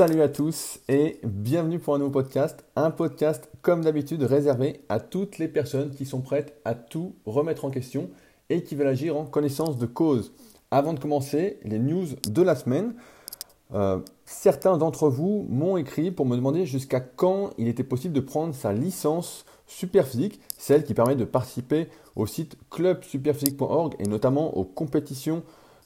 Salut 0.00 0.22
à 0.22 0.30
tous 0.30 0.80
et 0.88 1.20
bienvenue 1.24 1.78
pour 1.78 1.94
un 1.94 1.98
nouveau 1.98 2.10
podcast. 2.10 2.64
Un 2.74 2.90
podcast 2.90 3.50
comme 3.60 3.84
d'habitude 3.84 4.22
réservé 4.22 4.80
à 4.88 4.98
toutes 4.98 5.36
les 5.36 5.46
personnes 5.46 5.90
qui 5.90 6.06
sont 6.06 6.22
prêtes 6.22 6.58
à 6.64 6.74
tout 6.74 7.16
remettre 7.26 7.66
en 7.66 7.70
question 7.70 8.08
et 8.48 8.62
qui 8.62 8.76
veulent 8.76 8.86
agir 8.86 9.18
en 9.18 9.26
connaissance 9.26 9.76
de 9.76 9.84
cause. 9.84 10.32
Avant 10.70 10.94
de 10.94 10.98
commencer, 10.98 11.58
les 11.64 11.78
news 11.78 12.06
de 12.26 12.40
la 12.40 12.54
semaine. 12.54 12.94
Euh, 13.74 13.98
certains 14.24 14.78
d'entre 14.78 15.10
vous 15.10 15.46
m'ont 15.50 15.76
écrit 15.76 16.10
pour 16.10 16.24
me 16.24 16.34
demander 16.34 16.64
jusqu'à 16.64 17.00
quand 17.00 17.50
il 17.58 17.68
était 17.68 17.84
possible 17.84 18.14
de 18.14 18.20
prendre 18.20 18.54
sa 18.54 18.72
licence 18.72 19.44
Superphysique, 19.66 20.40
celle 20.56 20.82
qui 20.82 20.94
permet 20.94 21.14
de 21.14 21.26
participer 21.26 21.88
au 22.16 22.24
site 22.24 22.56
clubsuperphysique.org 22.70 23.96
et 23.98 24.04
notamment 24.04 24.56
aux 24.56 24.64
compétitions 24.64 25.42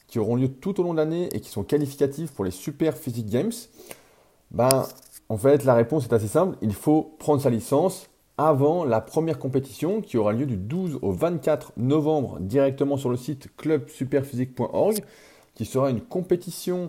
qui 0.07 0.19
auront 0.19 0.37
lieu 0.37 0.47
tout 0.47 0.79
au 0.79 0.83
long 0.83 0.93
de 0.93 0.99
l'année 0.99 1.27
et 1.33 1.41
qui 1.41 1.49
sont 1.49 1.63
qualificatives 1.65 2.31
pour 2.31 2.45
les 2.45 2.51
Super 2.51 2.95
Physique 2.95 3.27
Games. 3.27 3.51
Ben, 4.55 4.87
en 5.27 5.37
fait, 5.37 5.65
la 5.65 5.73
réponse 5.73 6.05
est 6.05 6.13
assez 6.13 6.29
simple. 6.29 6.57
Il 6.61 6.73
faut 6.73 7.15
prendre 7.19 7.41
sa 7.41 7.49
licence 7.49 8.09
avant 8.37 8.85
la 8.85 9.01
première 9.01 9.37
compétition 9.37 10.01
qui 10.01 10.17
aura 10.17 10.31
lieu 10.31 10.45
du 10.45 10.55
12 10.55 10.99
au 11.01 11.11
24 11.11 11.73
novembre 11.77 12.39
directement 12.39 12.95
sur 12.95 13.09
le 13.09 13.17
site 13.17 13.49
clubsuperphysique.org, 13.57 15.03
qui 15.55 15.65
sera 15.65 15.89
une 15.89 15.99
compétition 16.01 16.87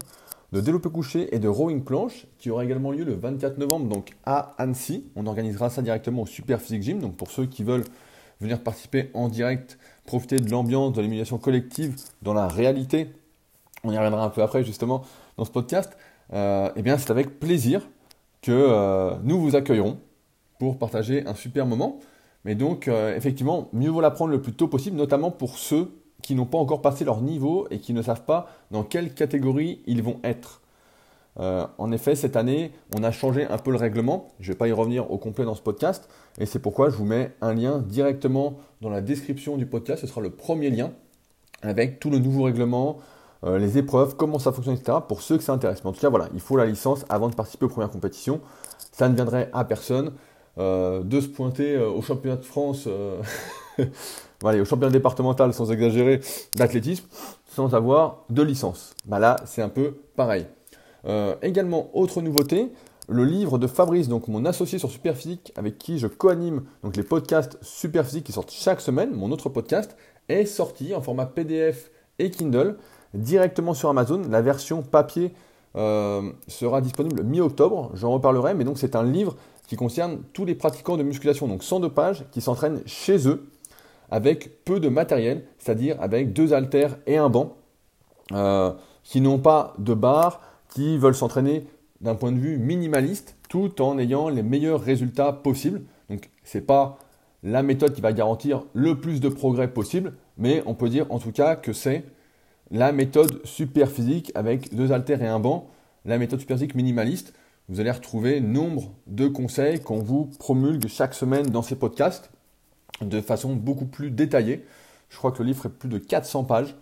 de 0.52 0.60
développé 0.60 0.90
couché 0.90 1.34
et 1.34 1.40
de 1.40 1.48
rowing 1.48 1.82
planche 1.82 2.26
qui 2.38 2.50
aura 2.50 2.64
également 2.64 2.92
lieu 2.92 3.04
le 3.04 3.14
24 3.14 3.58
novembre 3.58 3.86
donc 3.88 4.12
à 4.24 4.54
Annecy. 4.58 5.04
On 5.16 5.26
organisera 5.26 5.68
ça 5.68 5.82
directement 5.82 6.22
au 6.22 6.26
Super 6.26 6.60
Physique 6.60 6.82
Gym. 6.82 7.00
Donc 7.00 7.16
pour 7.16 7.32
ceux 7.32 7.46
qui 7.46 7.64
veulent 7.64 7.84
venir 8.40 8.62
participer 8.62 9.10
en 9.12 9.28
direct, 9.28 9.76
profiter 10.04 10.36
de 10.36 10.48
l'ambiance, 10.50 10.92
de 10.92 11.02
l'émulation 11.02 11.38
collective 11.38 11.96
dans 12.22 12.34
la 12.34 12.46
réalité, 12.46 13.10
on 13.82 13.90
y 13.90 13.96
reviendra 13.96 14.24
un 14.24 14.30
peu 14.30 14.42
après 14.42 14.62
justement 14.62 15.02
dans 15.36 15.44
ce 15.44 15.50
podcast, 15.50 15.96
eh 16.32 16.82
bien 16.82 16.98
c'est 16.98 17.10
avec 17.10 17.38
plaisir 17.38 17.82
que 18.46 18.52
euh, 18.52 19.16
nous 19.24 19.40
vous 19.40 19.56
accueillerons 19.56 19.98
pour 20.60 20.78
partager 20.78 21.26
un 21.26 21.34
super 21.34 21.66
moment. 21.66 21.98
Mais 22.44 22.54
donc 22.54 22.86
euh, 22.86 23.16
effectivement, 23.16 23.68
mieux 23.72 23.90
vaut 23.90 24.00
l'apprendre 24.00 24.30
le 24.30 24.40
plus 24.40 24.52
tôt 24.52 24.68
possible, 24.68 24.96
notamment 24.96 25.32
pour 25.32 25.58
ceux 25.58 25.90
qui 26.22 26.36
n'ont 26.36 26.46
pas 26.46 26.58
encore 26.58 26.80
passé 26.80 27.04
leur 27.04 27.20
niveau 27.20 27.66
et 27.70 27.80
qui 27.80 27.92
ne 27.92 28.02
savent 28.02 28.24
pas 28.24 28.48
dans 28.70 28.84
quelle 28.84 29.12
catégorie 29.14 29.82
ils 29.86 30.02
vont 30.02 30.20
être. 30.22 30.62
Euh, 31.38 31.66
en 31.76 31.90
effet, 31.90 32.14
cette 32.14 32.36
année, 32.36 32.70
on 32.96 33.02
a 33.02 33.10
changé 33.10 33.44
un 33.44 33.58
peu 33.58 33.72
le 33.72 33.76
règlement. 33.76 34.28
Je 34.38 34.48
ne 34.48 34.54
vais 34.54 34.58
pas 34.58 34.68
y 34.68 34.72
revenir 34.72 35.10
au 35.10 35.18
complet 35.18 35.44
dans 35.44 35.54
ce 35.56 35.60
podcast. 35.60 36.08
Et 36.38 36.46
c'est 36.46 36.60
pourquoi 36.60 36.88
je 36.88 36.96
vous 36.96 37.04
mets 37.04 37.32
un 37.40 37.52
lien 37.52 37.80
directement 37.80 38.58
dans 38.80 38.90
la 38.90 39.00
description 39.00 39.56
du 39.56 39.66
podcast. 39.66 40.02
Ce 40.02 40.06
sera 40.06 40.20
le 40.20 40.30
premier 40.30 40.70
lien 40.70 40.92
avec 41.62 41.98
tout 41.98 42.10
le 42.10 42.18
nouveau 42.18 42.44
règlement, 42.44 42.98
euh, 43.46 43.58
les 43.58 43.78
épreuves, 43.78 44.16
comment 44.16 44.38
ça 44.38 44.52
fonctionne, 44.52 44.74
etc. 44.74 44.98
pour 45.06 45.22
ceux 45.22 45.38
que 45.38 45.44
ça 45.44 45.52
intéresse. 45.52 45.82
Mais 45.84 45.90
en 45.90 45.92
tout 45.92 46.00
cas, 46.00 46.10
voilà, 46.10 46.28
il 46.34 46.40
faut 46.40 46.56
la 46.56 46.66
licence 46.66 47.04
avant 47.08 47.28
de 47.28 47.34
participer 47.34 47.66
aux 47.66 47.70
premières 47.70 47.90
compétitions. 47.90 48.40
Ça 48.92 49.08
ne 49.08 49.14
viendrait 49.14 49.50
à 49.52 49.64
personne 49.64 50.12
euh, 50.58 51.02
de 51.02 51.20
se 51.20 51.28
pointer 51.28 51.78
au 51.78 52.02
championnat 52.02 52.36
de 52.36 52.44
France. 52.44 52.88
au 54.42 54.64
championnat 54.64 54.92
départemental, 54.92 55.52
sans 55.52 55.70
exagérer, 55.72 56.20
d'athlétisme, 56.54 57.06
sans 57.46 57.74
avoir 57.74 58.24
de 58.30 58.42
licence. 58.42 58.94
Bah 59.06 59.18
là, 59.18 59.36
c'est 59.46 59.62
un 59.62 59.68
peu 59.68 59.96
pareil. 60.14 60.46
Euh, 61.06 61.34
également, 61.42 61.90
autre 61.94 62.20
nouveauté, 62.20 62.72
le 63.08 63.24
livre 63.24 63.58
de 63.58 63.66
Fabrice, 63.66 64.08
donc 64.08 64.28
mon 64.28 64.44
associé 64.44 64.78
sur 64.78 64.90
Superphysique, 64.90 65.52
avec 65.56 65.78
qui 65.78 65.98
je 65.98 66.06
co-anime 66.06 66.64
donc 66.82 66.96
les 66.96 67.02
podcasts 67.02 67.58
Superphysique 67.62 68.24
qui 68.24 68.32
sortent 68.32 68.50
chaque 68.50 68.80
semaine, 68.80 69.12
mon 69.12 69.30
autre 69.30 69.48
podcast, 69.48 69.96
est 70.28 70.46
sorti 70.46 70.94
en 70.94 71.00
format 71.00 71.26
PDF 71.26 71.90
et 72.18 72.30
Kindle 72.30 72.76
directement 73.16 73.74
sur 73.74 73.88
Amazon. 73.88 74.22
La 74.30 74.42
version 74.42 74.82
papier 74.82 75.32
euh, 75.76 76.32
sera 76.48 76.80
disponible 76.80 77.22
mi-octobre, 77.22 77.90
j'en 77.94 78.12
reparlerai, 78.12 78.54
mais 78.54 78.64
donc 78.64 78.78
c'est 78.78 78.96
un 78.96 79.02
livre 79.02 79.36
qui 79.66 79.76
concerne 79.76 80.20
tous 80.32 80.44
les 80.44 80.54
pratiquants 80.54 80.96
de 80.96 81.02
musculation, 81.02 81.48
donc 81.48 81.62
102 81.62 81.90
pages, 81.90 82.24
qui 82.30 82.40
s'entraînent 82.40 82.82
chez 82.86 83.28
eux 83.28 83.48
avec 84.10 84.64
peu 84.64 84.80
de 84.80 84.88
matériel, 84.88 85.44
c'est-à-dire 85.58 85.96
avec 86.00 86.32
deux 86.32 86.52
haltères 86.52 86.96
et 87.06 87.16
un 87.16 87.28
banc, 87.28 87.56
euh, 88.32 88.72
qui 89.02 89.20
n'ont 89.20 89.38
pas 89.38 89.74
de 89.78 89.94
barre, 89.94 90.40
qui 90.72 90.98
veulent 90.98 91.14
s'entraîner 91.14 91.66
d'un 92.00 92.14
point 92.14 92.32
de 92.32 92.38
vue 92.38 92.58
minimaliste, 92.58 93.36
tout 93.48 93.80
en 93.82 93.98
ayant 93.98 94.28
les 94.28 94.42
meilleurs 94.42 94.80
résultats 94.80 95.32
possibles. 95.32 95.82
Donc 96.10 96.30
ce 96.44 96.58
n'est 96.58 96.64
pas 96.64 96.98
la 97.42 97.62
méthode 97.62 97.92
qui 97.92 98.00
va 98.00 98.12
garantir 98.12 98.62
le 98.72 99.00
plus 99.00 99.20
de 99.20 99.28
progrès 99.28 99.68
possible, 99.68 100.14
mais 100.38 100.62
on 100.66 100.74
peut 100.74 100.88
dire 100.88 101.06
en 101.10 101.18
tout 101.18 101.32
cas 101.32 101.56
que 101.56 101.72
c'est 101.72 102.04
la 102.70 102.92
méthode 102.92 103.44
super 103.44 103.90
physique 103.90 104.32
avec 104.34 104.74
deux 104.74 104.92
haltères 104.92 105.22
et 105.22 105.28
un 105.28 105.40
banc, 105.40 105.68
la 106.04 106.18
méthode 106.18 106.40
super 106.40 106.56
physique 106.56 106.74
minimaliste. 106.74 107.32
Vous 107.68 107.80
allez 107.80 107.90
retrouver 107.90 108.40
nombre 108.40 108.92
de 109.06 109.26
conseils 109.26 109.80
qu'on 109.80 109.98
vous 109.98 110.26
promulgue 110.38 110.86
chaque 110.86 111.14
semaine 111.14 111.46
dans 111.46 111.62
ces 111.62 111.76
podcasts 111.76 112.30
de 113.00 113.20
façon 113.20 113.54
beaucoup 113.54 113.86
plus 113.86 114.10
détaillée. 114.10 114.64
Je 115.08 115.16
crois 115.18 115.32
que 115.32 115.38
le 115.38 115.48
livre 115.48 115.62
fait 115.62 115.68
plus 115.68 115.88
de 115.88 115.98
400 115.98 116.44
pages. 116.44 116.74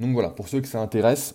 Donc 0.00 0.12
voilà, 0.12 0.30
pour 0.30 0.48
ceux 0.48 0.60
que 0.60 0.68
ça 0.68 0.80
intéresse, 0.80 1.34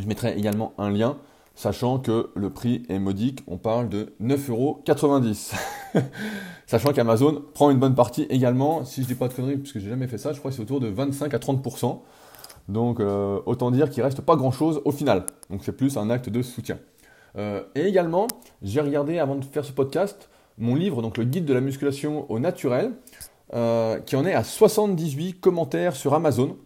je 0.00 0.06
mettrai 0.06 0.36
également 0.36 0.72
un 0.78 0.90
lien, 0.90 1.18
sachant 1.54 1.98
que 1.98 2.30
le 2.34 2.50
prix 2.50 2.84
est 2.88 2.98
modique, 2.98 3.42
on 3.46 3.58
parle 3.58 3.88
de 3.88 4.14
9,90€. 4.22 5.54
sachant 6.66 6.92
qu'Amazon 6.92 7.44
prend 7.54 7.70
une 7.70 7.78
bonne 7.78 7.94
partie 7.94 8.22
également, 8.30 8.84
si 8.84 9.02
je 9.02 9.06
ne 9.06 9.12
dis 9.12 9.14
pas 9.14 9.28
de 9.28 9.34
conneries, 9.34 9.58
puisque 9.58 9.78
j'ai 9.78 9.90
jamais 9.90 10.08
fait 10.08 10.18
ça, 10.18 10.32
je 10.32 10.38
crois 10.38 10.50
que 10.50 10.56
c'est 10.56 10.62
autour 10.62 10.80
de 10.80 10.88
25 10.88 11.32
à 11.32 11.38
30%. 11.38 12.00
Donc 12.68 13.00
euh, 13.00 13.40
autant 13.46 13.70
dire 13.70 13.90
qu'il 13.90 14.02
reste 14.02 14.20
pas 14.22 14.36
grand-chose 14.36 14.80
au 14.84 14.92
final. 14.92 15.26
Donc 15.50 15.62
c'est 15.64 15.72
plus 15.72 15.96
un 15.96 16.10
acte 16.10 16.28
de 16.28 16.42
soutien. 16.42 16.78
Euh, 17.36 17.62
et 17.74 17.82
également, 17.82 18.26
j'ai 18.62 18.80
regardé 18.80 19.18
avant 19.18 19.34
de 19.34 19.44
faire 19.44 19.64
ce 19.64 19.72
podcast 19.72 20.30
mon 20.56 20.76
livre, 20.76 21.02
donc 21.02 21.18
le 21.18 21.24
guide 21.24 21.44
de 21.44 21.54
la 21.54 21.60
musculation 21.60 22.30
au 22.30 22.38
naturel. 22.38 22.92
Euh, 23.52 24.00
qui 24.00 24.16
en 24.16 24.24
est 24.24 24.32
à 24.32 24.42
78 24.42 25.34
commentaires 25.38 25.94
sur 25.94 26.14
Amazon, 26.14 26.56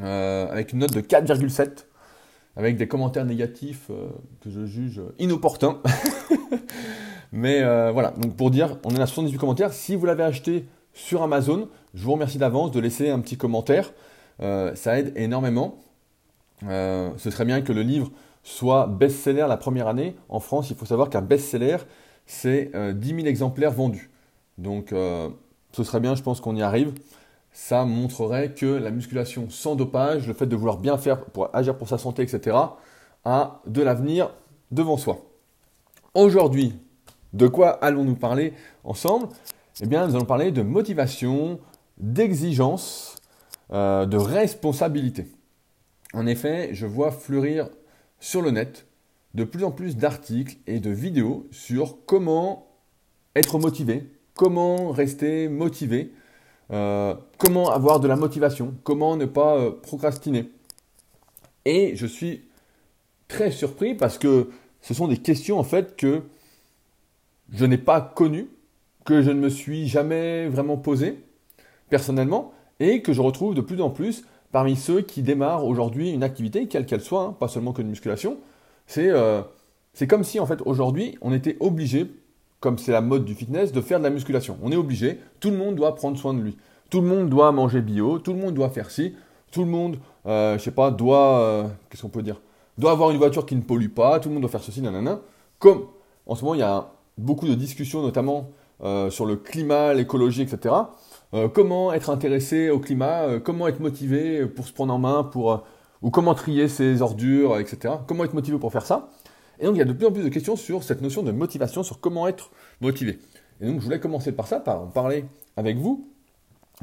avec 0.00 0.72
une 0.72 0.80
note 0.80 0.92
de 0.92 1.00
4,7, 1.00 1.86
avec 2.56 2.76
des 2.76 2.86
commentaires 2.86 3.24
négatifs 3.24 3.90
que 4.40 4.50
je 4.50 4.66
juge 4.66 5.00
inopportuns. 5.18 5.80
Mais 7.32 7.62
voilà, 7.90 8.10
donc 8.10 8.36
pour 8.36 8.50
dire, 8.50 8.76
on 8.84 8.94
est 8.94 9.00
à 9.00 9.06
78 9.06 9.38
commentaires. 9.38 9.72
Si 9.72 9.96
vous 9.96 10.04
l'avez 10.04 10.24
acheté 10.24 10.66
sur 10.92 11.22
Amazon, 11.22 11.68
je 11.94 12.04
vous 12.04 12.12
remercie 12.12 12.38
d'avance 12.38 12.70
de 12.70 12.80
laisser 12.80 13.08
un 13.08 13.18
petit 13.20 13.38
commentaire. 13.38 13.90
Ça 14.40 14.98
aide 14.98 15.12
énormément. 15.16 15.78
ce 16.62 17.30
serait 17.30 17.44
bien 17.44 17.62
que 17.62 17.72
le 17.72 17.82
livre 17.82 18.10
soit 18.42 18.86
best-seller 18.86 19.46
la 19.48 19.56
première 19.56 19.88
année. 19.88 20.16
En 20.28 20.40
France, 20.40 20.70
il 20.70 20.76
faut 20.76 20.86
savoir 20.86 21.10
qu'un 21.10 21.22
best-seller, 21.22 21.78
c'est 22.26 22.70
10 22.94 23.08
000 23.08 23.26
exemplaires 23.26 23.72
vendus. 23.72 24.10
Donc, 24.58 24.94
ce 25.72 25.84
serait 25.84 26.00
bien, 26.00 26.14
je 26.14 26.22
pense 26.22 26.40
qu'on 26.40 26.56
y 26.56 26.62
arrive. 26.62 26.92
Ça 27.52 27.84
montrerait 27.84 28.52
que 28.52 28.66
la 28.66 28.90
musculation 28.90 29.48
sans 29.48 29.76
dopage, 29.76 30.26
le 30.26 30.34
fait 30.34 30.46
de 30.46 30.56
vouloir 30.56 30.78
bien 30.78 30.98
faire 30.98 31.24
pour 31.24 31.54
agir 31.54 31.76
pour 31.76 31.88
sa 31.88 31.98
santé, 31.98 32.22
etc., 32.22 32.56
a 33.24 33.60
de 33.66 33.82
l'avenir 33.82 34.30
devant 34.70 34.96
soi. 34.96 35.18
Aujourd'hui, 36.14 36.74
de 37.32 37.46
quoi 37.46 37.70
allons-nous 37.70 38.16
parler 38.16 38.52
ensemble? 38.82 39.28
Eh 39.80 39.86
bien, 39.86 40.06
nous 40.06 40.14
allons 40.14 40.24
parler 40.24 40.52
de 40.52 40.62
motivation, 40.62 41.58
d'exigence, 41.96 43.13
euh, 43.72 44.06
de 44.06 44.16
responsabilité. 44.16 45.26
En 46.12 46.26
effet, 46.26 46.70
je 46.72 46.86
vois 46.86 47.10
fleurir 47.10 47.68
sur 48.20 48.42
le 48.42 48.50
net 48.50 48.86
de 49.34 49.44
plus 49.44 49.64
en 49.64 49.72
plus 49.72 49.96
d'articles 49.96 50.56
et 50.66 50.78
de 50.78 50.90
vidéos 50.90 51.46
sur 51.50 52.04
comment 52.06 52.68
être 53.34 53.58
motivé, 53.58 54.08
comment 54.34 54.90
rester 54.90 55.48
motivé, 55.48 56.12
euh, 56.70 57.14
comment 57.38 57.70
avoir 57.70 58.00
de 58.00 58.08
la 58.08 58.16
motivation, 58.16 58.74
comment 58.84 59.16
ne 59.16 59.26
pas 59.26 59.56
euh, 59.56 59.70
procrastiner. 59.70 60.50
Et 61.64 61.96
je 61.96 62.06
suis 62.06 62.44
très 63.28 63.50
surpris 63.50 63.94
parce 63.94 64.18
que 64.18 64.50
ce 64.80 64.94
sont 64.94 65.08
des 65.08 65.16
questions 65.16 65.58
en 65.58 65.64
fait 65.64 65.96
que 65.96 66.22
je 67.52 67.64
n'ai 67.64 67.78
pas 67.78 68.00
connues, 68.00 68.48
que 69.04 69.22
je 69.22 69.30
ne 69.30 69.40
me 69.40 69.48
suis 69.48 69.88
jamais 69.88 70.48
vraiment 70.48 70.76
posées 70.76 71.18
personnellement 71.90 72.52
et 72.84 73.02
que 73.02 73.12
je 73.12 73.20
retrouve 73.20 73.54
de 73.54 73.60
plus 73.60 73.80
en 73.80 73.90
plus 73.90 74.24
parmi 74.52 74.76
ceux 74.76 75.00
qui 75.00 75.22
démarrent 75.22 75.64
aujourd'hui 75.64 76.10
une 76.10 76.22
activité, 76.22 76.68
quelle 76.68 76.86
qu'elle 76.86 77.00
soit, 77.00 77.22
hein, 77.22 77.36
pas 77.38 77.48
seulement 77.48 77.72
que 77.72 77.82
de 77.82 77.88
musculation. 77.88 78.36
C'est 78.86 79.08
euh, 79.10 79.42
comme 80.08 80.24
si 80.24 80.38
en 80.38 80.46
fait 80.46 80.60
aujourd'hui 80.64 81.18
on 81.22 81.32
était 81.32 81.56
obligé 81.60 82.06
comme 82.60 82.78
c'est 82.78 82.92
la 82.92 83.00
mode 83.00 83.24
du 83.24 83.34
fitness, 83.34 83.72
de 83.72 83.80
faire 83.80 83.98
de 83.98 84.04
la 84.04 84.10
musculation. 84.10 84.56
On 84.62 84.72
est 84.72 84.76
obligé, 84.76 85.18
tout 85.40 85.50
le 85.50 85.56
monde 85.56 85.74
doit 85.74 85.94
prendre 85.94 86.16
soin 86.16 86.32
de 86.32 86.40
lui. 86.40 86.56
Tout 86.88 87.00
le 87.00 87.06
monde 87.06 87.28
doit 87.28 87.52
manger 87.52 87.82
bio, 87.82 88.18
tout 88.18 88.32
le 88.32 88.38
monde 88.38 88.54
doit 88.54 88.70
faire 88.70 88.90
ci, 88.90 89.14
tout 89.50 89.60
le 89.64 89.70
monde, 89.70 89.98
euh, 90.26 90.56
je 90.56 90.62
sais 90.62 90.70
pas, 90.70 90.90
doit, 90.90 91.40
euh, 91.40 91.64
qu'est-ce 91.90 92.02
qu'on 92.02 92.08
peut 92.08 92.22
dire, 92.22 92.40
doit 92.78 92.92
avoir 92.92 93.10
une 93.10 93.18
voiture 93.18 93.44
qui 93.44 93.54
ne 93.54 93.60
pollue 93.60 93.88
pas, 93.88 94.18
tout 94.18 94.28
le 94.28 94.34
monde 94.34 94.42
doit 94.42 94.50
faire 94.50 94.62
ceci, 94.62 94.80
nanana. 94.80 95.20
Comme 95.58 95.86
en 96.26 96.34
ce 96.34 96.42
moment 96.42 96.54
il 96.54 96.60
y 96.60 96.62
a 96.62 96.88
beaucoup 97.18 97.46
de 97.46 97.54
discussions, 97.54 98.00
notamment 98.00 98.48
euh, 98.82 99.10
sur 99.10 99.26
le 99.26 99.36
climat, 99.36 99.92
l'écologie, 99.94 100.42
etc. 100.42 100.74
comment 101.52 101.92
être 101.92 102.10
intéressé 102.10 102.70
au 102.70 102.78
climat, 102.78 103.40
comment 103.42 103.66
être 103.66 103.80
motivé 103.80 104.46
pour 104.46 104.66
se 104.66 104.72
prendre 104.72 104.94
en 104.94 104.98
main, 104.98 105.24
pour, 105.24 105.64
ou 106.02 106.10
comment 106.10 106.34
trier 106.34 106.68
ses 106.68 107.02
ordures, 107.02 107.58
etc. 107.58 107.94
Comment 108.06 108.24
être 108.24 108.34
motivé 108.34 108.58
pour 108.58 108.70
faire 108.70 108.86
ça 108.86 109.08
Et 109.58 109.64
donc 109.64 109.74
il 109.74 109.78
y 109.78 109.82
a 109.82 109.86
de 109.86 109.92
plus 109.92 110.06
en 110.06 110.12
plus 110.12 110.22
de 110.22 110.28
questions 110.28 110.54
sur 110.54 110.84
cette 110.84 111.00
notion 111.00 111.22
de 111.22 111.32
motivation, 111.32 111.82
sur 111.82 111.98
comment 111.98 112.28
être 112.28 112.50
motivé. 112.80 113.18
Et 113.60 113.66
donc 113.66 113.80
je 113.80 113.84
voulais 113.84 114.00
commencer 114.00 114.30
par 114.32 114.46
ça, 114.46 114.60
par 114.60 114.82
en 114.82 114.86
parler 114.86 115.24
avec 115.56 115.78
vous, 115.78 116.08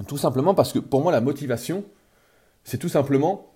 tout 0.07 0.17
simplement 0.17 0.53
parce 0.53 0.73
que 0.73 0.79
pour 0.79 1.01
moi 1.01 1.11
la 1.11 1.21
motivation, 1.21 1.83
c'est 2.63 2.77
tout 2.77 2.89
simplement 2.89 3.53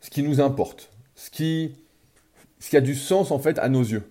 ce 0.00 0.10
qui 0.10 0.22
nous 0.22 0.40
importe, 0.40 0.90
ce 1.14 1.30
qui, 1.30 1.74
ce 2.58 2.70
qui 2.70 2.76
a 2.76 2.80
du 2.80 2.94
sens 2.94 3.30
en 3.30 3.38
fait 3.38 3.58
à 3.58 3.68
nos 3.68 3.82
yeux. 3.82 4.02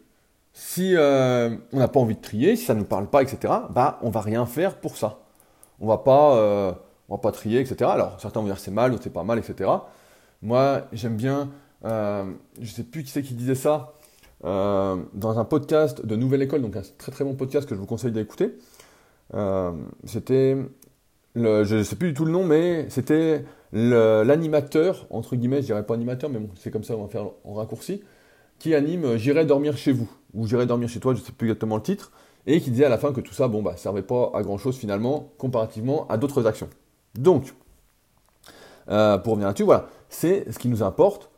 Si 0.54 0.96
euh, 0.96 1.56
on 1.72 1.78
n'a 1.78 1.88
pas 1.88 2.00
envie 2.00 2.16
de 2.16 2.22
trier, 2.22 2.56
si 2.56 2.66
ça 2.66 2.74
ne 2.74 2.80
nous 2.80 2.86
parle 2.86 3.10
pas, 3.10 3.22
etc., 3.22 3.54
bah 3.70 4.00
on 4.02 4.10
va 4.10 4.22
rien 4.22 4.46
faire 4.46 4.80
pour 4.80 4.98
ça. 4.98 5.20
On 5.82 5.88
va 5.88 5.98
pas, 5.98 6.38
euh, 6.38 6.72
va 7.10 7.18
pas 7.18 7.32
trier, 7.32 7.60
etc. 7.60 7.90
Alors 7.94 8.20
certains 8.20 8.40
vont 8.42 8.46
dire 8.46 8.60
c'est 8.60 8.72
mal, 8.72 8.92
d'autres 8.92 9.04
c'est 9.04 9.14
pas 9.14 9.24
mal, 9.24 9.40
etc. 9.40 9.70
Moi 10.42 10.88
j'aime 10.94 11.16
bien, 11.16 11.50
euh, 11.86 12.26
je 12.62 12.72
sais 12.72 12.84
plus 12.84 13.04
qui 13.04 13.12
c'est 13.12 13.22
qui 13.22 13.34
disait 13.34 13.56
ça, 13.56 13.94
euh, 14.46 14.98
dans 15.14 15.40
un 15.40 15.46
podcast 15.46 16.06
de 16.06 16.16
Nouvelle 16.16 16.42
École, 16.42 16.62
donc 16.62 16.76
un 16.76 16.82
très 16.98 17.12
très 17.12 17.24
bon 17.24 17.36
podcast 17.36 17.68
que 17.68 17.76
je 17.76 17.80
vous 17.80 17.86
conseille 17.86 18.12
d'écouter. 18.12 18.58
c'était, 20.06 20.58
je 21.36 21.76
ne 21.76 21.84
sais 21.84 21.96
plus 21.96 22.10
du 22.10 22.14
tout 22.14 22.26
le 22.26 22.32
nom, 22.32 22.44
mais 22.44 22.90
c'était 22.90 23.46
l'animateur, 23.72 25.08
entre 25.10 25.36
guillemets, 25.36 25.62
je 25.62 25.68
dirais 25.68 25.86
pas 25.86 25.94
animateur, 25.94 26.30
mais 26.30 26.40
bon, 26.40 26.50
c'est 26.56 26.72
comme 26.72 26.84
ça, 26.84 26.96
on 26.96 27.04
va 27.04 27.10
faire 27.10 27.28
en 27.44 27.54
raccourci, 27.54 28.04
qui 28.58 28.76
anime 28.76 29.18
J'irai 29.18 29.46
dormir 29.46 29.78
chez 29.78 29.92
vous, 29.92 30.10
ou 30.34 30.48
J'irai 30.48 30.66
dormir 30.66 30.90
chez 30.90 31.00
toi, 31.00 31.14
je 31.14 31.22
ne 31.22 31.26
sais 31.26 31.32
plus 31.32 31.48
exactement 31.48 31.76
le 31.76 31.84
titre, 31.84 32.12
et 32.50 32.62
qui 32.62 32.72
disait 32.72 32.86
à 32.86 32.90
la 32.90 32.98
fin 32.98 33.14
que 33.14 33.22
tout 33.22 33.34
ça, 33.34 33.48
bon, 33.48 33.62
bah, 33.62 33.78
servait 33.78 34.02
pas 34.02 34.32
à 34.34 34.42
grand 34.42 34.58
chose 34.58 34.76
finalement, 34.76 35.32
comparativement 35.38 36.08
à 36.08 36.18
d'autres 36.18 36.48
actions. 36.48 36.68
Donc, 37.14 37.54
euh, 38.90 39.20
pour 39.20 39.34
revenir 39.34 39.48
là-dessus, 39.48 39.64
voilà, 39.64 39.88
c'est 40.10 40.52
ce 40.52 40.58
qui 40.58 40.68
nous 40.68 40.82
importe. 40.82 41.30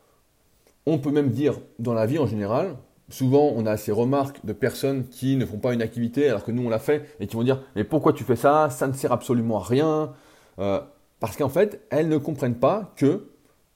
On 0.86 0.98
peut 0.98 1.10
même 1.10 1.28
dire 1.28 1.60
dans 1.78 1.92
la 1.92 2.06
vie 2.06 2.18
en 2.18 2.26
général, 2.26 2.76
souvent 3.10 3.52
on 3.54 3.66
a 3.66 3.76
ces 3.76 3.92
remarques 3.92 4.44
de 4.44 4.54
personnes 4.54 5.06
qui 5.06 5.36
ne 5.36 5.44
font 5.44 5.58
pas 5.58 5.74
une 5.74 5.82
activité 5.82 6.30
alors 6.30 6.44
que 6.44 6.50
nous 6.50 6.64
on 6.64 6.70
l'a 6.70 6.78
fait 6.78 7.06
et 7.20 7.26
qui 7.26 7.36
vont 7.36 7.44
dire 7.44 7.62
mais 7.76 7.84
pourquoi 7.84 8.14
tu 8.14 8.24
fais 8.24 8.34
ça? 8.34 8.70
Ça 8.70 8.86
ne 8.86 8.94
sert 8.94 9.12
absolument 9.12 9.58
à 9.58 9.62
rien. 9.62 10.12
Euh, 10.58 10.80
parce 11.20 11.36
qu'en 11.36 11.50
fait, 11.50 11.82
elles 11.90 12.08
ne 12.08 12.16
comprennent 12.16 12.58
pas 12.58 12.90
que 12.96 13.28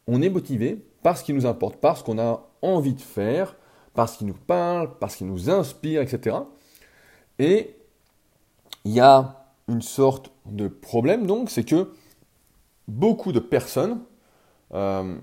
on 0.06 0.22
est 0.22 0.30
motivé 0.30 0.82
par 1.02 1.18
ce 1.18 1.22
qui 1.22 1.34
nous 1.34 1.44
importe, 1.44 1.76
par 1.76 1.98
ce 1.98 2.02
qu'on 2.02 2.18
a 2.18 2.48
envie 2.62 2.94
de 2.94 3.00
faire, 3.00 3.56
par 3.92 4.08
ce 4.08 4.16
qui 4.16 4.24
nous 4.24 4.34
parle, 4.34 4.96
par 4.98 5.10
ce 5.10 5.18
qui 5.18 5.24
nous 5.24 5.50
inspire, 5.50 6.00
etc. 6.00 6.36
Et 7.38 7.76
il 8.84 8.92
y 8.92 9.00
a 9.00 9.46
une 9.68 9.82
sorte 9.82 10.30
de 10.46 10.68
problème 10.68 11.26
donc, 11.26 11.50
c'est 11.50 11.64
que 11.64 11.92
beaucoup 12.88 13.32
de 13.32 13.40
personnes 13.40 14.00
euh, 14.74 15.16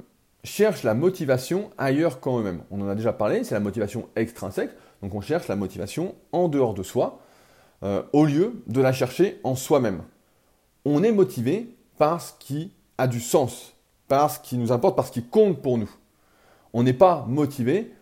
cherchent 0.43 0.83
la 0.83 0.93
motivation 0.93 1.69
ailleurs 1.77 2.19
qu'en 2.19 2.39
eux-mêmes. 2.39 2.63
On 2.71 2.81
en 2.81 2.89
a 2.89 2.95
déjà 2.95 3.13
parlé, 3.13 3.43
c'est 3.43 3.55
la 3.55 3.61
motivation 3.61 4.09
extrinsèque, 4.15 4.71
donc 5.01 5.13
on 5.15 5.21
cherche 5.21 5.47
la 5.47 5.55
motivation 5.55 6.15
en 6.31 6.49
dehors 6.49 6.73
de 6.73 6.83
soi, 6.83 7.19
euh, 7.83 8.03
au 8.13 8.25
lieu 8.25 8.63
de 8.67 8.81
la 8.81 8.93
chercher 8.93 9.39
en 9.43 9.55
soi-même. 9.55 10.03
On 10.85 11.03
est 11.03 11.11
motivé 11.11 11.75
par 11.97 12.21
ce 12.21 12.33
qui 12.39 12.73
a 12.97 13.07
du 13.07 13.21
sens, 13.21 13.73
par 14.07 14.29
ce 14.29 14.39
qui 14.39 14.57
nous 14.57 14.71
importe, 14.71 14.95
par 14.95 15.07
ce 15.07 15.11
qui 15.11 15.23
compte 15.23 15.61
pour 15.61 15.77
nous. 15.77 15.89
On 16.73 16.83
n'est 16.83 16.93
pas 16.93 17.25
motivé 17.27 17.93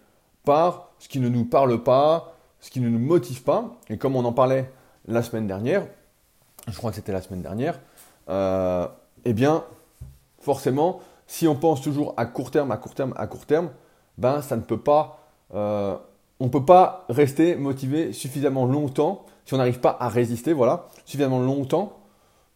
par 0.44 0.92
ce 0.98 1.08
qui 1.08 1.20
ne 1.20 1.30
nous 1.30 1.46
parle 1.46 1.84
pas, 1.84 2.36
ce 2.62 2.70
qui 2.70 2.80
ne 2.80 2.88
nous 2.88 3.00
motive 3.00 3.44
pas. 3.44 3.78
Et 3.90 3.98
comme 3.98 4.16
on 4.16 4.24
en 4.24 4.32
parlait 4.32 4.72
la 5.08 5.24
semaine 5.24 5.48
dernière, 5.48 5.86
je 6.68 6.78
crois 6.78 6.92
que 6.92 6.96
c'était 6.96 7.12
la 7.12 7.22
semaine 7.22 7.42
dernière, 7.42 7.80
euh, 8.30 8.88
eh 9.26 9.34
bien, 9.34 9.64
forcément, 10.40 11.02
si 11.28 11.48
on 11.48 11.56
pense 11.56 11.82
toujours 11.82 12.14
à 12.18 12.26
court 12.26 12.52
terme, 12.52 12.72
à 12.72 12.78
court 12.78 12.94
terme, 12.94 13.14
à 13.18 13.28
court 13.28 13.46
terme, 13.46 13.70
ben 14.18 14.42
ça 14.42 14.56
ne 14.56 14.62
peut 14.62 14.80
pas, 14.80 15.20
euh, 15.54 15.96
on 16.40 16.46
ne 16.46 16.50
peut 16.50 16.66
pas 16.66 17.06
rester 17.10 17.56
motivé 17.56 18.14
suffisamment 18.14 18.66
longtemps 18.66 19.26
si 19.46 19.54
on 19.54 19.58
n'arrive 19.58 19.80
pas 19.80 19.98
à 20.00 20.08
résister, 20.08 20.54
voilà, 20.54 20.88
suffisamment 21.06 21.40
longtemps 21.40 22.00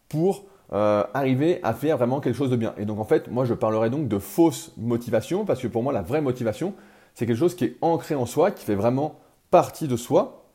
pour 0.07 0.43
euh, 0.73 1.03
arriver 1.13 1.59
à 1.63 1.73
faire 1.73 1.97
vraiment 1.97 2.19
quelque 2.19 2.35
chose 2.35 2.51
de 2.51 2.55
bien. 2.55 2.73
Et 2.77 2.85
donc 2.85 2.99
en 2.99 3.05
fait, 3.05 3.27
moi 3.29 3.45
je 3.45 3.53
parlerai 3.53 3.89
donc 3.89 4.07
de 4.07 4.19
fausse 4.19 4.71
motivation 4.77 5.45
parce 5.45 5.61
que 5.61 5.67
pour 5.67 5.83
moi 5.83 5.93
la 5.93 6.01
vraie 6.01 6.21
motivation, 6.21 6.73
c'est 7.13 7.25
quelque 7.25 7.37
chose 7.37 7.55
qui 7.55 7.65
est 7.65 7.77
ancré 7.81 8.15
en 8.15 8.25
soi, 8.25 8.51
qui 8.51 8.65
fait 8.65 8.75
vraiment 8.75 9.19
partie 9.55 9.87
de 9.87 9.95
soi. 9.95 10.49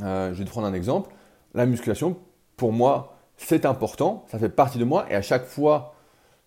Euh, 0.00 0.32
je 0.32 0.38
vais 0.38 0.46
te 0.46 0.48
prendre 0.48 0.66
un 0.66 0.72
exemple. 0.72 1.10
La 1.52 1.66
musculation, 1.66 2.16
pour 2.56 2.72
moi, 2.72 3.18
c'est 3.36 3.66
important, 3.66 4.24
ça 4.28 4.38
fait 4.38 4.48
partie 4.48 4.78
de 4.78 4.84
moi 4.84 5.04
et 5.10 5.14
à 5.14 5.20
chaque 5.20 5.44
fois, 5.44 5.94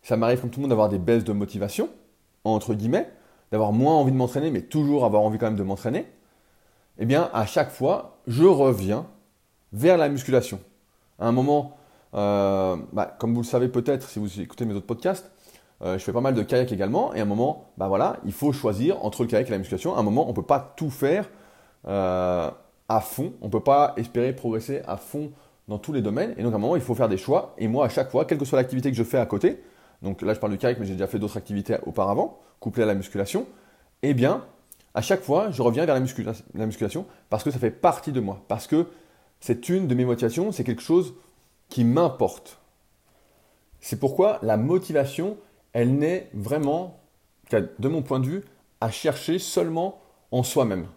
ça 0.02 0.18
m'arrive 0.18 0.42
comme 0.42 0.50
tout 0.50 0.60
le 0.60 0.64
monde 0.64 0.72
d'avoir 0.72 0.90
des 0.90 0.98
baisses 0.98 1.24
de 1.24 1.34
motivation, 1.34 1.90
entre 2.46 2.74
guillemets, 2.74 3.12
d'avoir 3.52 3.74
moins 3.74 3.94
envie 3.94 4.12
de 4.12 4.18
m'entraîner, 4.18 4.50
mais 4.50 4.62
toujours 4.62 5.06
avoir 5.06 5.22
envie 5.22 5.38
quand 5.38 5.46
même 5.46 5.56
de 5.56 5.62
m'entraîner. 5.62 6.08
Eh 6.98 7.06
bien, 7.06 7.30
à 7.32 7.46
chaque 7.46 7.70
fois, 7.70 8.18
je 8.26 8.46
reviens 8.46 9.06
vers 9.72 9.98
la 9.98 10.10
musculation. 10.10 10.60
À 11.20 11.28
un 11.28 11.32
moment, 11.32 11.78
euh, 12.16 12.76
bah, 12.92 13.16
comme 13.20 13.36
vous 13.36 13.42
le 13.42 13.46
savez 13.46 13.68
peut-être 13.68 14.10
si 14.10 14.18
vous 14.18 14.42
écoutez 14.42 14.66
mes 14.66 14.74
autres 14.74 14.88
podcasts, 14.88 15.30
euh, 15.84 16.00
je 16.00 16.04
fais 16.04 16.12
pas 16.12 16.22
mal 16.22 16.34
de 16.34 16.42
kayak 16.42 16.72
également. 16.72 17.14
Et 17.14 17.20
à 17.20 17.22
un 17.22 17.26
moment, 17.26 17.70
bah 17.78 17.88
voilà, 17.88 18.18
il 18.26 18.34
faut 18.34 18.52
choisir 18.52 19.06
entre 19.06 19.22
le 19.22 19.28
kayak 19.30 19.48
et 19.48 19.52
la 19.52 19.60
musculation. 19.60 19.96
À 19.96 20.00
un 20.00 20.04
moment, 20.04 20.26
on 20.26 20.30
ne 20.30 20.36
peut 20.36 20.42
pas 20.42 20.74
tout 20.76 20.90
faire 20.90 21.30
euh, 21.88 22.50
à 22.90 23.02
fond. 23.02 23.34
On 23.42 23.46
ne 23.46 23.52
peut 23.52 23.64
pas 23.64 23.94
espérer 23.98 24.34
progresser 24.34 24.82
à 24.88 24.98
fond 24.98 25.32
dans 25.68 25.78
tous 25.78 25.94
les 25.94 26.02
domaines. 26.02 26.34
Et 26.38 26.44
donc 26.44 26.54
à 26.54 26.56
un 26.56 26.60
moment, 26.60 26.76
il 26.76 26.82
faut 26.82 26.96
faire 26.96 27.10
des 27.10 27.18
choix. 27.18 27.54
Et 27.58 27.68
moi, 27.68 27.86
à 27.86 27.90
chaque 27.90 28.10
fois, 28.10 28.26
quelle 28.26 28.38
que 28.38 28.46
soit 28.46 28.58
l'activité 28.58 28.90
que 28.90 28.98
je 28.98 29.04
fais 29.04 29.18
à 29.18 29.26
côté, 29.26 29.62
donc 30.02 30.22
là 30.22 30.34
je 30.34 30.40
parle 30.40 30.52
du 30.52 30.58
kayak, 30.58 30.80
mais 30.80 30.86
j'ai 30.86 30.94
déjà 30.94 31.08
fait 31.08 31.20
d'autres 31.20 31.38
activités 31.38 31.78
auparavant, 31.86 32.40
couplées 32.60 32.84
à 32.84 32.86
la 32.88 32.96
musculation, 32.96 33.48
eh 34.04 34.14
bien, 34.14 34.46
à 34.94 35.02
chaque 35.02 35.22
fois, 35.22 35.52
je 35.52 35.62
reviens 35.62 35.86
vers 35.86 36.00
la, 36.00 36.06
la 36.56 36.66
musculation 36.66 37.06
parce 37.30 37.44
que 37.44 37.52
ça 37.52 37.60
fait 37.60 37.72
partie 37.72 38.12
de 38.12 38.20
moi. 38.20 38.42
Parce 38.48 38.68
que 38.68 38.88
c'est 39.40 39.70
une 39.70 39.88
de 39.88 39.96
mes 39.96 40.06
motivations, 40.06 40.52
c'est 40.52 40.64
quelque 40.64 40.82
chose 40.82 41.14
qui 41.70 41.84
m'importe. 41.84 42.60
C'est 43.80 44.00
pourquoi 44.00 44.40
la 44.42 44.58
motivation, 44.58 45.38
elle 45.74 45.96
n'est 45.96 46.30
vraiment, 46.34 47.00
de 47.52 47.88
mon 47.88 48.02
point 48.02 48.20
de 48.20 48.26
vue, 48.26 48.44
à 48.82 48.90
chercher 48.90 49.40
seulement 49.40 50.02
en 50.32 50.44
soi-même. 50.44 50.88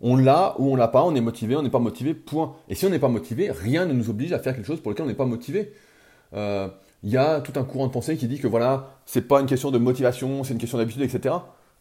On 0.00 0.16
l'a 0.16 0.54
ou 0.58 0.72
on 0.72 0.76
l'a 0.76 0.88
pas, 0.88 1.02
on 1.02 1.14
est 1.14 1.20
motivé, 1.20 1.56
on 1.56 1.62
n'est 1.62 1.70
pas 1.70 1.78
motivé, 1.78 2.14
point. 2.14 2.54
Et 2.68 2.74
si 2.74 2.86
on 2.86 2.90
n'est 2.90 2.98
pas 2.98 3.08
motivé, 3.08 3.50
rien 3.50 3.86
ne 3.86 3.92
nous 3.92 4.10
oblige 4.10 4.32
à 4.32 4.38
faire 4.38 4.54
quelque 4.54 4.66
chose 4.66 4.80
pour 4.80 4.90
lequel 4.90 5.06
on 5.06 5.08
n'est 5.08 5.14
pas 5.14 5.26
motivé. 5.26 5.72
Euh, 6.34 6.68
il 7.02 7.10
y 7.10 7.16
a 7.16 7.40
tout 7.40 7.52
un 7.58 7.64
courant 7.64 7.86
de 7.86 7.92
pensée 7.92 8.16
qui 8.16 8.28
dit 8.28 8.38
que 8.38 8.46
voilà, 8.46 8.90
c'est 9.06 9.26
pas 9.26 9.40
une 9.40 9.46
question 9.46 9.70
de 9.70 9.78
motivation, 9.78 10.44
c'est 10.44 10.52
une 10.52 10.58
question 10.58 10.78
d'habitude, 10.78 11.02
etc. 11.02 11.34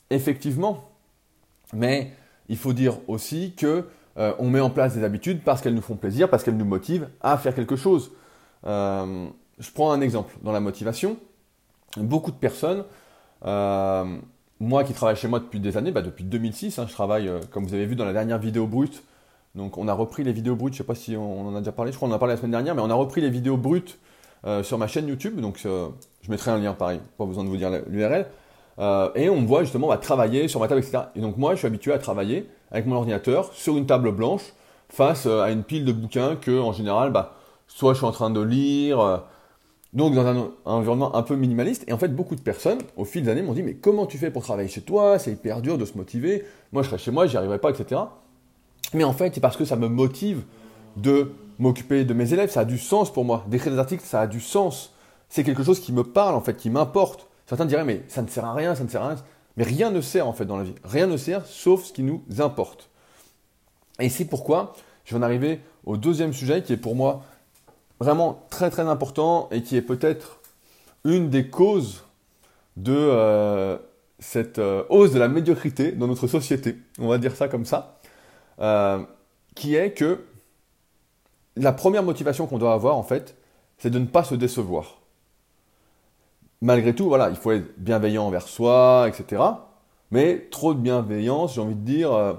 Effectivement. 0.10 0.90
Mais 1.74 2.12
il 2.50 2.58
faut 2.58 2.74
dire 2.74 3.00
aussi 3.08 3.54
que 3.56 3.86
euh, 4.18 4.34
on 4.40 4.50
met 4.50 4.60
en 4.60 4.70
place 4.70 4.96
des 4.96 5.04
habitudes 5.04 5.44
parce 5.44 5.62
qu'elles 5.62 5.76
nous 5.76 5.82
font 5.82 5.96
plaisir, 5.96 6.30
parce 6.30 6.44
qu'elles 6.44 6.58
nous 6.58 6.66
motivent 6.66 7.10
à 7.22 7.38
faire 7.38 7.54
quelque 7.54 7.76
chose. 7.76 8.12
Euh, 8.66 9.28
je 9.60 9.72
prends 9.72 9.92
un 9.92 10.02
exemple 10.02 10.36
dans 10.44 10.52
la 10.52 10.60
motivation. 10.60 11.18
Beaucoup 11.98 12.32
de 12.32 12.38
personnes, 12.38 12.84
moi 14.60 14.84
qui 14.84 14.94
travaille 14.94 15.16
chez 15.16 15.28
moi 15.28 15.40
depuis 15.40 15.60
des 15.60 15.78
années, 15.78 15.92
bah 15.92 16.02
depuis 16.02 16.24
2006, 16.24 16.80
hein, 16.80 16.86
je 16.88 16.94
travaille, 16.94 17.28
euh, 17.28 17.40
comme 17.52 17.66
vous 17.66 17.74
avez 17.74 17.86
vu 17.86 17.96
dans 17.96 18.06
la 18.06 18.14
dernière 18.14 18.40
vidéo 18.40 18.68
brute. 18.68 19.04
Donc 19.56 19.78
on 19.78 19.88
a 19.88 19.94
repris 19.94 20.24
les 20.24 20.34
vidéos 20.34 20.56
brutes, 20.56 20.74
je 20.74 20.82
ne 20.82 20.84
sais 20.84 20.88
pas 20.88 20.96
si 20.96 21.16
on, 21.16 21.48
en 21.48 21.56
a 21.56 21.60
déjà 21.60 21.72
parlé, 21.72 21.92
je 21.92 21.98
crois 21.98 22.08
qu'on 22.08 22.14
en 22.14 22.18
a 22.18 22.20
parlé 22.20 22.34
la 22.34 22.38
semaine 22.38 22.52
dernière, 22.52 22.76
mais 22.76 22.82
on 22.82 22.90
a 22.90 22.94
repris 22.94 23.22
les 23.22 23.30
vidéos 23.30 23.58
brutes 23.58 23.98
sur 24.62 24.78
ma 24.78 24.88
chaîne 24.88 25.08
YouTube. 25.08 25.42
Donc 25.42 25.58
je 25.58 26.30
mettrai 26.30 26.52
un 26.52 26.60
lien 26.60 26.74
pareil, 26.74 27.00
pas 27.18 27.26
besoin 27.26 27.44
de 27.44 27.50
vous 27.50 27.58
dire 27.58 27.72
l'URL. 27.88 28.28
et 29.16 29.30
on 29.30 29.42
me 29.42 29.48
voit 29.48 29.64
justement 29.64 29.88
bah, 29.88 29.98
travailler 29.98 30.48
sur 30.48 30.60
ma 30.60 30.68
table, 30.68 30.82
etc. 30.82 31.06
Et 31.16 31.22
donc 31.22 31.38
moi, 31.38 31.54
je 31.54 31.58
suis 31.58 31.68
habitué 31.68 31.92
à 31.92 31.98
travailler 31.98 32.48
avec 32.72 32.86
mon 32.86 32.98
ordinateur 32.98 33.52
sur 33.54 33.78
une 33.78 33.88
table 33.88 34.12
blanche 34.12 34.54
face 34.90 35.26
à 35.26 35.50
une 35.50 35.64
pile 35.64 35.86
de 35.86 35.92
bouquins 35.92 36.36
que, 36.36 36.60
en 36.60 36.72
général, 36.72 37.12
bah, 37.12 37.36
soit 37.68 37.94
je 37.94 37.98
suis 37.98 38.06
en 38.06 38.12
train 38.12 38.30
de 38.30 38.42
lire, 38.42 39.00
euh, 39.00 39.18
donc 39.94 40.14
dans 40.14 40.26
un, 40.26 40.52
environnement 40.66 41.16
un 41.16 41.24
peu 41.24 41.36
minimaliste. 41.36 41.84
Et 41.88 41.94
en 41.94 41.98
fait, 41.98 42.10
beaucoup 42.10 42.36
de 42.36 42.42
personnes, 42.42 42.80
au 42.96 43.06
fil 43.06 43.24
des 43.24 43.32
années, 43.32 43.42
m'ont 43.42 43.54
dit 43.54 43.64
Mais 43.64 43.76
comment 43.76 44.06
tu 44.06 44.18
fais 44.18 44.32
pour 44.32 44.44
travailler 44.44 44.70
chez 44.70 44.82
toi? 44.82 45.20
C'est 45.20 45.32
hyper 45.32 45.62
dur 45.62 45.78
de 45.78 45.86
se 45.86 45.98
motiver. 45.98 46.44
Moi, 46.72 46.84
je 46.84 46.90
serais 46.90 46.98
chez 46.98 47.12
moi, 47.12 47.28
j'y 47.28 47.38
arriverais 47.38 47.60
pas, 47.60 47.70
etc. 47.70 48.02
Mais 48.94 49.04
en 49.04 49.14
fait, 49.14 49.34
c'est 49.34 49.42
parce 49.42 49.58
que 49.58 49.66
ça 49.66 49.76
me 49.76 49.88
motive 49.88 50.44
de 50.98 51.32
m'occuper 51.60 52.06
de 52.06 52.14
mes 52.14 52.34
élèves. 52.34 52.50
Ça 52.50 52.62
a 52.62 52.66
du 52.66 52.78
sens 52.78 53.12
pour 53.12 53.26
moi. 53.26 53.46
D'écrire 53.48 53.74
des 53.74 53.80
articles, 53.80 54.04
ça 54.06 54.22
a 54.22 54.28
du 54.28 54.42
sens. 54.42 54.94
C'est 55.30 55.44
quelque 55.44 55.64
chose 55.64 55.80
qui 55.80 55.94
me 55.94 56.04
parle, 56.04 56.36
en 56.36 56.42
fait, 56.42 56.56
qui 56.56 56.70
m'importe. 56.70 57.28
Certains 57.46 57.66
diraient 57.66 57.86
Mais 57.86 58.04
ça 58.08 58.22
ne 58.22 58.28
sert 58.28 58.46
à 58.46 58.54
rien, 58.54 58.76
ça 58.76 58.84
ne 58.84 58.90
sert 58.90 59.02
à 59.02 59.10
rien. 59.10 59.18
Mais 59.56 59.64
rien 59.64 59.90
ne 59.90 60.02
sert, 60.02 60.28
en 60.28 60.34
fait, 60.34 60.46
dans 60.46 60.58
la 60.58 60.64
vie. 60.64 60.76
Rien 60.84 61.08
ne 61.08 61.18
sert 61.18 61.46
sauf 61.46 61.86
ce 61.86 61.94
qui 61.94 62.04
nous 62.04 62.24
importe. 62.40 62.90
Et 64.00 64.10
c'est 64.10 64.26
pourquoi 64.26 64.76
je 65.06 65.16
vais 65.16 65.20
en 65.20 65.24
arriver 65.24 65.62
au 65.86 65.98
deuxième 65.98 66.34
sujet 66.34 66.62
qui 66.62 66.74
est 66.74 66.78
pour 66.78 66.96
moi 66.96 67.24
vraiment 68.00 68.46
très 68.50 68.70
très 68.70 68.84
important 68.84 69.50
et 69.52 69.62
qui 69.62 69.76
est 69.76 69.82
peut-être 69.82 70.40
une 71.04 71.30
des 71.30 71.48
causes 71.50 72.04
de 72.76 72.96
euh, 72.96 73.78
cette 74.20 74.60
euh, 74.60 74.84
hausse 74.90 75.12
de 75.12 75.20
la 75.20 75.28
médiocrité 75.28 75.92
dans 75.92 76.08
notre 76.08 76.28
société, 76.28 76.78
on 77.00 77.08
va 77.08 77.18
dire 77.18 77.36
ça 77.36 77.48
comme 77.48 77.66
ça, 77.66 78.00
euh, 78.60 79.04
qui 79.56 79.76
est 79.76 79.92
que 79.92 80.24
la 81.56 81.72
première 81.72 82.04
motivation 82.04 82.46
qu'on 82.46 82.60
doit 82.60 82.74
avoir 82.74 82.98
en 82.98 83.04
fait, 83.04 83.36
c'est 83.78 83.90
de 83.90 84.00
ne 84.00 84.06
pas 84.06 84.24
se 84.24 84.36
décevoir. 84.36 85.00
Malgré 86.62 86.94
tout, 86.94 87.08
voilà, 87.08 87.30
il 87.30 87.36
faut 87.36 87.52
être 87.52 87.78
bienveillant 87.78 88.26
envers 88.26 88.48
soi, 88.48 89.08
etc. 89.08 89.44
Mais 90.10 90.48
trop 90.52 90.74
de 90.74 90.80
bienveillance, 90.80 91.54
j'ai 91.54 91.62
envie 91.62 91.76
de 91.76 91.82
dire, 91.82 92.38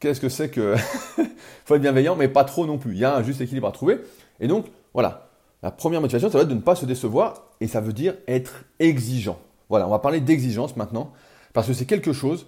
qu'est-ce 0.00 0.20
que 0.20 0.28
c'est 0.28 0.50
que... 0.50 0.74
faut 1.64 1.76
être 1.76 1.82
bienveillant, 1.82 2.16
mais 2.16 2.28
pas 2.28 2.44
trop 2.44 2.66
non 2.66 2.78
plus. 2.78 2.92
Il 2.92 2.98
y 2.98 3.04
a 3.04 3.16
un 3.16 3.22
juste 3.22 3.40
équilibre 3.40 3.68
à 3.68 3.72
trouver. 3.72 4.00
Et 4.40 4.48
donc, 4.48 4.66
voilà. 4.92 5.28
La 5.62 5.70
première 5.70 6.00
motivation, 6.00 6.30
ça 6.30 6.38
va 6.38 6.42
être 6.42 6.50
de 6.50 6.54
ne 6.54 6.60
pas 6.60 6.74
se 6.74 6.86
décevoir, 6.86 7.42
et 7.60 7.68
ça 7.68 7.80
veut 7.80 7.92
dire 7.92 8.14
être 8.26 8.64
exigeant. 8.78 9.38
Voilà, 9.68 9.86
on 9.86 9.90
va 9.90 9.98
parler 9.98 10.20
d'exigence 10.20 10.76
maintenant, 10.76 11.12
parce 11.52 11.66
que 11.66 11.74
c'est 11.74 11.84
quelque 11.84 12.12
chose, 12.12 12.46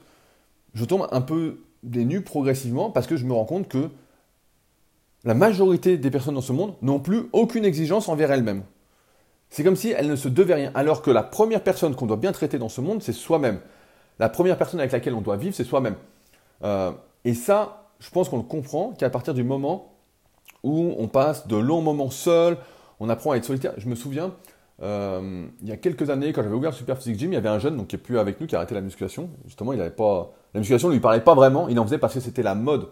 je 0.74 0.84
tombe 0.84 1.06
un 1.12 1.20
peu 1.20 1.60
des 1.82 2.04
nues 2.06 2.22
progressivement, 2.22 2.90
parce 2.90 3.06
que 3.06 3.16
je 3.16 3.26
me 3.26 3.34
rends 3.34 3.44
compte 3.44 3.68
que 3.68 3.90
la 5.24 5.34
majorité 5.34 5.98
des 5.98 6.10
personnes 6.10 6.34
dans 6.34 6.40
ce 6.40 6.52
monde 6.52 6.74
n'ont 6.80 7.00
plus 7.00 7.24
aucune 7.32 7.64
exigence 7.64 8.08
envers 8.08 8.32
elles-mêmes. 8.32 8.62
C'est 9.50 9.62
comme 9.62 9.76
si 9.76 9.90
elles 9.90 10.08
ne 10.08 10.16
se 10.16 10.28
devaient 10.28 10.54
rien, 10.54 10.72
alors 10.74 11.02
que 11.02 11.10
la 11.10 11.22
première 11.22 11.62
personne 11.62 11.94
qu'on 11.94 12.06
doit 12.06 12.16
bien 12.16 12.32
traiter 12.32 12.58
dans 12.58 12.70
ce 12.70 12.80
monde, 12.80 13.02
c'est 13.02 13.12
soi-même. 13.12 13.60
La 14.18 14.30
première 14.30 14.56
personne 14.56 14.80
avec 14.80 14.92
laquelle 14.92 15.14
on 15.14 15.20
doit 15.20 15.36
vivre, 15.36 15.54
c'est 15.54 15.64
soi-même. 15.64 15.96
Euh, 16.64 16.92
et 17.24 17.34
ça, 17.34 17.90
je 18.00 18.10
pense 18.10 18.28
qu'on 18.28 18.38
le 18.38 18.42
comprend 18.42 18.92
qu'à 18.92 19.10
partir 19.10 19.34
du 19.34 19.44
moment 19.44 19.92
où 20.62 20.94
on 20.98 21.08
passe 21.08 21.46
de 21.46 21.56
longs 21.56 21.82
moments 21.82 22.10
seuls, 22.10 22.56
on 23.00 23.08
apprend 23.08 23.32
à 23.32 23.36
être 23.36 23.44
solitaire. 23.44 23.74
Je 23.78 23.88
me 23.88 23.94
souviens, 23.94 24.32
euh, 24.82 25.46
il 25.60 25.68
y 25.68 25.72
a 25.72 25.76
quelques 25.76 26.10
années, 26.10 26.32
quand 26.32 26.42
j'avais 26.42 26.54
ouvert 26.54 26.70
le 26.70 26.76
Super 26.76 26.96
Physique 26.96 27.18
Gym, 27.18 27.32
il 27.32 27.34
y 27.34 27.38
avait 27.38 27.48
un 27.48 27.58
jeune 27.58 27.76
donc, 27.76 27.88
qui 27.88 27.96
est 27.96 27.98
plus 27.98 28.18
avec 28.18 28.40
nous, 28.40 28.46
qui 28.46 28.54
a 28.54 28.58
arrêté 28.58 28.74
la 28.74 28.80
musculation. 28.80 29.30
Justement, 29.46 29.72
il 29.72 29.90
pas, 29.90 30.32
la 30.54 30.60
musculation 30.60 30.88
ne 30.88 30.94
lui 30.94 31.00
parlait 31.00 31.20
pas 31.20 31.34
vraiment, 31.34 31.68
il 31.68 31.78
en 31.78 31.84
faisait 31.84 31.98
parce 31.98 32.14
que 32.14 32.20
c'était 32.20 32.42
la 32.42 32.54
mode. 32.54 32.88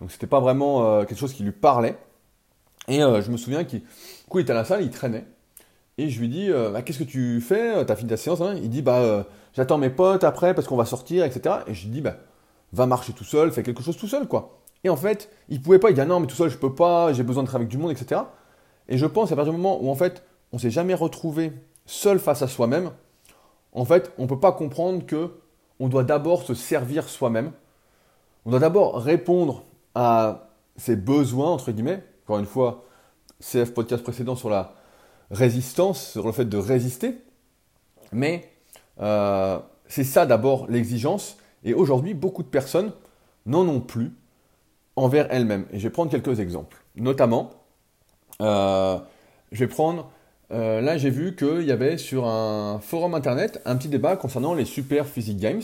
Donc 0.00 0.10
c'était 0.10 0.26
pas 0.26 0.40
vraiment 0.40 0.84
euh, 0.84 1.04
quelque 1.04 1.18
chose 1.18 1.32
qui 1.32 1.42
lui 1.42 1.52
parlait. 1.52 1.96
Et 2.88 3.00
je 3.00 3.30
me 3.32 3.36
souviens 3.36 3.64
qu'il 3.64 3.82
était 4.38 4.52
à 4.52 4.54
la 4.54 4.64
salle, 4.64 4.82
il 4.82 4.90
traînait. 4.90 5.24
Et 5.98 6.10
je 6.10 6.20
lui 6.20 6.28
dis, 6.28 6.50
euh, 6.50 6.70
bah, 6.70 6.82
qu'est-ce 6.82 6.98
que 6.98 7.04
tu 7.04 7.40
fais? 7.40 7.84
T'as 7.86 7.96
fini 7.96 8.10
ta 8.10 8.16
séance 8.16 8.40
hein? 8.40 8.54
Il 8.62 8.68
dit, 8.68 8.82
bah, 8.82 8.98
euh, 8.98 9.22
j'attends 9.54 9.78
mes 9.78 9.88
potes 9.90 10.24
après 10.24 10.54
parce 10.54 10.66
qu'on 10.66 10.76
va 10.76 10.84
sortir, 10.84 11.24
etc. 11.24 11.56
Et 11.66 11.74
je 11.74 11.84
lui 11.84 11.90
dis, 11.90 12.00
bah, 12.02 12.16
va 12.76 12.86
marcher 12.86 13.12
tout 13.12 13.24
seul, 13.24 13.50
fais 13.50 13.62
quelque 13.62 13.82
chose 13.82 13.96
tout 13.96 14.06
seul, 14.06 14.28
quoi. 14.28 14.60
Et 14.84 14.88
en 14.88 14.96
fait, 14.96 15.30
il 15.48 15.60
pouvait 15.60 15.78
pas, 15.78 15.90
il 15.90 15.94
dit, 15.94 16.00
ah 16.00 16.04
non, 16.04 16.20
mais 16.20 16.26
tout 16.26 16.36
seul, 16.36 16.50
je 16.50 16.58
peux 16.58 16.74
pas, 16.74 17.12
j'ai 17.12 17.22
besoin 17.22 17.42
d'être 17.42 17.56
avec 17.56 17.68
du 17.68 17.78
monde, 17.78 17.90
etc. 17.90 18.20
Et 18.88 18.98
je 18.98 19.06
pense, 19.06 19.32
à 19.32 19.36
partir 19.36 19.52
du 19.52 19.58
moment 19.58 19.82
où, 19.82 19.90
en 19.90 19.94
fait, 19.94 20.22
on 20.52 20.58
s'est 20.58 20.70
jamais 20.70 20.94
retrouvé 20.94 21.52
seul 21.86 22.18
face 22.18 22.42
à 22.42 22.48
soi-même, 22.48 22.92
en 23.72 23.84
fait, 23.84 24.12
on 24.18 24.26
peut 24.26 24.40
pas 24.40 24.52
comprendre 24.52 25.04
que 25.04 25.32
on 25.80 25.88
doit 25.88 26.04
d'abord 26.04 26.42
se 26.42 26.54
servir 26.54 27.08
soi-même. 27.08 27.52
On 28.44 28.50
doit 28.50 28.60
d'abord 28.60 28.96
répondre 29.02 29.64
à 29.94 30.50
ses 30.76 30.96
besoins, 30.96 31.50
entre 31.50 31.72
guillemets. 31.72 32.02
Encore 32.24 32.38
une 32.38 32.46
fois, 32.46 32.84
CF 33.40 33.74
podcast 33.74 34.02
précédent 34.02 34.36
sur 34.36 34.48
la 34.48 34.74
résistance, 35.30 36.12
sur 36.12 36.26
le 36.26 36.32
fait 36.32 36.46
de 36.46 36.56
résister. 36.56 37.18
Mais 38.12 38.50
euh, 39.00 39.58
c'est 39.88 40.04
ça 40.04 40.26
d'abord 40.26 40.66
l'exigence. 40.68 41.36
Et 41.66 41.74
aujourd'hui, 41.74 42.14
beaucoup 42.14 42.42
de 42.42 42.48
personnes 42.48 42.92
n'en 43.44 43.68
ont 43.68 43.80
plus 43.80 44.12
envers 44.96 45.26
elles-mêmes. 45.30 45.66
Et 45.72 45.78
je 45.78 45.82
vais 45.84 45.90
prendre 45.90 46.10
quelques 46.10 46.40
exemples. 46.40 46.82
Notamment, 46.96 47.50
euh, 48.40 48.98
je 49.52 49.58
vais 49.58 49.66
prendre, 49.66 50.10
euh, 50.52 50.80
là 50.80 50.96
j'ai 50.96 51.10
vu 51.10 51.36
qu'il 51.36 51.62
y 51.62 51.72
avait 51.72 51.98
sur 51.98 52.26
un 52.26 52.80
forum 52.80 53.14
internet 53.14 53.60
un 53.66 53.76
petit 53.76 53.88
débat 53.88 54.16
concernant 54.16 54.54
les 54.54 54.64
Super 54.64 55.06
Physique 55.06 55.38
Games, 55.38 55.62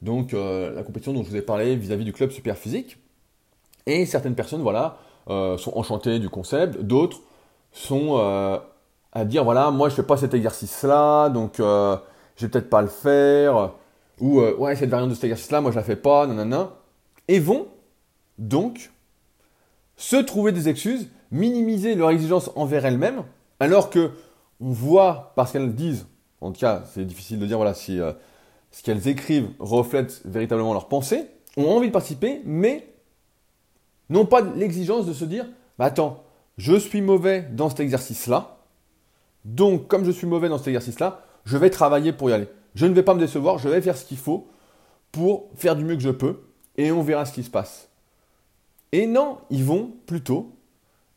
donc 0.00 0.32
la 0.32 0.82
compétition 0.82 1.12
dont 1.12 1.22
je 1.22 1.28
vous 1.28 1.36
ai 1.36 1.42
parlé 1.42 1.76
vis-à-vis 1.76 2.04
du 2.04 2.12
club 2.14 2.30
Super 2.30 2.56
Physique. 2.56 2.96
Et 3.86 4.06
certaines 4.06 4.34
personnes, 4.34 4.62
voilà, 4.62 4.96
sont 5.26 5.72
enchantées 5.74 6.18
du 6.18 6.30
concept, 6.30 6.80
d'autres 6.80 7.20
sont 7.72 8.16
à 9.12 9.24
dire 9.24 9.44
voilà, 9.44 9.70
moi 9.70 9.88
je 9.88 9.94
fais 9.94 10.02
pas 10.02 10.16
cet 10.16 10.34
exercice-là, 10.34 11.28
donc 11.28 11.60
euh, 11.60 11.96
je 12.36 12.46
vais 12.46 12.50
peut-être 12.50 12.70
pas 12.70 12.82
le 12.82 12.88
faire, 12.88 13.72
ou 14.22 14.40
euh, 14.40 14.56
ouais, 14.56 14.76
cette 14.76 14.88
variante 14.88 15.10
de 15.10 15.14
cet 15.14 15.24
exercice-là, 15.24 15.60
moi 15.60 15.72
je 15.72 15.76
la 15.76 15.82
fais 15.82 15.96
pas, 15.96 16.26
nanana, 16.26 16.76
et 17.26 17.40
vont 17.40 17.66
donc 18.38 18.92
se 19.96 20.16
trouver 20.16 20.52
des 20.52 20.68
excuses, 20.68 21.08
minimiser 21.32 21.96
leur 21.96 22.10
exigence 22.10 22.50
envers 22.54 22.86
elles-mêmes, 22.86 23.24
alors 23.58 23.90
que 23.90 24.12
on 24.60 24.70
voit, 24.70 25.32
parce 25.34 25.50
qu'elles 25.50 25.74
disent, 25.74 26.06
en 26.40 26.52
tout 26.52 26.60
cas 26.60 26.84
c'est 26.94 27.04
difficile 27.04 27.40
de 27.40 27.46
dire 27.46 27.56
voilà 27.56 27.74
si 27.74 28.00
euh, 28.00 28.12
ce 28.70 28.84
qu'elles 28.84 29.08
écrivent 29.08 29.50
reflète 29.58 30.22
véritablement 30.24 30.72
leurs 30.72 30.88
pensées, 30.88 31.26
ont 31.56 31.68
envie 31.68 31.88
de 31.88 31.92
participer, 31.92 32.42
mais 32.44 32.94
n'ont 34.08 34.24
pas 34.24 34.40
l'exigence 34.40 35.04
de 35.04 35.12
se 35.12 35.24
dire, 35.24 35.46
bah 35.78 35.86
attends, 35.86 36.22
je 36.58 36.76
suis 36.76 37.00
mauvais 37.00 37.42
dans 37.50 37.68
cet 37.68 37.80
exercice-là, 37.80 38.58
donc, 39.44 39.88
comme 39.88 40.04
je 40.04 40.12
suis 40.12 40.28
mauvais 40.28 40.48
dans 40.48 40.58
cet 40.58 40.68
exercice-là, 40.68 41.24
je 41.44 41.56
vais 41.56 41.70
travailler 41.70 42.12
pour 42.12 42.30
y 42.30 42.32
aller. 42.32 42.46
Je 42.74 42.86
ne 42.86 42.94
vais 42.94 43.02
pas 43.02 43.14
me 43.14 43.20
décevoir, 43.20 43.58
je 43.58 43.68
vais 43.68 43.80
faire 43.82 43.96
ce 43.96 44.04
qu'il 44.04 44.16
faut 44.16 44.48
pour 45.10 45.50
faire 45.56 45.76
du 45.76 45.84
mieux 45.84 45.96
que 45.96 46.02
je 46.02 46.10
peux 46.10 46.40
et 46.76 46.90
on 46.92 47.02
verra 47.02 47.26
ce 47.26 47.32
qui 47.32 47.42
se 47.42 47.50
passe. 47.50 47.88
Et 48.92 49.06
non, 49.06 49.38
ils 49.50 49.64
vont 49.64 49.92
plutôt, 50.06 50.52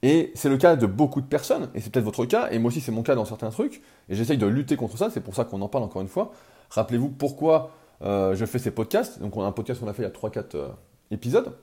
et 0.02 0.32
c'est 0.36 0.50
le 0.50 0.58
cas 0.58 0.76
de 0.76 0.86
beaucoup 0.86 1.22
de 1.22 1.26
personnes, 1.26 1.70
et 1.74 1.82
c'est 1.82 1.92
peut-être 1.92 2.06
votre 2.06 2.26
cas, 2.26 2.50
et 2.52 2.60
moi 2.60 2.70
aussi 2.70 2.80
c'est 2.80 2.92
mon 2.92 3.04
cas 3.04 3.16
dans 3.16 3.26
certains 3.26 3.50
trucs, 3.50 3.82
et 4.08 4.16
j'essaye 4.16 4.38
de 4.38 4.46
lutter 4.46 4.78
contre 4.78 4.98
ça, 4.98 5.10
c'est 5.10 5.22
pour 5.22 5.36
ça 5.36 5.44
qu'on 5.44 5.62
en 5.62 5.68
parle 5.68 5.84
encore 5.84 6.02
une 6.02 6.08
fois. 6.08 6.32
Rappelez-vous 6.70 7.10
pourquoi 7.10 7.72
euh, 8.02 8.36
je 8.36 8.46
fais 8.46 8.60
ces 8.60 8.72
podcasts, 8.72 9.20
donc 9.20 9.36
on 9.36 9.44
a 9.44 9.46
un 9.46 9.52
podcast 9.52 9.80
qu'on 9.80 9.88
a 9.88 9.94
fait 9.94 10.04
il 10.04 10.06
y 10.06 10.08
a 10.08 10.12
3-4 10.12 10.56
euh, 10.56 10.68
épisodes. 11.12 11.54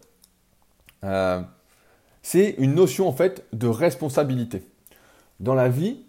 Euh, 1.05 1.43
c'est 2.23 2.55
une 2.59 2.75
notion 2.75 3.09
en 3.09 3.13
fait 3.13 3.45
de 3.53 3.67
responsabilité. 3.67 4.63
Dans 5.41 5.55
la 5.55 5.69
vie, 5.69 6.05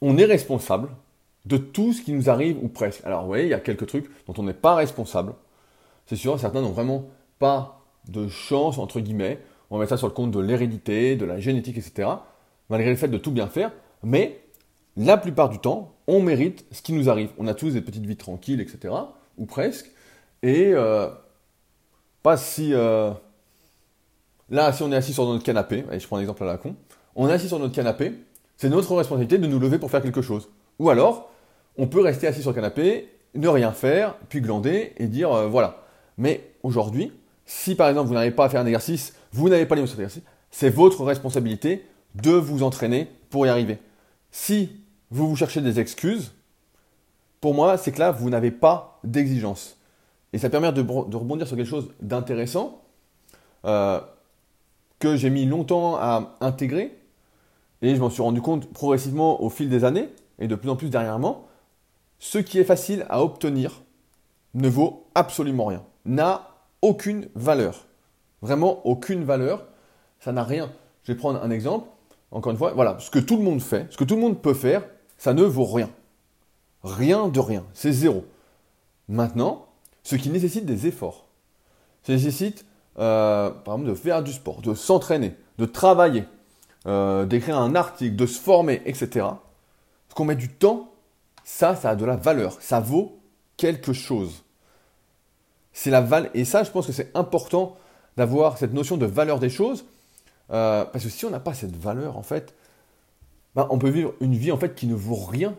on 0.00 0.16
est 0.18 0.24
responsable 0.24 0.90
de 1.46 1.56
tout 1.56 1.92
ce 1.92 2.02
qui 2.02 2.12
nous 2.12 2.28
arrive 2.28 2.58
ou 2.62 2.68
presque. 2.68 3.04
Alors 3.04 3.26
voyez, 3.26 3.44
il 3.44 3.50
y 3.50 3.54
a 3.54 3.60
quelques 3.60 3.86
trucs 3.86 4.10
dont 4.26 4.34
on 4.38 4.42
n'est 4.42 4.52
pas 4.52 4.74
responsable. 4.74 5.34
C'est 6.06 6.16
sûr, 6.16 6.38
certains 6.38 6.60
n'ont 6.60 6.70
vraiment 6.70 7.04
pas 7.38 7.80
de 8.08 8.28
chance, 8.28 8.78
entre 8.78 9.00
guillemets. 9.00 9.38
On 9.70 9.76
va 9.76 9.80
mettre 9.80 9.90
ça 9.90 9.96
sur 9.96 10.08
le 10.08 10.12
compte 10.12 10.32
de 10.32 10.40
l'hérédité, 10.40 11.16
de 11.16 11.24
la 11.24 11.38
génétique, 11.38 11.78
etc. 11.78 12.08
Malgré 12.68 12.90
le 12.90 12.96
fait 12.96 13.08
de 13.08 13.18
tout 13.18 13.30
bien 13.30 13.46
faire. 13.46 13.72
Mais 14.02 14.40
la 14.96 15.16
plupart 15.16 15.48
du 15.48 15.58
temps, 15.58 15.94
on 16.06 16.20
mérite 16.20 16.64
ce 16.72 16.82
qui 16.82 16.92
nous 16.92 17.08
arrive. 17.08 17.30
On 17.38 17.46
a 17.46 17.54
tous 17.54 17.70
des 17.70 17.80
petites 17.80 18.04
vies 18.04 18.16
tranquilles, 18.16 18.60
etc. 18.60 18.94
Ou 19.38 19.46
presque. 19.46 19.90
Et 20.42 20.72
euh, 20.74 21.08
pas 22.22 22.36
si... 22.36 22.74
Euh, 22.74 23.12
là, 24.50 24.72
si 24.72 24.82
on 24.82 24.92
est 24.92 24.96
assis 24.96 25.12
sur 25.12 25.24
notre 25.26 25.44
canapé, 25.44 25.84
allez, 25.88 26.00
je 26.00 26.06
prends 26.06 26.16
un 26.16 26.20
exemple 26.20 26.42
à 26.42 26.46
la 26.46 26.58
con, 26.58 26.74
on 27.14 27.28
est 27.28 27.32
assis 27.32 27.48
sur 27.48 27.58
notre 27.58 27.74
canapé, 27.74 28.12
c'est 28.56 28.68
notre 28.68 28.94
responsabilité 28.94 29.38
de 29.38 29.46
nous 29.46 29.58
lever 29.58 29.78
pour 29.78 29.90
faire 29.90 30.02
quelque 30.02 30.22
chose. 30.22 30.48
Ou 30.78 30.90
alors, 30.90 31.29
on 31.80 31.86
peut 31.86 32.02
rester 32.02 32.26
assis 32.26 32.42
sur 32.42 32.50
le 32.50 32.54
canapé, 32.54 33.08
ne 33.34 33.48
rien 33.48 33.72
faire, 33.72 34.14
puis 34.28 34.42
glander 34.42 34.92
et 34.98 35.06
dire 35.06 35.32
euh, 35.32 35.48
voilà. 35.48 35.82
Mais 36.18 36.52
aujourd'hui, 36.62 37.10
si 37.46 37.74
par 37.74 37.88
exemple 37.88 38.06
vous 38.06 38.14
n'arrivez 38.14 38.34
pas 38.34 38.44
à 38.44 38.48
faire 38.50 38.60
un 38.60 38.66
exercice, 38.66 39.14
vous 39.32 39.48
n'avez 39.48 39.64
pas 39.64 39.76
les 39.76 39.80
moyens 39.80 39.96
de 39.96 40.02
exercice, 40.02 40.22
c'est 40.50 40.68
votre 40.68 41.02
responsabilité 41.04 41.86
de 42.16 42.32
vous 42.32 42.62
entraîner 42.62 43.08
pour 43.30 43.46
y 43.46 43.48
arriver. 43.48 43.78
Si 44.30 44.82
vous 45.10 45.26
vous 45.26 45.36
cherchez 45.36 45.62
des 45.62 45.80
excuses, 45.80 46.32
pour 47.40 47.54
moi, 47.54 47.78
c'est 47.78 47.92
que 47.92 47.98
là, 47.98 48.12
vous 48.12 48.28
n'avez 48.28 48.50
pas 48.50 49.00
d'exigence. 49.02 49.78
Et 50.34 50.38
ça 50.38 50.50
permet 50.50 50.70
de, 50.72 50.82
rebondir 50.82 51.46
sur 51.46 51.56
quelque 51.56 51.66
chose 51.66 51.88
d'intéressant 52.02 52.82
euh, 53.64 54.00
que 54.98 55.16
j'ai 55.16 55.30
mis 55.30 55.46
longtemps 55.46 55.96
à 55.96 56.36
intégrer, 56.42 56.94
et 57.80 57.94
je 57.94 58.00
m'en 58.00 58.10
suis 58.10 58.22
rendu 58.22 58.42
compte 58.42 58.70
progressivement 58.70 59.42
au 59.42 59.48
fil 59.48 59.70
des 59.70 59.84
années, 59.84 60.10
et 60.38 60.46
de 60.46 60.54
plus 60.54 60.68
en 60.68 60.76
plus 60.76 60.90
dernièrement, 60.90 61.46
ce 62.20 62.38
qui 62.38 62.60
est 62.60 62.64
facile 62.64 63.04
à 63.08 63.24
obtenir 63.24 63.82
ne 64.54 64.68
vaut 64.68 65.06
absolument 65.14 65.66
rien, 65.66 65.82
n'a 66.04 66.50
aucune 66.82 67.28
valeur. 67.34 67.86
Vraiment 68.42 68.86
aucune 68.86 69.24
valeur, 69.24 69.66
ça 70.20 70.30
n'a 70.30 70.44
rien. 70.44 70.70
Je 71.02 71.12
vais 71.12 71.18
prendre 71.18 71.42
un 71.42 71.50
exemple, 71.50 71.88
encore 72.30 72.52
une 72.52 72.58
fois, 72.58 72.72
voilà, 72.72 72.98
ce 73.00 73.10
que 73.10 73.18
tout 73.18 73.36
le 73.36 73.42
monde 73.42 73.60
fait, 73.60 73.86
ce 73.90 73.96
que 73.96 74.04
tout 74.04 74.14
le 74.14 74.20
monde 74.20 74.40
peut 74.40 74.54
faire, 74.54 74.84
ça 75.18 75.34
ne 75.34 75.42
vaut 75.42 75.64
rien. 75.64 75.90
Rien 76.84 77.28
de 77.28 77.40
rien, 77.40 77.64
c'est 77.72 77.92
zéro. 77.92 78.24
Maintenant, 79.08 79.66
ce 80.02 80.16
qui 80.16 80.30
nécessite 80.30 80.66
des 80.66 80.86
efforts, 80.86 81.26
ça 82.02 82.12
nécessite, 82.12 82.64
euh, 82.98 83.50
par 83.50 83.74
exemple, 83.74 83.90
de 83.90 83.94
faire 83.94 84.22
du 84.22 84.32
sport, 84.32 84.60
de 84.62 84.74
s'entraîner, 84.74 85.34
de 85.58 85.64
travailler, 85.66 86.24
euh, 86.86 87.26
d'écrire 87.26 87.58
un 87.58 87.74
article, 87.74 88.16
de 88.16 88.26
se 88.26 88.38
former, 88.38 88.82
etc. 88.86 89.26
Qu'on 90.14 90.24
met 90.24 90.36
du 90.36 90.48
temps, 90.48 90.89
ça, 91.44 91.76
ça 91.76 91.90
a 91.90 91.96
de 91.96 92.04
la 92.04 92.16
valeur. 92.16 92.56
Ça 92.60 92.80
vaut 92.80 93.18
quelque 93.56 93.92
chose. 93.92 94.44
C'est 95.72 95.90
la 95.90 96.00
valeur. 96.00 96.30
Et 96.34 96.44
ça, 96.44 96.62
je 96.62 96.70
pense 96.70 96.86
que 96.86 96.92
c'est 96.92 97.14
important 97.16 97.76
d'avoir 98.16 98.58
cette 98.58 98.72
notion 98.72 98.96
de 98.96 99.06
valeur 99.06 99.38
des 99.38 99.50
choses. 99.50 99.84
Euh, 100.50 100.84
parce 100.84 101.04
que 101.04 101.10
si 101.10 101.24
on 101.24 101.30
n'a 101.30 101.40
pas 101.40 101.54
cette 101.54 101.76
valeur, 101.76 102.16
en 102.16 102.22
fait, 102.22 102.54
ben, 103.54 103.66
on 103.70 103.78
peut 103.78 103.88
vivre 103.88 104.14
une 104.20 104.34
vie 104.34 104.52
en 104.52 104.56
fait 104.56 104.74
qui 104.74 104.86
ne 104.86 104.94
vaut 104.94 105.14
rien. 105.14 105.54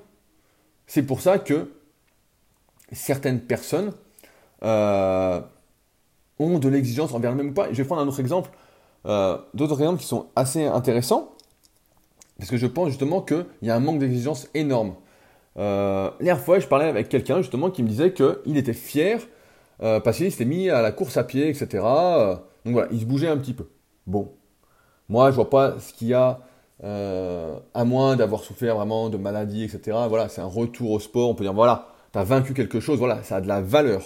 C'est 0.87 1.03
pour 1.03 1.21
ça 1.21 1.39
que 1.39 1.71
certaines 2.91 3.39
personnes 3.39 3.93
euh, 4.63 5.41
ont 6.39 6.59
de 6.59 6.69
l'exigence 6.69 7.13
envers 7.13 7.31
elles-mêmes 7.31 7.51
ou. 7.51 7.63
Je 7.71 7.77
vais 7.77 7.85
prendre 7.85 8.01
un 8.01 8.07
autre 8.07 8.19
exemple. 8.19 8.49
Euh, 9.05 9.37
d'autres 9.53 9.79
exemples 9.81 9.99
qui 9.99 10.05
sont 10.05 10.27
assez 10.35 10.65
intéressants, 10.65 11.31
parce 12.37 12.51
que 12.51 12.57
je 12.57 12.67
pense 12.67 12.89
justement 12.89 13.21
qu'il 13.21 13.45
y 13.63 13.69
a 13.69 13.75
un 13.75 13.79
manque 13.79 13.99
d'exigence 13.99 14.47
énorme. 14.53 14.95
Euh, 15.57 16.09
dernière 16.19 16.39
fois, 16.39 16.59
je 16.59 16.67
parlais 16.67 16.85
avec 16.85 17.09
quelqu'un 17.09 17.37
justement 17.41 17.69
qui 17.69 17.83
me 17.83 17.87
disait 17.87 18.13
qu'il 18.13 18.57
était 18.57 18.73
fier 18.73 19.19
euh, 19.81 19.99
parce 19.99 20.17
qu'il 20.17 20.31
s'était 20.31 20.45
mis 20.45 20.69
à 20.69 20.81
la 20.81 20.91
course 20.91 21.17
à 21.17 21.23
pied, 21.23 21.49
etc. 21.49 21.83
Euh, 21.83 22.35
donc 22.65 22.73
voilà, 22.73 22.87
il 22.91 22.99
se 22.99 23.05
bougeait 23.05 23.27
un 23.27 23.37
petit 23.37 23.53
peu. 23.53 23.65
Bon, 24.07 24.31
moi, 25.09 25.31
je 25.31 25.35
vois 25.35 25.49
pas 25.49 25.79
ce 25.79 25.93
qu'il 25.93 26.09
y 26.09 26.13
a, 26.13 26.39
à 26.83 27.85
moins 27.85 28.15
d'avoir 28.15 28.43
souffert 28.43 28.75
vraiment 28.75 29.09
de 29.09 29.17
maladies, 29.17 29.63
etc. 29.63 29.97
Voilà, 30.09 30.29
c'est 30.29 30.41
un 30.41 30.45
retour 30.45 30.91
au 30.91 30.99
sport. 30.99 31.29
On 31.29 31.35
peut 31.35 31.43
dire, 31.43 31.53
voilà, 31.53 31.87
tu 32.13 32.19
as 32.19 32.23
vaincu 32.23 32.53
quelque 32.53 32.79
chose, 32.79 32.97
voilà, 32.97 33.23
ça 33.23 33.37
a 33.37 33.41
de 33.41 33.47
la 33.47 33.61
valeur. 33.61 34.01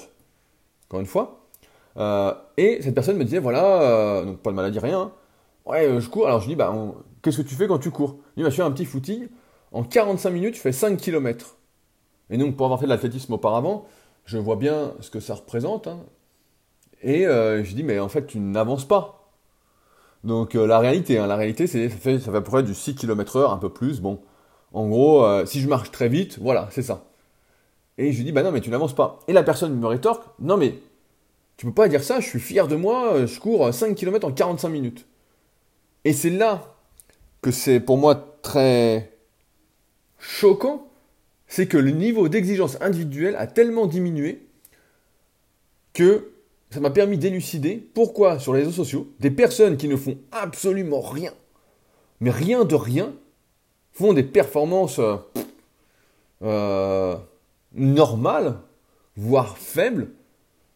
Encore 0.88 1.00
une 1.00 1.06
fois. 1.06 1.48
et 2.58 2.82
cette 2.82 2.96
personne 2.96 3.18
me 3.18 3.24
disait, 3.24 3.40
voilà, 3.40 4.24
donc 4.26 4.40
pas 4.40 4.52
de 4.52 4.56
maladie, 4.56 4.80
rien. 4.80 5.12
Ouais, 5.66 6.00
je 6.00 6.10
cours. 6.10 6.28
Alors 6.28 6.42
je 6.42 6.48
dis, 6.48 6.56
bah, 6.56 6.74
qu'est-ce 7.22 7.38
que 7.38 7.48
tu 7.48 7.56
fais 7.56 7.68
quand 7.68 7.80
tu 7.80 7.92
cours? 7.92 8.18
Il 8.38 8.44
m'a 8.44 8.52
fait 8.52 8.62
un 8.62 8.72
petit 8.72 8.86
footing 8.86 9.28
en 9.76 9.84
45 9.84 10.30
minutes, 10.30 10.56
je 10.56 10.62
fais 10.62 10.72
5 10.72 10.96
km. 10.96 11.58
Et 12.30 12.38
donc, 12.38 12.56
pour 12.56 12.66
avoir 12.66 12.80
fait 12.80 12.86
de 12.86 12.92
l'athlétisme 12.92 13.34
auparavant, 13.34 13.86
je 14.24 14.38
vois 14.38 14.56
bien 14.56 14.94
ce 15.02 15.12
que 15.12 15.20
ça 15.20 15.36
représente. 15.36 15.88
Hein. 15.88 16.00
Et 17.04 17.28
euh, 17.28 17.62
je 17.62 17.76
dis, 17.76 17.84
mais 17.84 18.00
en 18.00 18.08
fait, 18.08 18.26
tu 18.26 18.40
n'avances 18.40 18.86
pas. 18.86 19.34
Donc, 20.24 20.56
euh, 20.56 20.66
la 20.66 20.80
réalité, 20.80 21.18
hein, 21.18 21.28
la 21.28 21.36
réalité, 21.36 21.68
c'est 21.68 21.90
ça 21.90 21.98
fait, 21.98 22.20
ça 22.20 22.32
fait 22.32 22.38
à 22.38 22.42
peu 22.42 22.50
près 22.52 22.64
du 22.64 22.74
6 22.74 22.96
km 22.96 23.36
heure, 23.36 23.52
un 23.52 23.58
peu 23.58 23.68
plus. 23.68 24.00
Bon, 24.00 24.22
en 24.72 24.88
gros, 24.88 25.26
euh, 25.26 25.46
si 25.46 25.60
je 25.60 25.68
marche 25.68 25.92
très 25.92 26.08
vite, 26.08 26.40
voilà, 26.40 26.70
c'est 26.72 26.82
ça. 26.82 27.04
Et 27.98 28.14
je 28.14 28.18
lui 28.20 28.24
dis, 28.24 28.32
bah 28.32 28.44
non, 28.44 28.54
mais 28.54 28.62
tu 28.62 28.70
n'avances 28.70 28.96
pas. 28.96 29.20
Et 29.28 29.34
la 29.34 29.44
personne 29.44 29.78
me 29.78 29.88
rétorque, 29.88 30.24
non, 30.40 30.56
mais 30.56 30.80
tu 31.58 31.66
peux 31.66 31.74
pas 31.74 31.90
dire 31.90 32.04
ça, 32.04 32.22
je 32.22 32.28
suis 32.30 32.40
fier 32.40 32.70
de 32.70 32.78
moi, 32.78 33.26
je 33.26 33.40
cours 33.42 33.74
5 33.74 33.94
km 33.94 34.26
en 34.26 34.32
45 34.32 34.70
minutes. 34.70 35.06
Et 36.06 36.14
c'est 36.14 36.30
là 36.30 36.62
que 37.42 37.52
c'est 37.52 37.82
pour 37.82 37.98
moi 37.98 38.38
très 38.42 39.15
choquant, 40.26 40.88
c'est 41.48 41.68
que 41.68 41.78
le 41.78 41.92
niveau 41.92 42.28
d'exigence 42.28 42.78
individuelle 42.82 43.36
a 43.36 43.48
tellement 43.48 43.86
diminué 43.86 44.48
que 45.94 46.32
ça 46.72 46.80
m'a 46.80 46.90
permis 46.90 47.18
d'élucider 47.18 47.78
pourquoi 47.94 48.40
sur 48.40 48.54
les 48.54 48.62
réseaux 48.62 48.72
sociaux, 48.72 49.08
des 49.20 49.32
personnes 49.32 49.78
qui 49.78 49.88
ne 49.88 49.96
font 49.96 50.18
absolument 50.32 51.00
rien, 51.00 51.32
mais 52.20 52.32
rien 52.32 52.66
de 52.66 52.76
rien, 52.76 53.14
font 53.94 54.14
des 54.14 54.24
performances 54.24 55.00
euh, 55.00 55.16
euh, 56.42 57.16
normales, 57.74 58.58
voire 59.16 59.58
faibles, 59.58 60.10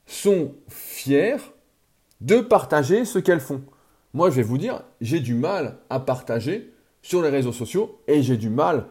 sont 0.05 0.53
fiers 0.69 1.37
de 2.21 2.39
partager 2.39 3.03
ce 3.03 3.19
qu'elles 3.19 3.41
font. 3.41 3.61
Moi, 4.13 4.29
je 4.29 4.35
vais 4.35 4.43
vous 4.43 4.57
dire, 4.57 4.83
j'ai 5.01 5.19
du 5.19 5.33
mal 5.33 5.79
à 5.89 5.99
partager 5.99 6.71
sur 7.01 7.21
les 7.21 7.29
réseaux 7.29 7.51
sociaux 7.51 7.99
et 8.07 8.21
j'ai 8.21 8.37
du 8.37 8.49
mal 8.49 8.85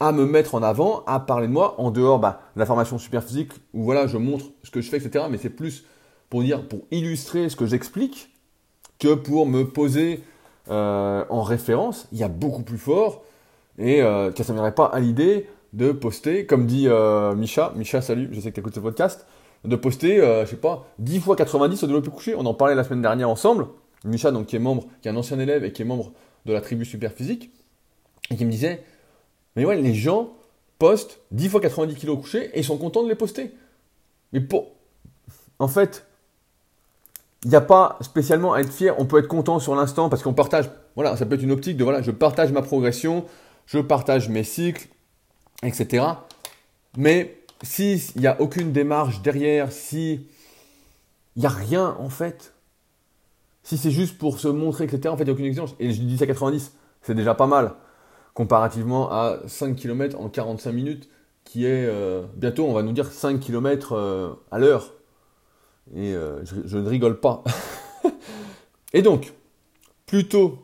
à 0.00 0.12
me 0.12 0.26
mettre 0.26 0.54
en 0.54 0.62
avant, 0.62 1.02
à 1.06 1.20
parler 1.20 1.46
de 1.46 1.52
moi, 1.52 1.80
en 1.80 1.90
dehors 1.90 2.18
bah, 2.18 2.40
de 2.54 2.60
la 2.60 2.66
formation 2.66 2.98
super 2.98 3.22
physique, 3.24 3.52
où 3.72 3.84
voilà, 3.84 4.06
je 4.06 4.18
montre 4.18 4.46
ce 4.62 4.70
que 4.70 4.80
je 4.80 4.90
fais, 4.90 4.98
etc. 4.98 5.24
Mais 5.30 5.38
c'est 5.38 5.50
plus 5.50 5.84
pour 6.28 6.42
dire, 6.42 6.66
pour 6.68 6.80
illustrer 6.90 7.48
ce 7.48 7.56
que 7.56 7.66
j'explique, 7.66 8.30
que 8.98 9.14
pour 9.14 9.46
me 9.46 9.64
poser 9.64 10.22
euh, 10.68 11.24
en 11.30 11.42
référence. 11.42 12.08
Il 12.12 12.18
y 12.18 12.24
a 12.24 12.28
beaucoup 12.28 12.62
plus 12.62 12.78
fort, 12.78 13.22
et 13.78 14.02
euh, 14.02 14.32
ça 14.34 14.42
ne 14.42 14.54
viendrait 14.54 14.74
pas 14.74 14.86
à 14.86 15.00
l'idée 15.00 15.48
de 15.72 15.92
poster, 15.92 16.46
comme 16.46 16.66
dit 16.66 16.88
euh, 16.88 17.34
Micha, 17.34 17.72
Micha, 17.76 18.00
salut, 18.00 18.28
je 18.32 18.40
sais 18.40 18.50
que 18.50 18.54
tu 18.54 18.60
écoutes 18.60 18.74
ce 18.74 18.80
podcast, 18.80 19.26
de 19.64 19.76
poster, 19.76 20.18
je 20.18 20.46
sais 20.46 20.56
pas, 20.56 20.86
10 20.98 21.20
fois 21.20 21.36
90 21.36 21.82
au 21.82 21.86
développé 21.86 22.10
couché. 22.10 22.34
On 22.36 22.46
en 22.46 22.54
parlait 22.54 22.74
la 22.74 22.84
semaine 22.84 23.02
dernière 23.02 23.28
ensemble. 23.28 23.66
Micha, 24.04 24.30
donc, 24.30 24.46
qui 24.46 24.56
est 24.56 24.60
membre, 24.60 24.84
qui 25.02 25.08
est 25.08 25.10
un 25.10 25.16
ancien 25.16 25.38
élève 25.40 25.64
et 25.64 25.72
qui 25.72 25.82
est 25.82 25.84
membre 25.84 26.12
de 26.44 26.52
la 26.52 26.60
tribu 26.60 26.84
super 26.84 27.12
physique, 27.12 27.50
et 28.30 28.36
qui 28.36 28.44
me 28.44 28.50
disait, 28.50 28.84
mais 29.56 29.64
ouais, 29.64 29.76
les 29.76 29.94
gens 29.94 30.34
postent 30.78 31.18
10 31.32 31.48
fois 31.48 31.60
90 31.60 31.94
kilos 31.94 32.20
couchés 32.20 32.50
et 32.52 32.60
ils 32.60 32.64
sont 32.64 32.76
contents 32.76 33.02
de 33.02 33.08
les 33.08 33.14
poster. 33.14 33.52
Mais 34.32 34.40
pour. 34.40 34.68
En 35.58 35.68
fait, 35.68 36.06
il 37.44 37.48
n'y 37.48 37.56
a 37.56 37.62
pas 37.62 37.98
spécialement 38.02 38.52
à 38.52 38.60
être 38.60 38.72
fier. 38.72 38.94
On 38.98 39.06
peut 39.06 39.18
être 39.18 39.28
content 39.28 39.58
sur 39.58 39.74
l'instant 39.74 40.10
parce 40.10 40.22
qu'on 40.22 40.34
partage. 40.34 40.70
Voilà, 40.94 41.16
ça 41.16 41.24
peut 41.24 41.34
être 41.34 41.42
une 41.42 41.52
optique 41.52 41.78
de 41.78 41.84
voilà, 41.84 42.02
je 42.02 42.10
partage 42.10 42.52
ma 42.52 42.62
progression, 42.62 43.24
je 43.66 43.78
partage 43.78 44.28
mes 44.28 44.44
cycles, 44.44 44.88
etc. 45.62 46.04
Mais 46.96 47.38
s'il 47.62 48.00
n'y 48.16 48.26
a 48.26 48.40
aucune 48.40 48.72
démarche 48.72 49.22
derrière, 49.22 49.72
si 49.72 50.26
n'y 51.36 51.46
a 51.46 51.50
rien 51.50 51.96
en 51.98 52.08
fait, 52.08 52.52
si 53.62 53.78
c'est 53.78 53.90
juste 53.90 54.16
pour 54.18 54.38
se 54.38 54.48
montrer, 54.48 54.84
etc., 54.84 55.08
en 55.08 55.16
fait, 55.16 55.24
il 55.24 55.26
n'y 55.26 55.30
a 55.30 55.34
aucune 55.34 55.46
exigence. 55.46 55.74
Et 55.78 55.92
je 55.92 56.00
dis 56.02 56.18
ça 56.18 56.26
90, 56.26 56.72
c'est 57.02 57.14
déjà 57.14 57.34
pas 57.34 57.46
mal 57.46 57.74
comparativement 58.36 59.10
à 59.10 59.38
5 59.46 59.74
km 59.74 60.20
en 60.20 60.28
45 60.28 60.70
minutes, 60.70 61.08
qui 61.44 61.64
est 61.64 61.86
euh, 61.86 62.26
bientôt, 62.34 62.66
on 62.66 62.74
va 62.74 62.82
nous 62.82 62.92
dire 62.92 63.10
5 63.10 63.40
km 63.40 63.94
euh, 63.94 64.34
à 64.50 64.58
l'heure. 64.58 64.92
Et 65.94 66.12
euh, 66.12 66.44
je, 66.44 66.76
ne 66.76 66.86
rigole 66.86 67.18
pas. 67.18 67.42
et 68.92 69.00
donc, 69.00 69.32
plutôt 70.04 70.58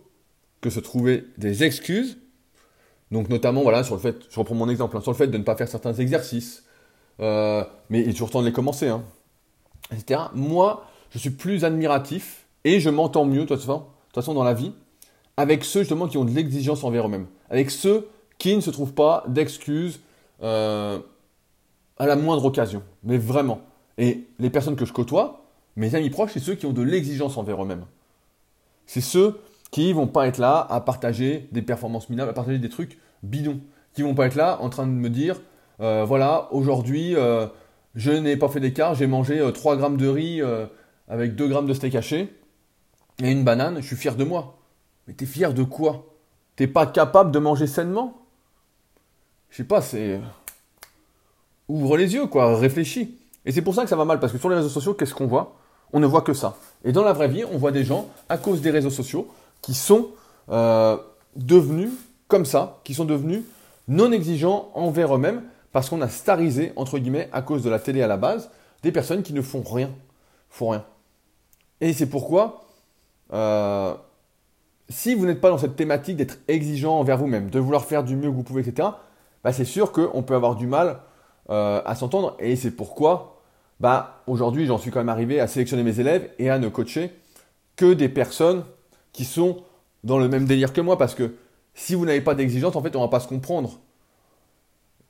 que 0.61 0.69
se 0.69 0.81
trouver 0.81 1.25
des 1.39 1.65
excuses, 1.65 2.19
donc 3.11 3.31
notamment 3.31 3.63
voilà 3.63 3.85
sur 3.85 3.95
le 3.95 4.03
fait, 4.03 4.17
je 4.29 4.39
reprends 4.39 4.55
mon 4.55 4.69
exemple, 4.69 4.99
hein, 4.99 5.01
sur 5.01 5.13
le 5.13 5.17
fait 5.17 5.29
de 5.29 5.39
ne 5.39 5.43
pas 5.43 5.57
faire 5.57 5.69
certains 5.69 5.95
exercices, 5.95 6.65
mais 7.19 7.65
il 7.91 8.11
est 8.11 8.13
toujours 8.13 8.31
temps 8.31 8.43
de 8.43 8.47
les 8.47 8.53
commencer, 8.53 8.89
hein, 8.89 9.03
etc. 9.93 10.21
Moi, 10.35 10.85
je 11.11 11.19
suis 11.19 11.31
plus 11.31 11.65
admiratif 11.65 12.45
et 12.65 12.81
je 12.81 12.91
m'entends 12.91 13.25
mieux, 13.25 13.41
de 13.43 13.47
toute 13.47 13.61
façon, 13.61 13.79
de 13.79 13.85
toute 14.09 14.15
façon 14.17 14.35
dans 14.35 14.45
la 14.45 14.53
vie, 14.53 14.75
avec 15.37 15.65
ceux 15.65 15.81
justement 15.81 16.09
qui 16.09 16.19
ont 16.19 16.25
de 16.25 16.31
l'exigence 16.31 16.85
envers 16.85 17.07
eux-mêmes, 17.07 17.27
avec 17.51 17.71
ceux 17.71 18.09
qui 18.39 18.55
ne 18.57 18.61
se 18.61 18.71
trouvent 18.71 18.95
pas 18.95 19.25
d'excuses 19.29 20.01
euh, 20.43 20.99
à 21.99 22.07
la 22.07 22.17
moindre 22.17 22.45
occasion, 22.45 22.83
mais 23.05 23.19
vraiment. 23.19 23.61
Et 23.99 24.27
les 24.39 24.51
personnes 24.51 24.77
que 24.77 24.85
je 24.85 24.93
côtoie, 24.93 25.45
mes 25.77 25.95
amis 25.95 26.11
proches, 26.11 26.33
c'est 26.35 26.41
ceux 26.41 26.55
qui 26.55 26.67
ont 26.67 26.73
de 26.73 26.83
l'exigence 26.83 27.37
envers 27.37 27.63
eux-mêmes. 27.63 27.85
C'est 28.87 29.01
ceux 29.01 29.41
qui 29.71 29.93
vont 29.93 30.07
pas 30.07 30.27
être 30.27 30.39
là 30.39 30.67
à 30.69 30.81
partager 30.81 31.49
des 31.53 31.63
performances 31.63 32.11
minables, 32.11 32.31
à 32.31 32.35
partager 32.35 32.59
des 32.59 32.69
trucs 32.69 32.99
bidons, 33.23 33.61
qui 33.95 34.03
vont 34.03 34.15
pas 34.15 34.27
être 34.27 34.35
là 34.35 34.59
en 34.61 34.69
train 34.69 34.87
de 34.87 34.93
me 34.93 35.09
dire, 35.09 35.41
euh, 35.81 36.05
voilà, 36.05 36.49
aujourd'hui, 36.53 37.15
euh, 37.15 37.47
je 37.95 38.11
n'ai 38.11 38.37
pas 38.37 38.49
fait 38.49 38.61
d'écart, 38.61 38.95
j'ai 38.95 39.07
mangé 39.07 39.41
3 39.53 39.77
grammes 39.77 39.97
de 39.97 40.09
riz 40.09 40.41
avec 41.09 41.37
2 41.37 41.49
grammes 41.49 41.67
de 41.67 41.75
steak 41.75 41.95
haché 41.95 42.29
et 43.23 43.31
une 43.31 43.45
banane, 43.45 43.77
je 43.81 43.87
suis 43.87 43.97
fier 43.97 44.17
de 44.17 44.25
moi. 44.25 44.62
Mais 45.07 45.15
t'es 45.15 45.27
fier 45.27 45.53
de 45.53 45.63
quoi? 45.63 46.07
T'es 46.57 46.67
pas 46.67 46.87
capable 46.87 47.31
de 47.31 47.39
manger 47.39 47.67
sainement? 47.67 48.15
Je 49.51 49.59
sais 49.59 49.65
pas, 49.65 49.81
c'est. 49.81 50.21
Ouvre 51.69 51.97
les 51.97 52.15
yeux, 52.15 52.27
quoi, 52.27 52.57
réfléchis. 52.57 53.19
Et 53.45 53.53
c'est 53.53 53.63
pour 53.63 53.75
ça 53.75 53.83
que 53.83 53.89
ça 53.89 53.97
va 53.97 54.05
mal, 54.05 54.21
parce 54.21 54.33
que 54.33 54.39
sur 54.39 54.49
les 54.49 54.57
réseaux 54.57 54.69
sociaux, 54.69 54.95
qu'est-ce 54.95 55.15
qu'on 55.15 55.27
voit? 55.27 55.57
On 55.93 56.01
ne 56.01 56.07
voit 56.07 56.23
que 56.23 56.33
ça. 56.33 56.57
Et 56.85 56.93
dans 56.93 57.05
la 57.05 57.13
vraie 57.13 57.29
vie, 57.29 57.45
on 57.45 57.59
voit 57.59 57.73
des 57.73 57.85
gens, 57.85 58.09
à 58.29 58.39
cause 58.39 58.61
des 58.61 58.71
réseaux 58.71 58.91
sociaux, 58.91 59.29
qui 59.61 59.75
sont 59.75 60.09
euh, 60.51 60.97
devenus 61.37 61.91
comme 62.29 62.45
ça, 62.45 62.81
qui 62.85 62.95
sont 62.95 63.05
devenus 63.05 63.43
non 63.89 64.13
exigeants 64.13 64.71
envers 64.75 65.15
eux-mêmes, 65.15 65.43
parce 65.73 65.89
qu'on 65.89 66.01
a 66.03 66.09
starisé, 66.09 66.73
entre 66.77 66.99
guillemets, 66.99 67.29
à 67.33 67.43
cause 67.43 67.63
de 67.63 67.71
la 67.71 67.79
télé 67.79 68.03
à 68.03 68.07
la 68.07 68.17
base, 68.17 68.51
des 68.83 68.93
personnes 68.93 69.23
qui 69.23 69.33
ne 69.33 69.43
font 69.43 69.63
rien. 69.63 69.91
Font 70.51 70.71
rien. 70.71 70.85
Et 71.81 71.93
c'est 71.93 72.07
pourquoi 72.07 72.65
euh, 73.33 73.95
si 74.93 75.15
vous 75.15 75.27
n'êtes 75.27 75.41
pas 75.41 75.51
dans 75.51 75.59
cette 75.59 75.77
thématique 75.77 76.17
d'être 76.17 76.39
exigeant 76.49 76.99
envers 76.99 77.17
vous-même, 77.17 77.51
de 77.51 77.59
vouloir 77.59 77.85
faire 77.85 78.05
du 78.05 78.15
mieux 78.15 78.31
que 78.31 78.35
vous 78.35 78.43
pouvez, 78.43 78.63
etc., 78.63 78.89
bah 79.43 79.53
c'est 79.53 79.65
sûr 79.65 79.91
qu'on 79.91 80.23
peut 80.23 80.35
avoir 80.35 80.55
du 80.55 80.67
mal 80.67 81.01
euh, 81.51 81.83
à 81.85 81.95
s'entendre. 81.95 82.37
Et 82.39 82.55
c'est 82.55 82.71
pourquoi, 82.71 83.43
bah, 83.81 84.23
aujourd'hui, 84.27 84.67
j'en 84.67 84.79
suis 84.79 84.91
quand 84.91 85.01
même 85.01 85.09
arrivé 85.09 85.41
à 85.41 85.47
sélectionner 85.47 85.83
mes 85.83 85.99
élèves 85.99 86.31
et 86.39 86.51
à 86.51 86.59
ne 86.59 86.69
coacher 86.69 87.13
que 87.75 87.93
des 87.95 88.09
personnes 88.09 88.65
qui 89.13 89.25
sont 89.25 89.63
dans 90.05 90.19
le 90.19 90.29
même 90.29 90.45
délire 90.45 90.73
que 90.73 90.81
moi. 90.81 90.99
Parce 90.99 91.15
que 91.15 91.35
si 91.75 91.95
vous 91.95 92.05
n'avez 92.05 92.21
pas 92.21 92.35
d'exigence, 92.35 92.77
en 92.77 92.83
fait, 92.83 92.95
on 92.95 93.01
ne 93.01 93.05
va 93.05 93.11
pas 93.11 93.21
se 93.21 93.29
comprendre. 93.29 93.81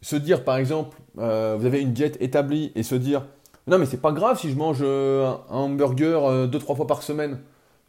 Se 0.01 0.17
dire, 0.17 0.43
par 0.43 0.57
exemple, 0.57 0.97
euh, 1.19 1.57
vous 1.59 1.67
avez 1.67 1.81
une 1.81 1.93
diète 1.93 2.17
établie 2.21 2.73
et 2.75 2.83
se 2.83 2.95
dire, 2.95 3.27
non, 3.67 3.79
mais 3.79 3.87
c'est 3.87 4.01
pas 4.01 4.13
grave 4.13 4.39
si 4.39 4.51
je 4.51 4.57
mange 4.57 4.79
euh, 4.81 5.35
un 5.51 5.59
hamburger 5.59 6.49
deux, 6.49 6.59
trois 6.59 6.75
fois 6.75 6.87
par 6.87 7.03
semaine. 7.03 7.41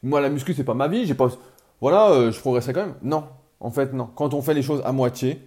Moi, 0.04 0.20
la 0.20 0.30
muscu, 0.30 0.54
c'est 0.54 0.66
pas 0.66 0.74
ma 0.74 0.90
vie. 0.90 1.08
Voilà, 1.82 2.12
euh, 2.12 2.32
je 2.32 2.40
progresserai 2.40 2.74
quand 2.74 2.86
même. 2.86 2.96
Non, 3.02 3.26
en 3.60 3.72
fait, 3.72 3.94
non. 3.94 4.10
Quand 4.16 4.34
on 4.34 4.42
fait 4.42 4.54
les 4.54 4.62
choses 4.62 4.82
à 4.86 4.92
moitié, 4.92 5.42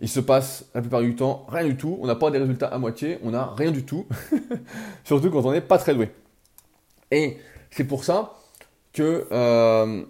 il 0.00 0.08
se 0.08 0.20
passe 0.20 0.66
la 0.74 0.80
plupart 0.80 1.02
du 1.02 1.14
temps 1.14 1.46
rien 1.48 1.64
du 1.64 1.76
tout. 1.76 1.98
On 2.00 2.06
n'a 2.06 2.16
pas 2.16 2.30
des 2.30 2.38
résultats 2.38 2.68
à 2.68 2.78
moitié, 2.78 3.18
on 3.22 3.30
n'a 3.30 3.52
rien 3.56 3.70
du 3.70 3.84
tout. 3.84 4.06
Surtout 5.04 5.30
quand 5.30 5.44
on 5.44 5.52
n'est 5.52 5.60
pas 5.60 5.78
très 5.78 5.94
doué. 5.94 6.10
Et 7.10 7.36
c'est 7.70 7.84
pour 7.84 8.04
ça 8.04 8.34
que 8.92 9.26
euh, 9.30 10.02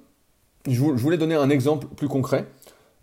je 0.67 0.81
voulais 0.81 1.19
donner 1.19 1.35
un 1.35 1.51
exemple 1.51 1.87
plus 1.89 2.09
concret. 2.09 2.47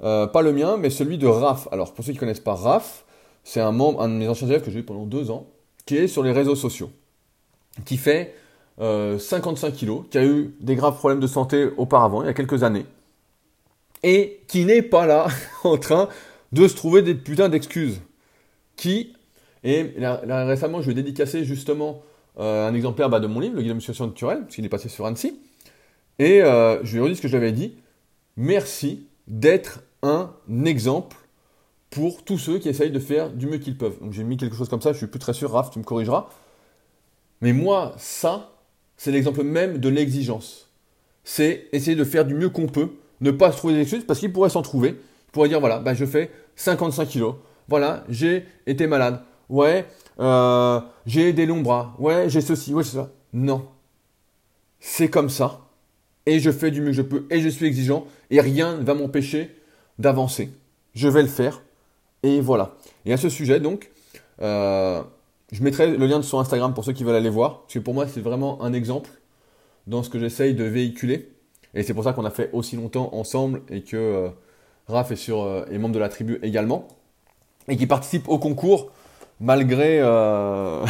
Euh, 0.03 0.27
pas 0.27 0.41
le 0.41 0.53
mien, 0.53 0.77
mais 0.77 0.89
celui 0.89 1.17
de 1.17 1.27
Raph. 1.27 1.67
Alors, 1.71 1.93
pour 1.93 2.05
ceux 2.05 2.11
qui 2.11 2.17
ne 2.17 2.19
connaissent 2.19 2.39
pas 2.39 2.55
Raph, 2.55 3.05
c'est 3.43 3.61
un 3.61 3.71
membre, 3.71 4.01
un 4.01 4.09
de 4.09 4.13
mes 4.13 4.27
anciens 4.27 4.47
élèves 4.47 4.63
que 4.63 4.71
j'ai 4.71 4.79
eu 4.79 4.83
pendant 4.83 5.05
deux 5.05 5.31
ans, 5.31 5.47
qui 5.85 5.97
est 5.97 6.07
sur 6.07 6.23
les 6.23 6.31
réseaux 6.31 6.55
sociaux, 6.55 6.91
qui 7.85 7.97
fait 7.97 8.35
55 8.79 8.81
euh, 8.81 9.71
kilos, 9.71 10.03
qui 10.09 10.17
a 10.17 10.25
eu 10.25 10.55
des 10.59 10.75
graves 10.75 10.97
problèmes 10.97 11.19
de 11.19 11.27
santé 11.27 11.69
auparavant, 11.77 12.21
il 12.21 12.27
y 12.27 12.29
a 12.29 12.33
quelques 12.33 12.63
années, 12.63 12.85
et 14.03 14.41
qui 14.47 14.65
n'est 14.65 14.81
pas 14.81 15.05
là 15.05 15.27
en 15.63 15.77
train 15.77 16.09
de 16.51 16.67
se 16.67 16.75
trouver 16.75 17.01
des 17.01 17.15
putains 17.15 17.49
d'excuses. 17.49 17.99
qui, 18.75 19.13
et 19.63 19.93
récemment, 19.97 20.81
je 20.81 20.87
vais 20.87 20.93
dédicacer 20.93 21.43
justement 21.43 22.01
euh, 22.39 22.67
un 22.67 22.73
exemplaire 22.73 23.09
bah, 23.09 23.19
de 23.19 23.27
mon 23.27 23.39
livre, 23.39 23.55
Le 23.55 23.61
guide 23.61 23.69
de 23.69 23.75
musculation 23.75 24.07
naturelle, 24.07 24.41
parce 24.41 24.55
qu'il 24.55 24.65
est 24.65 24.69
passé 24.69 24.89
sur 24.89 25.05
Annecy. 25.05 25.39
Et 26.19 26.41
euh, 26.41 26.83
je 26.83 26.93
lui 26.93 27.01
redis 27.01 27.15
ce 27.15 27.21
que 27.21 27.27
j'avais 27.27 27.51
dit. 27.51 27.75
Merci 28.37 29.07
d'être 29.27 29.81
un 30.03 30.31
exemple 30.65 31.17
pour 31.89 32.23
tous 32.23 32.37
ceux 32.37 32.59
qui 32.59 32.69
essayent 32.69 32.91
de 32.91 32.99
faire 32.99 33.31
du 33.31 33.47
mieux 33.47 33.57
qu'ils 33.57 33.77
peuvent. 33.77 33.97
Donc 33.99 34.13
j'ai 34.13 34.23
mis 34.23 34.37
quelque 34.37 34.55
chose 34.55 34.69
comme 34.69 34.81
ça, 34.81 34.93
je 34.93 34.97
suis 34.97 35.07
plus 35.07 35.19
très 35.19 35.33
sûr, 35.33 35.51
Raph, 35.51 35.71
tu 35.71 35.79
me 35.79 35.83
corrigeras. 35.83 36.29
Mais 37.41 37.53
moi, 37.53 37.93
ça, 37.97 38.51
c'est 38.97 39.11
l'exemple 39.11 39.43
même 39.43 39.77
de 39.77 39.89
l'exigence. 39.89 40.69
C'est 41.23 41.67
essayer 41.71 41.95
de 41.95 42.03
faire 42.03 42.25
du 42.25 42.33
mieux 42.33 42.49
qu'on 42.49 42.67
peut, 42.67 42.89
ne 43.21 43.31
pas 43.31 43.51
se 43.51 43.57
trouver 43.57 43.75
des 43.75 43.81
excuses, 43.81 44.05
parce 44.05 44.19
qu'il 44.19 44.33
pourrait 44.33 44.49
s'en 44.49 44.61
trouver. 44.61 44.89
Il 44.89 45.31
pourrait 45.31 45.49
dire, 45.49 45.59
voilà, 45.59 45.79
bah, 45.79 45.93
je 45.93 46.05
fais 46.05 46.31
55 46.55 47.07
kilos. 47.07 47.35
Voilà, 47.67 48.03
j'ai 48.09 48.45
été 48.65 48.87
malade. 48.87 49.21
Ouais, 49.49 49.85
euh, 50.19 50.79
j'ai 51.05 51.33
des 51.33 51.45
longs 51.45 51.61
bras. 51.61 51.95
Ouais, 51.99 52.29
j'ai 52.29 52.41
ceci, 52.41 52.73
ouais, 52.73 52.83
c'est 52.83 52.97
ça. 52.97 53.11
Non. 53.33 53.67
C'est 54.79 55.09
comme 55.09 55.29
ça. 55.29 55.61
Et 56.25 56.39
je 56.39 56.51
fais 56.51 56.71
du 56.71 56.81
mieux 56.81 56.87
que 56.87 56.93
je 56.93 57.01
peux. 57.01 57.25
Et 57.29 57.39
je 57.39 57.49
suis 57.49 57.65
exigeant. 57.65 58.05
Et 58.29 58.41
rien 58.41 58.77
ne 58.77 58.83
va 58.83 58.93
m'empêcher 58.93 59.55
d'avancer. 59.99 60.49
Je 60.93 61.07
vais 61.07 61.21
le 61.21 61.27
faire. 61.27 61.61
Et 62.23 62.41
voilà. 62.41 62.75
Et 63.05 63.13
à 63.13 63.17
ce 63.17 63.29
sujet, 63.29 63.59
donc, 63.59 63.89
euh, 64.41 65.01
je 65.51 65.63
mettrai 65.63 65.95
le 65.95 66.05
lien 66.05 66.21
sur 66.21 66.39
Instagram 66.39 66.73
pour 66.73 66.83
ceux 66.83 66.93
qui 66.93 67.03
veulent 67.03 67.15
aller 67.15 67.29
voir. 67.29 67.61
Parce 67.61 67.75
que 67.75 67.79
pour 67.79 67.93
moi, 67.93 68.07
c'est 68.07 68.21
vraiment 68.21 68.61
un 68.61 68.73
exemple 68.73 69.09
dans 69.87 70.03
ce 70.03 70.09
que 70.09 70.19
j'essaye 70.19 70.53
de 70.53 70.63
véhiculer. 70.63 71.31
Et 71.73 71.83
c'est 71.83 71.93
pour 71.93 72.03
ça 72.03 72.13
qu'on 72.13 72.25
a 72.25 72.31
fait 72.31 72.49
aussi 72.53 72.75
longtemps 72.75 73.09
ensemble 73.13 73.61
et 73.69 73.81
que 73.81 73.95
euh, 73.95 74.29
Raph 74.87 75.11
euh, 75.29 75.65
est 75.67 75.77
membre 75.77 75.95
de 75.95 75.99
la 75.99 76.09
tribu 76.09 76.39
également. 76.43 76.87
Et 77.69 77.77
qui 77.77 77.87
participe 77.87 78.27
au 78.27 78.39
concours 78.39 78.91
malgré, 79.39 79.99
euh, 80.01 80.85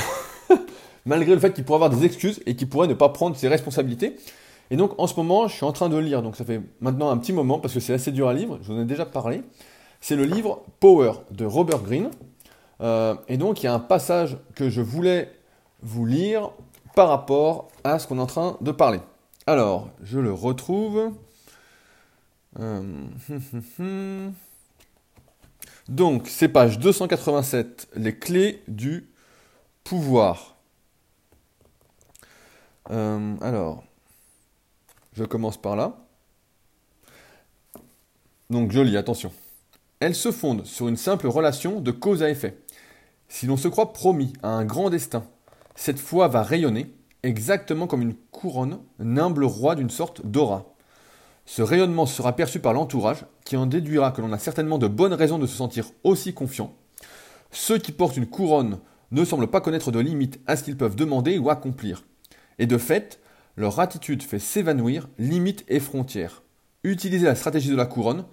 malgré 1.06 1.34
le 1.34 1.40
fait 1.40 1.54
qu'il 1.54 1.64
pourrait 1.64 1.78
avoir 1.78 1.90
des 1.90 2.06
excuses 2.06 2.42
et 2.46 2.56
qu'il 2.56 2.70
pourrait 2.70 2.88
ne 2.88 2.94
pas 2.94 3.10
prendre 3.10 3.36
ses 3.36 3.48
responsabilités. 3.48 4.16
Et 4.70 4.76
donc 4.76 4.94
en 4.98 5.08
ce 5.08 5.16
moment, 5.16 5.48
je 5.48 5.56
suis 5.56 5.66
en 5.66 5.72
train 5.72 5.90
de 5.90 5.98
lire, 5.98 6.22
donc 6.22 6.36
ça 6.36 6.46
fait 6.46 6.62
maintenant 6.82 7.10
un 7.10 7.18
petit 7.18 7.34
moment 7.34 7.60
parce 7.60 7.74
que 7.74 7.80
c'est 7.80 7.94
assez 7.94 8.12
dur 8.12 8.28
à 8.28 8.34
lire, 8.34 8.50
je 8.62 8.72
vous 8.72 8.78
en 8.78 8.82
ai 8.82 8.86
déjà 8.86 9.06
parlé. 9.06 9.42
C'est 10.02 10.16
le 10.16 10.26
livre 10.26 10.64
Power 10.80 11.14
de 11.32 11.46
Robert 11.46 11.80
Greene. 11.80 12.10
Euh, 12.82 13.16
et 13.28 13.38
donc 13.38 13.64
il 13.64 13.66
y 13.66 13.70
a 13.70 13.74
un 13.74 13.80
passage 13.80 14.38
que 14.54 14.70
je 14.70 14.82
voulais 14.82 15.32
vous 15.82 16.06
lire 16.06 16.52
par 16.96 17.10
rapport 17.10 17.70
à 17.84 18.00
ce 18.00 18.08
qu'on 18.08 18.18
est 18.18 18.22
en 18.22 18.28
train 18.28 18.58
de 18.62 18.72
parler. 18.72 19.00
Alors, 19.46 19.90
je 20.04 20.20
le 20.20 20.34
retrouve. 20.34 21.14
Euh, 22.60 23.06
donc, 25.88 26.28
c'est 26.28 26.50
page 26.50 26.80
287, 26.80 27.90
les 27.96 28.18
clés 28.18 28.62
du 28.68 29.10
pouvoir. 29.84 30.58
Euh, 32.90 33.36
alors, 33.42 33.84
je 35.14 35.24
commence 35.24 35.62
par 35.62 35.76
là. 35.76 35.98
Donc, 38.50 38.72
je 38.72 38.82
lis, 38.82 38.98
attention. 38.98 39.32
Elle 40.00 40.16
se 40.16 40.32
fonde 40.32 40.66
sur 40.66 40.88
une 40.88 40.98
simple 40.98 41.28
relation 41.28 41.80
de 41.80 41.92
cause 41.92 42.24
à 42.24 42.30
effet. 42.30 42.58
Si 43.30 43.46
l'on 43.46 43.58
se 43.58 43.68
croit 43.68 43.94
promis 43.94 44.34
à 44.42 44.50
un 44.50 44.66
grand 44.66 44.90
destin, 44.90 45.24
cette 45.76 46.00
foi 46.00 46.28
va 46.28 46.44
rayonner, 46.44 46.94
exactement 47.24 47.88
comme 47.88 48.02
une 48.02 48.16
couronne, 48.32 48.80
un 49.00 49.18
humble 49.18 49.44
roi 49.44 49.76
d'une 49.76 49.90
sorte 49.90 50.26
d'aura. 50.26 50.74
Ce 51.46 51.62
rayonnement 51.62 52.06
sera 52.06 52.36
perçu 52.36 52.60
par 52.60 52.74
l'entourage, 52.74 53.26
qui 53.46 53.58
en 53.58 53.66
déduira 53.66 54.12
que 54.12 54.22
l'on 54.22 54.34
a 54.34 54.40
certainement 54.40 54.78
de 54.78 54.88
bonnes 54.88 55.14
raisons 55.14 55.40
de 55.40 55.48
se 55.48 55.56
sentir 55.56 55.86
aussi 56.04 56.34
confiant. 56.34 56.74
Ceux 57.52 57.78
qui 57.78 57.92
portent 57.92 58.18
une 58.18 58.28
couronne 58.28 58.80
ne 59.12 59.24
semblent 59.24 59.48
pas 59.48 59.62
connaître 59.62 59.92
de 59.92 60.00
limites 60.00 60.40
à 60.48 60.56
ce 60.56 60.64
qu'ils 60.64 60.78
peuvent 60.78 60.96
demander 60.96 61.38
ou 61.38 61.50
accomplir. 61.50 62.04
Et 62.60 62.66
de 62.66 62.78
fait, 62.78 63.20
leur 63.56 63.80
attitude 63.80 64.24
fait 64.24 64.40
s'évanouir 64.40 65.08
limites 65.18 65.64
et 65.68 65.80
frontières. 65.80 66.44
Utilisez 66.84 67.26
la 67.26 67.36
stratégie 67.36 67.70
de 67.70 67.76
la 67.76 67.86
couronne, 67.86 68.26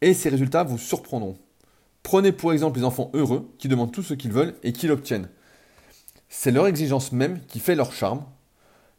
et 0.00 0.14
ces 0.14 0.28
résultats 0.28 0.64
vous 0.64 0.78
surprendront. 0.78 1.38
Prenez 2.04 2.32
pour 2.32 2.52
exemple 2.52 2.78
les 2.78 2.84
enfants 2.84 3.10
heureux 3.14 3.50
qui 3.58 3.66
demandent 3.66 3.90
tout 3.90 4.02
ce 4.02 4.14
qu'ils 4.14 4.30
veulent 4.30 4.54
et 4.62 4.72
qui 4.72 4.86
l'obtiennent. 4.86 5.28
C'est 6.28 6.52
leur 6.52 6.66
exigence 6.66 7.12
même 7.12 7.40
qui 7.48 7.58
fait 7.58 7.74
leur 7.74 7.92
charme. 7.92 8.24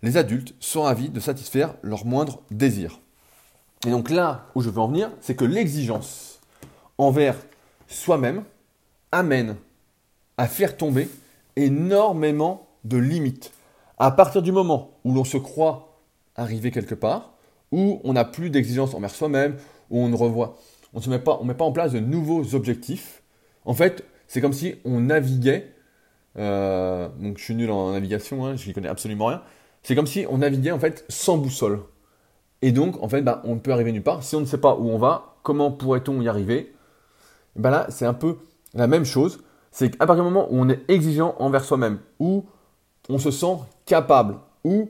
Les 0.01 0.17
adultes 0.17 0.55
sont 0.59 0.81
ravis 0.81 1.09
de 1.09 1.19
satisfaire 1.19 1.75
leurs 1.83 2.05
moindres 2.05 2.41
désirs. 2.49 2.99
Et 3.85 3.91
donc 3.91 4.09
là 4.09 4.47
où 4.55 4.61
je 4.61 4.71
veux 4.71 4.79
en 4.79 4.87
venir, 4.87 5.11
c'est 5.21 5.35
que 5.35 5.45
l'exigence 5.45 6.39
envers 6.97 7.37
soi-même 7.87 8.43
amène 9.11 9.55
à 10.37 10.47
faire 10.47 10.75
tomber 10.75 11.07
énormément 11.55 12.67
de 12.85 12.97
limites. 12.97 13.51
À 13.99 14.09
partir 14.09 14.41
du 14.41 14.51
moment 14.51 14.97
où 15.03 15.13
l'on 15.13 15.23
se 15.23 15.37
croit 15.37 16.01
arriver 16.35 16.71
quelque 16.71 16.95
part, 16.95 17.33
où 17.71 18.01
on 18.03 18.13
n'a 18.13 18.25
plus 18.25 18.49
d'exigence 18.49 18.95
envers 18.95 19.13
soi-même, 19.13 19.57
où 19.91 19.99
on 19.99 20.09
ne 20.09 20.15
revoit 20.15 20.57
on 20.95 20.99
ne 20.99 21.07
met, 21.09 21.23
met 21.43 21.53
pas 21.53 21.65
en 21.65 21.71
place 21.71 21.91
de 21.91 21.99
nouveaux 21.99 22.55
objectifs. 22.55 23.21
En 23.65 23.73
fait, 23.73 24.05
c'est 24.27 24.41
comme 24.41 24.53
si 24.53 24.75
on 24.85 25.01
naviguait. 25.01 25.71
Euh, 26.37 27.09
donc 27.19 27.37
je 27.37 27.43
suis 27.43 27.55
nul 27.55 27.69
en 27.69 27.91
navigation, 27.91 28.45
hein, 28.45 28.55
je 28.55 28.67
n'y 28.67 28.73
connais 28.73 28.87
absolument 28.87 29.27
rien. 29.27 29.41
C'est 29.83 29.95
comme 29.95 30.07
si 30.07 30.25
on 30.29 30.39
naviguait 30.39 30.71
en 30.71 30.79
fait 30.79 31.05
sans 31.09 31.37
boussole. 31.37 31.81
Et 32.61 32.71
donc, 32.71 33.01
en 33.03 33.09
fait, 33.09 33.21
bah, 33.21 33.41
on 33.43 33.55
ne 33.55 33.59
peut 33.59 33.71
arriver 33.71 33.91
nulle 33.91 34.01
part. 34.01 34.23
Si 34.23 34.35
on 34.35 34.39
ne 34.39 34.45
sait 34.45 34.57
pas 34.57 34.75
où 34.75 34.89
on 34.89 34.97
va, 34.97 35.35
comment 35.43 35.71
pourrait-on 35.71 36.19
y 36.21 36.27
arriver? 36.27 36.73
Bah 37.55 37.69
Là, 37.69 37.85
c'est 37.89 38.05
un 38.05 38.13
peu 38.13 38.37
la 38.73 38.87
même 38.87 39.05
chose. 39.05 39.43
C'est 39.71 39.91
qu'à 39.91 40.07
partir 40.07 40.23
du 40.23 40.31
moment 40.31 40.47
où 40.49 40.57
on 40.57 40.69
est 40.69 40.89
exigeant 40.89 41.35
envers 41.37 41.65
soi-même, 41.65 41.99
où 42.19 42.45
on 43.09 43.19
se 43.19 43.29
sent 43.29 43.57
capable, 43.85 44.37
où 44.63 44.89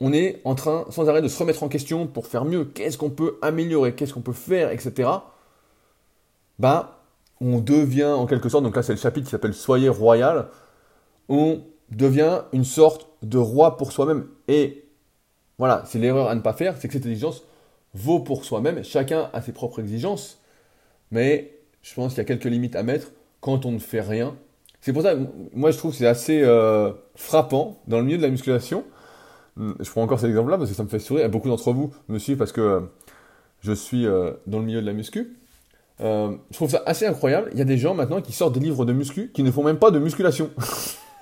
on 0.00 0.12
est 0.12 0.40
en 0.44 0.54
train 0.54 0.86
sans 0.90 1.08
arrêt 1.08 1.20
de 1.20 1.28
se 1.28 1.38
remettre 1.38 1.62
en 1.64 1.68
question 1.68 2.06
pour 2.06 2.26
faire 2.26 2.44
mieux, 2.44 2.64
qu'est-ce 2.64 2.96
qu'on 2.96 3.10
peut 3.10 3.38
améliorer, 3.42 3.94
qu'est-ce 3.94 4.14
qu'on 4.14 4.22
peut 4.22 4.32
faire, 4.32 4.70
etc 4.70 5.10
bah, 6.60 7.00
on 7.40 7.58
devient 7.58 8.04
en 8.04 8.26
quelque 8.26 8.50
sorte, 8.50 8.64
donc 8.64 8.76
là 8.76 8.82
c'est 8.82 8.92
le 8.92 8.98
chapitre 8.98 9.24
qui 9.24 9.30
s'appelle 9.30 9.54
Soyez 9.54 9.88
royal, 9.88 10.48
on 11.30 11.62
devient 11.90 12.42
une 12.52 12.64
sorte 12.64 13.08
de 13.22 13.38
roi 13.38 13.78
pour 13.78 13.92
soi-même. 13.92 14.26
Et 14.46 14.84
voilà, 15.58 15.82
c'est 15.86 15.98
l'erreur 15.98 16.28
à 16.28 16.34
ne 16.34 16.40
pas 16.40 16.52
faire, 16.52 16.76
c'est 16.76 16.86
que 16.86 16.92
cette 16.92 17.06
exigence 17.06 17.44
vaut 17.94 18.20
pour 18.20 18.44
soi-même. 18.44 18.84
Chacun 18.84 19.30
a 19.32 19.40
ses 19.40 19.52
propres 19.52 19.80
exigences, 19.80 20.38
mais 21.10 21.58
je 21.80 21.94
pense 21.94 22.12
qu'il 22.12 22.18
y 22.18 22.20
a 22.20 22.24
quelques 22.24 22.44
limites 22.44 22.76
à 22.76 22.82
mettre 22.82 23.10
quand 23.40 23.64
on 23.64 23.72
ne 23.72 23.78
fait 23.78 24.02
rien. 24.02 24.36
C'est 24.82 24.92
pour 24.92 25.00
ça, 25.00 25.14
moi 25.54 25.70
je 25.70 25.78
trouve 25.78 25.92
que 25.92 25.96
c'est 25.96 26.06
assez 26.06 26.42
euh, 26.42 26.92
frappant 27.14 27.80
dans 27.86 27.98
le 27.98 28.04
milieu 28.04 28.18
de 28.18 28.22
la 28.22 28.28
musculation. 28.28 28.84
Je 29.56 29.90
prends 29.90 30.02
encore 30.02 30.20
cet 30.20 30.28
exemple-là 30.28 30.58
parce 30.58 30.68
que 30.68 30.76
ça 30.76 30.84
me 30.84 30.88
fait 30.90 30.98
sourire. 30.98 31.28
Beaucoup 31.30 31.48
d'entre 31.48 31.72
vous 31.72 31.90
me 32.08 32.18
suivent 32.18 32.36
parce 32.36 32.52
que 32.52 32.60
euh, 32.60 32.80
je 33.60 33.72
suis 33.72 34.06
euh, 34.06 34.32
dans 34.46 34.58
le 34.58 34.66
milieu 34.66 34.82
de 34.82 34.86
la 34.86 34.92
muscu. 34.92 35.39
Euh, 36.02 36.32
je 36.50 36.56
trouve 36.56 36.70
ça 36.70 36.82
assez 36.86 37.06
incroyable. 37.06 37.50
Il 37.52 37.58
y 37.58 37.62
a 37.62 37.64
des 37.64 37.76
gens 37.76 37.94
maintenant 37.94 38.20
qui 38.20 38.32
sortent 38.32 38.54
des 38.54 38.60
livres 38.60 38.84
de 38.84 38.92
muscu 38.92 39.30
qui 39.32 39.42
ne 39.42 39.50
font 39.50 39.62
même 39.62 39.78
pas 39.78 39.90
de 39.90 39.98
musculation. 39.98 40.50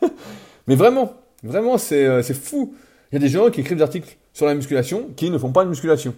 Mais 0.67 0.77
vraiment, 0.77 1.15
vraiment, 1.43 1.77
euh, 1.93 2.23
c'est 2.23 2.35
fou. 2.35 2.75
Il 3.11 3.15
y 3.15 3.19
a 3.19 3.21
des 3.21 3.29
gens 3.29 3.51
qui 3.51 3.61
écrivent 3.61 3.79
des 3.79 3.83
articles 3.83 4.17
sur 4.33 4.47
la 4.47 4.55
musculation 4.55 5.09
qui 5.17 5.31
ne 5.31 5.39
font 5.39 5.53
pas 5.53 5.65
de 5.65 5.71
musculation. 5.71 6.15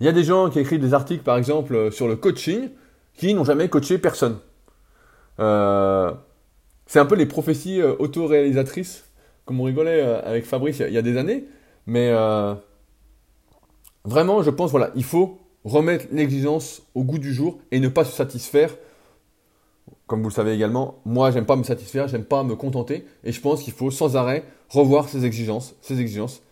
Il 0.00 0.06
y 0.06 0.08
a 0.08 0.12
des 0.12 0.24
gens 0.24 0.50
qui 0.50 0.58
écrivent 0.58 0.80
des 0.80 0.94
articles, 0.94 1.22
par 1.22 1.38
exemple, 1.38 1.74
euh, 1.74 1.90
sur 1.90 2.08
le 2.08 2.16
coaching 2.16 2.70
qui 3.14 3.34
n'ont 3.34 3.44
jamais 3.44 3.68
coaché 3.68 3.98
personne. 3.98 4.38
c'est 5.38 6.98
un 6.98 7.06
peu 7.06 7.14
les 7.14 7.26
prophéties 7.26 7.82
autoréalisatrices, 7.82 9.04
comme 9.44 9.60
on 9.60 9.64
rigolait 9.64 10.00
avec 10.02 10.44
Fabrice 10.44 10.80
il 10.80 10.92
y 10.92 10.98
a 10.98 11.02
des 11.02 11.16
années. 11.18 11.44
Mais 11.86 12.10
vraiment, 14.04 14.42
je 14.42 14.50
pense, 14.50 14.70
voilà, 14.70 14.90
il 14.94 15.04
faut 15.04 15.41
remettre 15.64 16.06
l'exigence 16.10 16.82
au 16.94 17.04
goût 17.04 17.18
du 17.18 17.32
jour 17.32 17.58
et 17.70 17.80
ne 17.80 17.88
pas 17.88 18.04
se 18.04 18.12
satisfaire. 18.12 18.74
Comme 20.06 20.22
vous 20.22 20.28
le 20.28 20.34
savez 20.34 20.52
également, 20.52 21.00
moi 21.04 21.30
j'aime 21.30 21.46
pas 21.46 21.56
me 21.56 21.62
satisfaire, 21.62 22.08
j'aime 22.08 22.24
pas 22.24 22.42
me 22.42 22.54
contenter 22.54 23.06
et 23.24 23.32
je 23.32 23.40
pense 23.40 23.62
qu'il 23.62 23.72
faut 23.72 23.90
sans 23.90 24.16
arrêt 24.16 24.44
revoir 24.68 25.08
ses 25.08 25.24
exigences, 25.24 25.74
ses 25.80 26.00
exigences, 26.00 26.42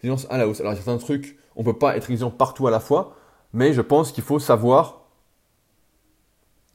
exigences 0.00 0.26
à 0.30 0.38
la 0.38 0.48
hausse. 0.48 0.60
Alors 0.60 0.72
il 0.72 0.76
y 0.76 0.78
a 0.78 0.82
certains 0.82 0.98
trucs, 0.98 1.38
on 1.56 1.64
peut 1.64 1.78
pas 1.78 1.96
être 1.96 2.10
exigeant 2.10 2.30
partout 2.30 2.66
à 2.66 2.70
la 2.70 2.80
fois, 2.80 3.16
mais 3.52 3.72
je 3.72 3.80
pense 3.80 4.12
qu'il 4.12 4.24
faut 4.24 4.38
savoir, 4.38 5.06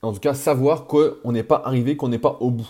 en 0.02 0.13
tout 0.13 0.19
cas 0.19 0.34
savoir 0.34 0.88
qu'on 0.88 1.32
n'est 1.32 1.43
pas 1.43 1.62
arrivé, 1.65 1.95
qu'on 1.95 2.10
n'est 2.10 2.19
pas 2.19 2.38
au 2.41 2.52
bout. 2.52 2.69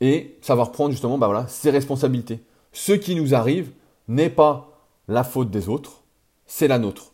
Et 0.00 0.38
savoir 0.42 0.72
prendre 0.72 0.92
justement 0.92 1.18
bah 1.18 1.26
voilà, 1.26 1.46
ses 1.48 1.70
responsabilités. 1.70 2.40
Ce 2.72 2.92
qui 2.92 3.14
nous 3.14 3.34
arrive 3.34 3.72
n'est 4.06 4.30
pas 4.30 4.84
la 5.08 5.24
faute 5.24 5.50
des 5.50 5.68
autres, 5.68 6.02
c'est 6.46 6.68
la 6.68 6.78
nôtre. 6.78 7.12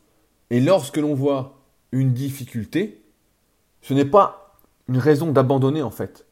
Et 0.50 0.60
lorsque 0.60 0.96
l'on 0.96 1.14
voit 1.14 1.60
une 1.92 2.12
difficulté, 2.12 3.04
ce 3.82 3.94
n'est 3.94 4.04
pas 4.04 4.58
une 4.88 4.98
raison 4.98 5.32
d'abandonner 5.32 5.82
en 5.82 5.90
fait. 5.90 6.26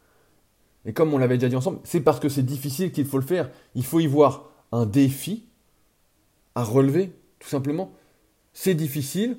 Et 0.84 0.92
comme 0.92 1.14
on 1.14 1.18
l'avait 1.18 1.38
déjà 1.38 1.48
dit 1.48 1.56
ensemble, 1.56 1.80
c'est 1.84 2.00
parce 2.00 2.20
que 2.20 2.28
c'est 2.28 2.42
difficile 2.42 2.92
qu'il 2.92 3.06
faut 3.06 3.18
le 3.18 3.24
faire. 3.24 3.50
Il 3.74 3.84
faut 3.84 4.00
y 4.00 4.06
voir 4.06 4.50
un 4.72 4.86
défi 4.86 5.44
à 6.54 6.64
relever, 6.64 7.12
tout 7.38 7.48
simplement. 7.48 7.92
C'est 8.52 8.74
difficile, 8.74 9.38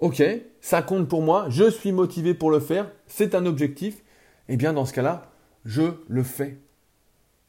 ok, 0.00 0.22
ça 0.60 0.82
compte 0.82 1.08
pour 1.08 1.22
moi, 1.22 1.46
je 1.48 1.70
suis 1.70 1.92
motivé 1.92 2.34
pour 2.34 2.50
le 2.50 2.60
faire, 2.60 2.90
c'est 3.06 3.34
un 3.34 3.46
objectif. 3.46 4.02
Eh 4.48 4.56
bien 4.56 4.72
dans 4.72 4.84
ce 4.84 4.92
cas-là, 4.92 5.30
je 5.64 5.82
le 6.08 6.22
fais. 6.22 6.58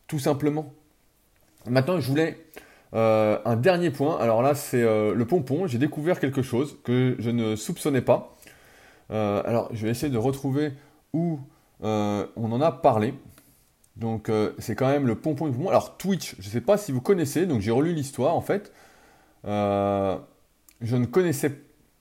Tout 0.07 0.19
simplement. 0.19 0.73
Maintenant, 1.65 1.99
je 1.99 2.09
voulais 2.09 2.45
euh, 2.93 3.37
un 3.45 3.55
dernier 3.55 3.91
point. 3.91 4.17
Alors 4.19 4.41
là, 4.41 4.55
c'est 4.55 4.81
euh, 4.81 5.13
le 5.13 5.25
pompon. 5.25 5.67
J'ai 5.67 5.77
découvert 5.77 6.19
quelque 6.19 6.41
chose 6.41 6.77
que 6.83 7.15
je 7.19 7.29
ne 7.29 7.55
soupçonnais 7.55 8.01
pas. 8.01 8.35
Euh, 9.11 9.41
alors, 9.45 9.69
je 9.73 9.85
vais 9.85 9.91
essayer 9.91 10.11
de 10.11 10.17
retrouver 10.17 10.73
où 11.13 11.39
on 11.81 12.27
en 12.51 12.61
a 12.61 12.71
parlé. 12.71 13.13
Donc, 13.95 14.31
c'est 14.59 14.75
quand 14.75 14.87
même 14.87 15.07
le 15.07 15.15
pompon 15.15 15.47
du 15.47 15.53
pompon. 15.53 15.69
Alors, 15.69 15.97
Twitch, 15.97 16.35
je 16.39 16.47
ne 16.47 16.51
sais 16.51 16.61
pas 16.61 16.77
si 16.77 16.91
vous 16.91 17.01
connaissez. 17.01 17.45
Donc, 17.45 17.61
j'ai 17.61 17.71
relu 17.71 17.93
l'histoire 17.93 18.35
en 18.35 18.41
fait. 18.41 18.71
je 19.45 20.15
ne 20.81 21.05
connaissais 21.05 21.51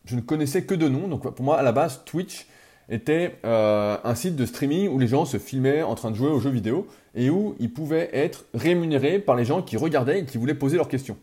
je 0.08 0.16
ne 0.16 0.20
connaissais 0.20 0.64
que 0.64 0.74
de 0.74 0.88
nom. 0.88 1.06
Donc 1.06 1.30
pour 1.34 1.44
moi, 1.44 1.58
à 1.58 1.62
la 1.62 1.72
base, 1.72 2.02
Twitch 2.04 2.46
était 2.88 3.36
euh, 3.44 3.96
un 4.02 4.14
site 4.14 4.36
de 4.36 4.46
streaming 4.46 4.88
où 4.88 4.98
les 4.98 5.06
gens 5.06 5.24
se 5.24 5.38
filmaient 5.38 5.82
en 5.82 5.94
train 5.94 6.10
de 6.10 6.16
jouer 6.16 6.30
aux 6.30 6.40
jeux 6.40 6.50
vidéo 6.50 6.86
et 7.14 7.28
où 7.28 7.54
ils 7.58 7.72
pouvaient 7.72 8.08
être 8.12 8.46
rémunérés 8.54 9.18
par 9.18 9.36
les 9.36 9.44
gens 9.44 9.62
qui 9.62 9.76
regardaient 9.76 10.20
et 10.20 10.24
qui 10.24 10.38
voulaient 10.38 10.54
poser 10.54 10.76
leurs 10.76 10.88
questions. 10.88 11.18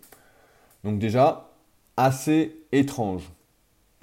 Donc 0.84 0.99
déjà, 0.99 1.49
assez 1.97 2.56
étrange. 2.71 3.23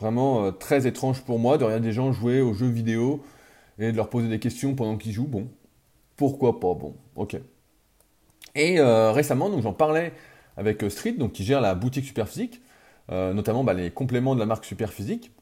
Vraiment 0.00 0.44
euh, 0.44 0.50
très 0.50 0.86
étrange 0.86 1.22
pour 1.22 1.38
moi 1.38 1.58
de 1.58 1.64
regarder 1.64 1.86
des 1.86 1.92
gens 1.92 2.12
jouer 2.12 2.40
aux 2.40 2.54
jeux 2.54 2.68
vidéo 2.68 3.22
et 3.78 3.92
de 3.92 3.96
leur 3.96 4.10
poser 4.10 4.28
des 4.28 4.40
questions 4.40 4.74
pendant 4.74 4.96
qu'ils 4.96 5.12
jouent. 5.12 5.28
Bon, 5.28 5.46
pourquoi 6.16 6.58
pas 6.58 6.74
Bon, 6.74 6.96
ok. 7.14 7.36
Et 8.54 8.80
euh, 8.80 9.12
récemment, 9.12 9.60
j'en 9.60 9.72
parlais 9.72 10.12
avec 10.56 10.84
Street, 10.90 11.12
donc 11.12 11.32
qui 11.32 11.44
gère 11.44 11.60
la 11.60 11.74
boutique 11.74 12.04
Superphysique, 12.04 12.60
notamment 13.08 13.64
bah, 13.64 13.72
les 13.72 13.90
compléments 13.90 14.34
de 14.34 14.40
la 14.40 14.46
marque 14.46 14.64
Superphysique, 14.66 15.32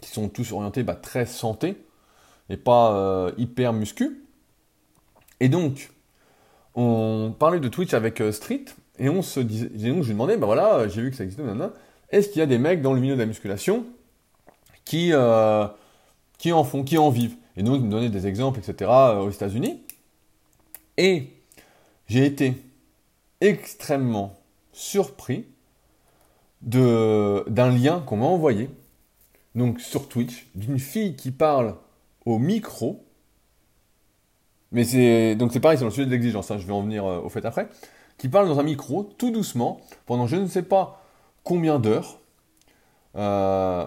qui 0.00 0.10
sont 0.10 0.28
tous 0.28 0.52
orientés 0.52 0.82
bah, 0.82 0.94
très 0.94 1.26
santé 1.26 1.76
et 2.48 2.56
pas 2.56 2.92
euh, 2.94 3.32
hyper 3.36 3.72
muscu. 3.72 4.24
Et 5.40 5.48
donc, 5.48 5.90
on 6.74 7.34
parlait 7.38 7.60
de 7.60 7.68
Twitch 7.68 7.94
avec 7.94 8.20
euh, 8.20 8.32
Street, 8.32 8.64
et 8.98 9.08
on 9.08 9.22
se 9.22 9.40
disait, 9.40 9.68
donc 9.68 10.02
je 10.02 10.08
lui 10.08 10.14
demandais, 10.14 10.36
bah 10.36 10.46
voilà, 10.46 10.88
j'ai 10.88 11.02
vu 11.02 11.10
que 11.10 11.16
ça 11.16 11.24
existait, 11.24 11.44
est-ce 12.10 12.28
qu'il 12.28 12.40
y 12.40 12.42
a 12.42 12.46
des 12.46 12.58
mecs 12.58 12.82
dans 12.82 12.94
le 12.94 13.00
milieu 13.00 13.14
de 13.14 13.20
la 13.20 13.26
musculation 13.26 13.86
qui, 14.84 15.12
qui 16.38 16.52
en 16.52 16.64
font, 16.64 16.82
qui 16.82 16.98
en 16.98 17.10
vivent? 17.10 17.36
Et 17.56 17.62
donc, 17.62 17.76
il 17.76 17.84
me 17.84 17.90
donnait 17.90 18.08
des 18.08 18.26
exemples, 18.26 18.58
etc., 18.58 18.90
aux 19.20 19.30
États-Unis. 19.30 19.82
Et 20.96 21.28
j'ai 22.08 22.24
été 22.24 22.54
extrêmement 23.40 24.34
surpris 24.72 25.44
d'un 26.62 27.70
lien 27.70 28.00
qu'on 28.00 28.16
m'a 28.16 28.26
envoyé, 28.26 28.70
donc 29.54 29.80
sur 29.80 30.08
Twitch, 30.08 30.48
d'une 30.54 30.78
fille 30.78 31.16
qui 31.16 31.30
parle 31.30 31.76
au 32.24 32.38
micro. 32.38 33.04
Mais 34.72 34.84
c'est 34.84 35.34
donc 35.34 35.52
c'est 35.52 35.60
pareil, 35.60 35.78
c'est 35.78 35.84
le 35.84 35.90
sujet 35.90 36.06
de 36.06 36.10
l'exigence, 36.10 36.50
hein, 36.50 36.58
je 36.58 36.66
vais 36.66 36.72
en 36.72 36.82
venir 36.82 37.04
euh, 37.04 37.20
au 37.20 37.28
fait 37.28 37.44
après. 37.44 37.68
Qui 38.18 38.28
parle 38.28 38.48
dans 38.48 38.58
un 38.58 38.64
micro, 38.64 39.04
tout 39.04 39.30
doucement, 39.30 39.80
pendant 40.06 40.26
je 40.26 40.36
ne 40.36 40.46
sais 40.46 40.62
pas 40.62 41.02
combien 41.44 41.78
d'heures. 41.78 42.20
Euh, 43.16 43.86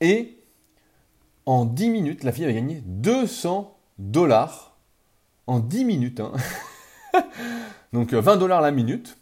et 0.00 0.38
en 1.46 1.64
10 1.64 1.90
minutes, 1.90 2.24
la 2.24 2.32
fille 2.32 2.44
avait 2.44 2.54
gagné 2.54 2.82
200 2.86 3.76
dollars. 3.98 4.76
En 5.46 5.58
10 5.58 5.84
minutes. 5.84 6.20
Hein. 6.20 6.32
donc 7.92 8.12
20 8.12 8.32
euh, 8.32 8.36
dollars 8.36 8.60
la 8.60 8.70
minute. 8.70 9.16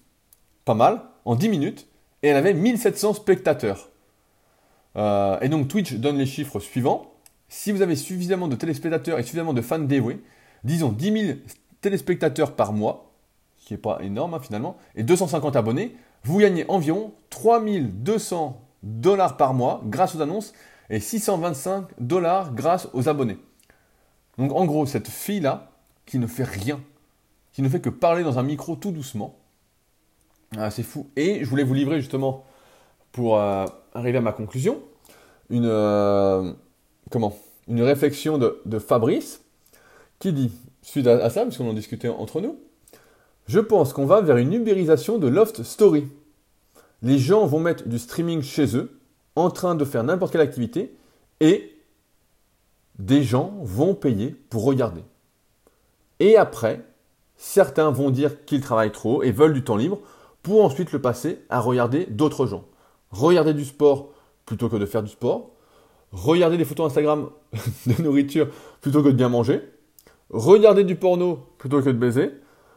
Pas 0.65 0.75
mal. 0.75 1.03
En 1.25 1.37
10 1.37 1.49
minutes 1.49 1.89
et 2.23 2.29
elle 2.29 2.37
avait 2.37 2.55
1700 2.55 3.15
spectateurs. 3.15 3.91
Euh, 4.97 5.39
et 5.41 5.49
donc 5.49 5.69
Twitch 5.69 5.95
donne 5.95 6.19
les 6.19 6.27
chiffres 6.27 6.61
suivants. 6.61 7.13
Si 7.49 7.73
vous 7.73 7.83
avez 7.83 7.97
suffisamment 7.97 8.49
de 8.49 8.57
téléspectateurs 8.57 9.19
et 9.19 9.23
suffisamment 9.23 9.55
de 9.55 9.63
fans 9.63 9.79
dévoués, 9.79 10.23
disons 10.65 10.91
10 10.91 11.27
000 11.27 11.39
téléspectateurs 11.81 12.55
par 12.55 12.73
mois, 12.73 13.13
ce 13.57 13.67
qui 13.67 13.75
n'est 13.75 13.79
pas 13.79 13.99
énorme 14.03 14.35
hein, 14.35 14.41
finalement, 14.41 14.77
et 14.95 15.03
250 15.03 15.57
abonnés, 15.57 15.97
vous 16.25 16.39
gagnez 16.39 16.65
environ 16.69 17.13
3200 17.31 18.61
dollars 18.83 19.37
par 19.37 19.55
mois 19.55 19.81
grâce 19.85 20.15
aux 20.15 20.21
annonces 20.21 20.53
et 20.91 21.01
625 21.01 21.87
dollars 21.99 22.55
grâce 22.55 22.89
aux 22.93 23.09
abonnés. 23.09 23.39
Donc 24.37 24.53
en 24.53 24.65
gros, 24.65 24.87
cette 24.87 25.09
fille-là, 25.09 25.71
qui 26.07 26.19
ne 26.19 26.27
fait 26.27 26.45
rien, 26.45 26.81
qui 27.53 27.63
ne 27.63 27.69
fait 27.69 27.81
que 27.81 27.91
parler 27.91 28.23
dans 28.23 28.39
un 28.39 28.43
micro 28.43 28.77
tout 28.77 28.93
doucement, 28.93 29.37
ah, 30.57 30.71
c'est 30.71 30.83
fou. 30.83 31.11
Et 31.17 31.45
je 31.45 31.51
voulais 31.51 31.65
vous 31.65 31.75
livrer 31.75 32.01
justement, 32.01 32.45
pour 33.13 33.39
euh, 33.39 33.67
arriver 33.99 34.19
à 34.19 34.23
ma 34.23 34.33
conclusion, 34.33 34.81
une, 35.51 35.67
euh, 35.67 36.53
comment, 37.11 37.37
une 37.69 37.83
réflexion 37.83 38.39
de, 38.39 38.79
Fabrice 38.79 39.43
qui 40.19 40.33
dit, 40.33 40.53
suite 40.83 41.07
à, 41.07 41.31
ça, 41.31 41.43
parce 41.43 41.57
qu'on 41.57 41.69
en 41.69 41.75
discutait 41.75 42.09
entre 42.09 42.41
nous, 42.41 42.59
je 43.47 43.61
pense 43.61 43.93
qu'on 43.93 44.07
va 44.07 44.21
vers 44.21 44.37
une 44.37 44.53
ubérisation 44.53 45.19
de 45.19 45.29
Loft 45.29 45.63
Story. 45.63 46.07
Les 47.03 47.19
gens 47.19 47.47
vont 47.47 47.61
mettre 47.61 47.89
du 47.89 47.99
streaming 47.99 48.43
chez 48.43 48.77
eux, 48.77 48.99
en 49.37 49.51
train 49.51 49.75
de 49.75 49.85
faire 49.85 50.05
n'importe 50.05 50.33
quelle 50.33 50.41
activité, 50.41 50.95
et 51.41 51.75
des 52.99 53.23
gens 53.23 53.55
vont 53.63 53.95
payer 53.95 54.35
pour 54.51 54.65
regarder. 54.65 55.03
Et 56.19 56.37
après, 56.37 56.85
certains 57.37 57.91
vont 57.91 58.11
dire 58.11 58.45
qu'ils 58.45 58.61
travaillent 58.61 58.93
trop 58.93 59.23
et 59.23 59.31
veulent 59.31 59.53
du 59.53 59.63
temps 59.63 59.77
libre, 59.77 60.01
pour 60.43 60.65
ensuite 60.65 60.93
le 60.93 61.01
passer 61.01 61.41
à 61.49 61.61
regarder 61.61 62.07
d'autres 62.07 62.47
gens. 62.47 62.65
Regarder 63.11 63.55
du 63.55 63.65
sport 63.65 64.11
plutôt 64.47 64.69
que 64.69 64.77
de 64.77 64.87
faire 64.87 65.03
du 65.03 65.11
sport. 65.11 65.51
Regarder 66.13 66.57
des 66.57 66.65
photos 66.65 66.87
Instagram 66.87 67.31
de 67.87 68.03
nourriture 68.03 68.49
plutôt 68.81 69.03
que 69.03 69.09
de 69.09 69.15
bien 69.15 69.29
manger. 69.29 69.63
Regarder 70.31 70.85
du 70.85 70.97
porno 70.97 71.47
plutôt 71.59 71.81
que 71.83 71.89
de 71.89 71.99
baiser. 71.99 72.33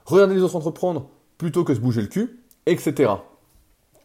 Regarder 0.05 0.35
les 0.35 0.41
autres 0.41 0.55
entreprendre 0.55 1.09
plutôt 1.37 1.63
que 1.63 1.71
de 1.71 1.77
se 1.77 1.81
bouger 1.81 2.01
le 2.01 2.07
cul, 2.07 2.39
etc. 2.65 3.11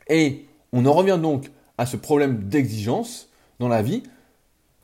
Et 0.08 0.46
on 0.72 0.86
en 0.86 0.92
revient 0.92 1.18
donc 1.20 1.50
à 1.78 1.86
ce 1.86 1.96
problème 1.96 2.44
d'exigence 2.44 3.28
dans 3.58 3.68
la 3.68 3.82
vie. 3.82 4.02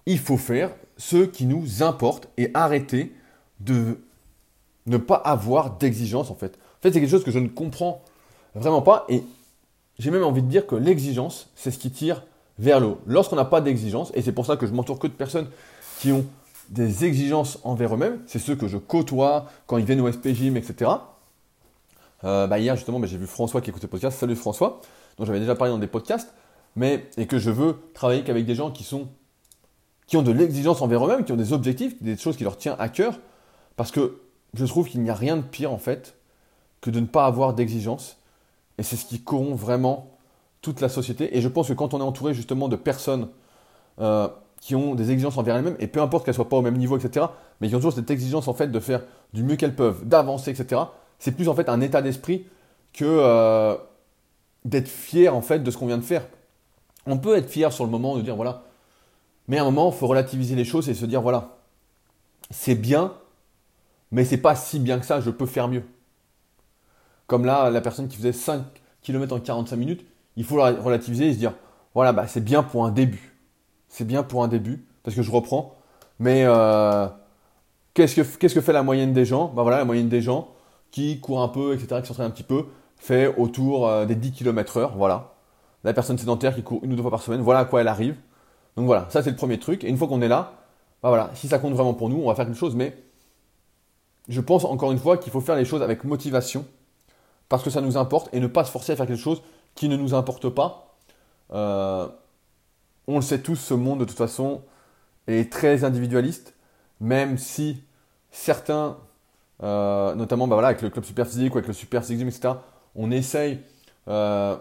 Il 0.06 0.18
faut 0.18 0.36
faire 0.36 0.74
ce 0.96 1.24
qui 1.24 1.46
nous 1.46 1.82
importe 1.82 2.28
et 2.36 2.50
arrêter 2.54 3.14
de 3.60 4.00
ne 4.86 4.96
pas 4.96 5.16
avoir 5.16 5.78
d'exigence 5.78 6.30
en 6.30 6.34
fait. 6.34 6.56
En 6.56 6.82
fait, 6.82 6.92
c'est 6.92 7.00
quelque 7.00 7.10
chose 7.10 7.24
que 7.24 7.30
je 7.30 7.38
ne 7.38 7.48
comprends 7.48 8.02
Vraiment 8.54 8.82
pas. 8.82 9.06
Et 9.08 9.22
j'ai 10.02 10.10
même 10.10 10.24
envie 10.24 10.42
de 10.42 10.48
dire 10.48 10.66
que 10.66 10.74
l'exigence, 10.74 11.48
c'est 11.54 11.70
ce 11.70 11.78
qui 11.78 11.92
tire 11.92 12.24
vers 12.58 12.80
le 12.80 12.86
haut. 12.86 12.98
Lorsqu'on 13.06 13.36
n'a 13.36 13.44
pas 13.44 13.60
d'exigence, 13.60 14.10
et 14.14 14.22
c'est 14.22 14.32
pour 14.32 14.46
ça 14.46 14.56
que 14.56 14.66
je 14.66 14.72
m'entoure 14.72 14.98
que 14.98 15.06
de 15.06 15.12
personnes 15.12 15.46
qui 16.00 16.10
ont 16.10 16.26
des 16.70 17.04
exigences 17.04 17.60
envers 17.62 17.94
eux-mêmes, 17.94 18.18
c'est 18.26 18.40
ceux 18.40 18.56
que 18.56 18.66
je 18.66 18.78
côtoie 18.78 19.46
quand 19.68 19.78
ils 19.78 19.84
viennent 19.84 20.00
au 20.00 20.10
SP 20.10 20.34
Gym, 20.34 20.56
etc. 20.56 20.90
Euh, 22.24 22.48
bah 22.48 22.58
hier 22.58 22.74
justement, 22.74 22.98
bah, 22.98 23.06
j'ai 23.06 23.16
vu 23.16 23.28
François 23.28 23.60
qui 23.60 23.70
écoutait 23.70 23.86
le 23.86 23.90
podcast. 23.90 24.18
Salut 24.18 24.34
François, 24.34 24.80
dont 25.18 25.24
j'avais 25.24 25.38
déjà 25.38 25.54
parlé 25.54 25.72
dans 25.72 25.78
des 25.78 25.86
podcasts, 25.86 26.34
mais 26.74 27.08
et 27.16 27.28
que 27.28 27.38
je 27.38 27.50
veux 27.50 27.76
travailler 27.94 28.24
qu'avec 28.24 28.44
des 28.44 28.56
gens 28.56 28.72
qui 28.72 28.82
sont 28.82 29.06
qui 30.08 30.16
ont 30.16 30.22
de 30.22 30.32
l'exigence 30.32 30.82
envers 30.82 31.06
eux-mêmes, 31.06 31.24
qui 31.24 31.30
ont 31.30 31.36
des 31.36 31.52
objectifs, 31.52 32.02
des 32.02 32.16
choses 32.16 32.36
qui 32.36 32.42
leur 32.42 32.58
tiennent 32.58 32.74
à 32.80 32.88
cœur, 32.88 33.20
parce 33.76 33.92
que 33.92 34.20
je 34.54 34.64
trouve 34.64 34.88
qu'il 34.88 35.00
n'y 35.00 35.10
a 35.10 35.14
rien 35.14 35.36
de 35.36 35.42
pire 35.42 35.72
en 35.72 35.78
fait 35.78 36.16
que 36.80 36.90
de 36.90 36.98
ne 36.98 37.06
pas 37.06 37.24
avoir 37.26 37.54
d'exigence 37.54 38.16
et 38.82 38.84
c'est 38.84 38.96
ce 38.96 39.06
qui 39.06 39.20
corrompt 39.20 39.56
vraiment 39.56 40.10
toute 40.60 40.80
la 40.80 40.88
société. 40.88 41.38
Et 41.38 41.40
je 41.40 41.46
pense 41.46 41.68
que 41.68 41.72
quand 41.72 41.94
on 41.94 42.00
est 42.00 42.02
entouré 42.02 42.34
justement 42.34 42.68
de 42.68 42.74
personnes 42.74 43.28
euh, 44.00 44.26
qui 44.60 44.74
ont 44.74 44.96
des 44.96 45.12
exigences 45.12 45.38
envers 45.38 45.54
elles-mêmes, 45.54 45.76
et 45.78 45.86
peu 45.86 46.02
importe 46.02 46.24
qu'elles 46.24 46.34
soient 46.34 46.48
pas 46.48 46.56
au 46.56 46.62
même 46.62 46.76
niveau, 46.76 46.98
etc., 46.98 47.26
mais 47.60 47.68
qui 47.68 47.76
ont 47.76 47.78
toujours 47.78 47.92
cette 47.92 48.10
exigence 48.10 48.48
en 48.48 48.54
fait 48.54 48.72
de 48.72 48.80
faire 48.80 49.04
du 49.34 49.44
mieux 49.44 49.54
qu'elles 49.54 49.76
peuvent, 49.76 50.04
d'avancer, 50.04 50.50
etc., 50.50 50.80
c'est 51.20 51.30
plus 51.30 51.48
en 51.48 51.54
fait 51.54 51.68
un 51.68 51.80
état 51.80 52.02
d'esprit 52.02 52.44
que 52.92 53.04
euh, 53.04 53.76
d'être 54.64 54.88
fier 54.88 55.28
en 55.28 55.42
fait 55.42 55.60
de 55.60 55.70
ce 55.70 55.78
qu'on 55.78 55.86
vient 55.86 55.98
de 55.98 56.02
faire. 56.02 56.26
On 57.06 57.18
peut 57.18 57.36
être 57.36 57.48
fier 57.48 57.72
sur 57.72 57.84
le 57.84 57.90
moment 57.90 58.16
de 58.16 58.22
dire 58.22 58.34
voilà, 58.34 58.64
mais 59.46 59.58
à 59.58 59.62
un 59.62 59.66
moment, 59.66 59.92
il 59.94 59.96
faut 59.96 60.08
relativiser 60.08 60.56
les 60.56 60.64
choses 60.64 60.88
et 60.88 60.94
se 60.94 61.06
dire 61.06 61.22
voilà, 61.22 61.56
c'est 62.50 62.74
bien, 62.74 63.14
mais 64.10 64.24
c'est 64.24 64.38
pas 64.38 64.56
si 64.56 64.80
bien 64.80 64.98
que 64.98 65.06
ça, 65.06 65.20
je 65.20 65.30
peux 65.30 65.46
faire 65.46 65.68
mieux. 65.68 65.84
Comme 67.26 67.44
là, 67.44 67.70
la 67.70 67.80
personne 67.80 68.08
qui 68.08 68.16
faisait 68.16 68.32
5 68.32 68.62
km 69.02 69.34
en 69.34 69.40
45 69.40 69.76
minutes, 69.76 70.06
il 70.36 70.44
faut 70.44 70.56
relativiser 70.56 71.28
et 71.28 71.32
se 71.32 71.38
dire, 71.38 71.54
voilà, 71.94 72.12
bah, 72.12 72.26
c'est 72.26 72.42
bien 72.42 72.62
pour 72.62 72.84
un 72.84 72.90
début. 72.90 73.36
C'est 73.88 74.06
bien 74.06 74.22
pour 74.22 74.42
un 74.42 74.48
début, 74.48 74.86
parce 75.02 75.14
que 75.14 75.22
je 75.22 75.30
reprends. 75.30 75.74
Mais 76.18 76.44
euh, 76.46 77.06
qu'est-ce, 77.94 78.16
que, 78.16 78.46
que 78.46 78.60
fait 78.60 78.72
la 78.72 78.82
moyenne 78.82 79.12
des 79.12 79.24
gens? 79.24 79.48
Bah, 79.48 79.62
voilà, 79.62 79.78
La 79.78 79.84
moyenne 79.84 80.08
des 80.08 80.22
gens 80.22 80.48
qui 80.90 81.20
courent 81.20 81.42
un 81.42 81.48
peu, 81.48 81.74
etc., 81.74 82.00
qui 82.02 82.08
s'entraînent 82.08 82.26
un 82.26 82.30
petit 82.30 82.42
peu, 82.42 82.66
fait 82.96 83.34
autour 83.36 83.88
euh, 83.88 84.06
des 84.06 84.14
10 84.14 84.32
km 84.32 84.76
heure, 84.76 84.96
voilà. 84.96 85.32
La 85.84 85.92
personne 85.92 86.16
sédentaire 86.16 86.54
qui 86.54 86.62
court 86.62 86.80
une 86.82 86.92
ou 86.92 86.96
deux 86.96 87.02
fois 87.02 87.10
par 87.10 87.22
semaine, 87.22 87.40
voilà 87.40 87.60
à 87.60 87.64
quoi 87.64 87.80
elle 87.80 87.88
arrive. 87.88 88.16
Donc 88.76 88.86
voilà, 88.86 89.06
ça 89.10 89.22
c'est 89.22 89.30
le 89.30 89.36
premier 89.36 89.58
truc. 89.58 89.84
Et 89.84 89.88
une 89.88 89.96
fois 89.96 90.06
qu'on 90.06 90.22
est 90.22 90.28
là, 90.28 90.52
bah 91.02 91.08
voilà, 91.08 91.30
si 91.34 91.48
ça 91.48 91.58
compte 91.58 91.74
vraiment 91.74 91.94
pour 91.94 92.08
nous, 92.08 92.18
on 92.22 92.28
va 92.28 92.34
faire 92.34 92.46
quelque 92.46 92.58
chose. 92.58 92.76
Mais 92.76 92.96
je 94.28 94.40
pense 94.40 94.64
encore 94.64 94.92
une 94.92 94.98
fois 94.98 95.16
qu'il 95.16 95.32
faut 95.32 95.40
faire 95.40 95.56
les 95.56 95.64
choses 95.64 95.82
avec 95.82 96.04
motivation 96.04 96.64
parce 97.52 97.62
que 97.62 97.68
ça 97.68 97.82
nous 97.82 97.98
importe 97.98 98.30
et 98.32 98.40
ne 98.40 98.46
pas 98.46 98.64
se 98.64 98.70
forcer 98.70 98.92
à 98.92 98.96
faire 98.96 99.06
quelque 99.06 99.20
chose 99.20 99.42
qui 99.74 99.90
ne 99.90 99.96
nous 99.98 100.14
importe 100.14 100.48
pas. 100.48 100.96
Euh, 101.52 102.08
on 103.06 103.16
le 103.16 103.20
sait 103.20 103.42
tous, 103.42 103.56
ce 103.56 103.74
monde 103.74 104.00
de 104.00 104.06
toute 104.06 104.16
façon 104.16 104.62
est 105.26 105.52
très 105.52 105.84
individualiste, 105.84 106.54
même 106.98 107.36
si 107.36 107.82
certains, 108.30 108.96
euh, 109.62 110.14
notamment 110.14 110.48
bah 110.48 110.66
avec 110.66 110.80
le 110.80 110.88
club 110.88 111.04
super 111.04 111.26
physique 111.26 111.54
ou 111.54 111.58
avec 111.58 111.68
le 111.68 111.74
super 111.74 112.02
physique, 112.02 112.26
etc., 112.26 112.54
on 112.94 113.10
essaye 113.10 113.60
euh, 114.08 114.56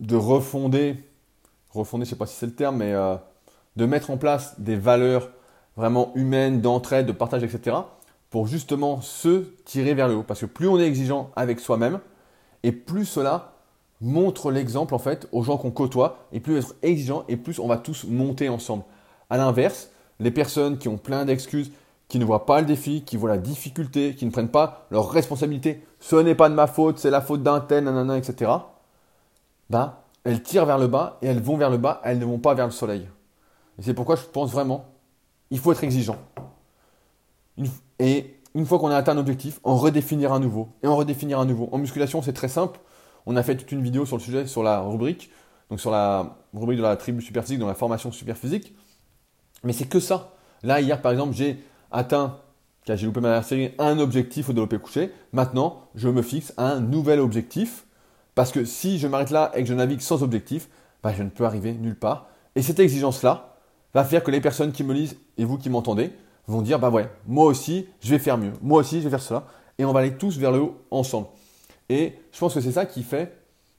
de 0.00 0.16
refonder, 0.16 0.96
refonder, 1.70 2.06
je 2.06 2.10
sais 2.10 2.16
pas 2.16 2.26
si 2.26 2.34
c'est 2.34 2.46
le 2.46 2.56
terme, 2.56 2.78
mais 2.78 2.92
de 3.76 3.86
mettre 3.86 4.10
en 4.10 4.16
place 4.16 4.58
des 4.58 4.74
valeurs 4.74 5.30
vraiment 5.76 6.10
humaines, 6.16 6.60
d'entraide, 6.60 7.06
de 7.06 7.12
partage, 7.12 7.44
etc., 7.44 7.76
pour 8.30 8.48
justement 8.48 9.00
se 9.00 9.44
tirer 9.64 9.94
vers 9.94 10.08
le 10.08 10.16
haut. 10.16 10.24
Parce 10.24 10.40
que 10.40 10.46
plus 10.46 10.66
on 10.66 10.76
est 10.80 10.86
exigeant 10.88 11.30
avec 11.36 11.60
soi-même, 11.60 12.00
et 12.62 12.72
plus 12.72 13.04
cela 13.04 13.52
montre 14.00 14.50
l'exemple 14.50 14.94
en 14.94 14.98
fait 14.98 15.28
aux 15.32 15.42
gens 15.42 15.56
qu'on 15.56 15.70
côtoie, 15.70 16.18
et 16.32 16.40
plus 16.40 16.58
être 16.58 16.74
exigeant, 16.82 17.24
et 17.28 17.36
plus 17.36 17.58
on 17.58 17.66
va 17.66 17.78
tous 17.78 18.04
monter 18.04 18.48
ensemble. 18.48 18.84
À 19.30 19.36
l'inverse, 19.36 19.90
les 20.20 20.30
personnes 20.30 20.78
qui 20.78 20.88
ont 20.88 20.98
plein 20.98 21.24
d'excuses, 21.24 21.72
qui 22.08 22.18
ne 22.18 22.24
voient 22.24 22.46
pas 22.46 22.60
le 22.60 22.66
défi, 22.66 23.02
qui 23.02 23.16
voient 23.16 23.30
la 23.30 23.38
difficulté, 23.38 24.14
qui 24.14 24.26
ne 24.26 24.30
prennent 24.30 24.48
pas 24.48 24.86
leur 24.90 25.10
responsabilité, 25.10 25.82
ce 25.98 26.16
n'est 26.16 26.34
pas 26.34 26.48
de 26.48 26.54
ma 26.54 26.66
faute, 26.66 26.98
c'est 26.98 27.10
la 27.10 27.20
faute 27.20 27.42
d'un 27.42 27.60
tel, 27.60 27.84
nanana, 27.84 28.16
etc. 28.16 28.52
Bah, 29.70 30.04
elles 30.24 30.42
tirent 30.42 30.66
vers 30.66 30.78
le 30.78 30.86
bas 30.86 31.18
et 31.22 31.26
elles 31.26 31.42
vont 31.42 31.56
vers 31.56 31.70
le 31.70 31.78
bas, 31.78 32.00
elles 32.04 32.18
ne 32.18 32.24
vont 32.24 32.38
pas 32.38 32.54
vers 32.54 32.66
le 32.66 32.72
soleil. 32.72 33.08
Et 33.78 33.82
c'est 33.82 33.94
pourquoi 33.94 34.16
je 34.16 34.22
pense 34.22 34.52
vraiment, 34.52 34.86
il 35.50 35.58
faut 35.58 35.72
être 35.72 35.84
exigeant. 35.84 36.18
Et 37.98 38.35
une 38.56 38.64
fois 38.64 38.78
qu'on 38.78 38.88
a 38.88 38.96
atteint 38.96 39.12
un 39.12 39.18
objectif, 39.18 39.60
en 39.64 39.76
redéfinir 39.76 40.32
un 40.32 40.40
nouveau, 40.40 40.70
et 40.82 40.86
en 40.86 40.96
redéfinir 40.96 41.38
un 41.38 41.44
nouveau. 41.44 41.68
En 41.72 41.78
musculation, 41.78 42.22
c'est 42.22 42.32
très 42.32 42.48
simple. 42.48 42.80
On 43.26 43.36
a 43.36 43.42
fait 43.42 43.54
toute 43.54 43.70
une 43.70 43.82
vidéo 43.82 44.06
sur 44.06 44.16
le 44.16 44.22
sujet, 44.22 44.46
sur 44.46 44.62
la 44.62 44.80
rubrique, 44.80 45.30
donc 45.68 45.78
sur 45.78 45.90
la 45.90 46.38
rubrique 46.54 46.78
de 46.78 46.82
la 46.82 46.96
tribu 46.96 47.20
super 47.20 47.42
physique, 47.42 47.58
dans 47.58 47.66
la 47.66 47.74
formation 47.74 48.10
super 48.10 48.34
physique. 48.34 48.74
Mais 49.62 49.74
c'est 49.74 49.84
que 49.84 50.00
ça. 50.00 50.32
Là, 50.62 50.80
hier, 50.80 51.02
par 51.02 51.12
exemple, 51.12 51.34
j'ai 51.34 51.62
atteint, 51.92 52.38
car 52.86 52.96
j'ai 52.96 53.04
loupé 53.04 53.20
ma 53.20 53.42
série, 53.42 53.72
un 53.78 53.98
objectif 53.98 54.48
au 54.48 54.54
développé 54.54 54.78
couché. 54.78 55.12
Maintenant, 55.32 55.82
je 55.94 56.08
me 56.08 56.22
fixe 56.22 56.54
un 56.56 56.80
nouvel 56.80 57.20
objectif. 57.20 57.84
Parce 58.34 58.52
que 58.52 58.64
si 58.64 58.98
je 58.98 59.06
m'arrête 59.06 59.30
là 59.30 59.52
et 59.54 59.62
que 59.64 59.68
je 59.68 59.74
navigue 59.74 60.00
sans 60.00 60.22
objectif, 60.22 60.70
bah, 61.02 61.12
je 61.14 61.22
ne 61.22 61.28
peux 61.28 61.44
arriver 61.44 61.74
nulle 61.74 61.98
part. 61.98 62.28
Et 62.54 62.62
cette 62.62 62.80
exigence-là 62.80 63.58
va 63.92 64.02
faire 64.02 64.24
que 64.24 64.30
les 64.30 64.40
personnes 64.40 64.72
qui 64.72 64.82
me 64.82 64.94
lisent 64.94 65.18
et 65.36 65.44
vous 65.44 65.58
qui 65.58 65.68
m'entendez 65.68 66.10
vont 66.46 66.62
dire 66.62 66.78
bah 66.78 66.90
ouais, 66.90 67.08
moi 67.26 67.46
aussi, 67.46 67.86
je 68.00 68.10
vais 68.10 68.18
faire 68.18 68.38
mieux. 68.38 68.52
Moi 68.62 68.80
aussi, 68.80 68.98
je 68.98 69.04
vais 69.04 69.10
faire 69.10 69.22
cela. 69.22 69.46
Et 69.78 69.84
on 69.84 69.92
va 69.92 70.00
aller 70.00 70.16
tous 70.16 70.38
vers 70.38 70.52
le 70.52 70.60
haut 70.60 70.76
ensemble. 70.90 71.26
Et 71.88 72.14
je 72.32 72.38
pense 72.38 72.54
que 72.54 72.60
c'est 72.60 72.72
ça 72.72 72.86
qui 72.86 73.02
fait 73.02 73.36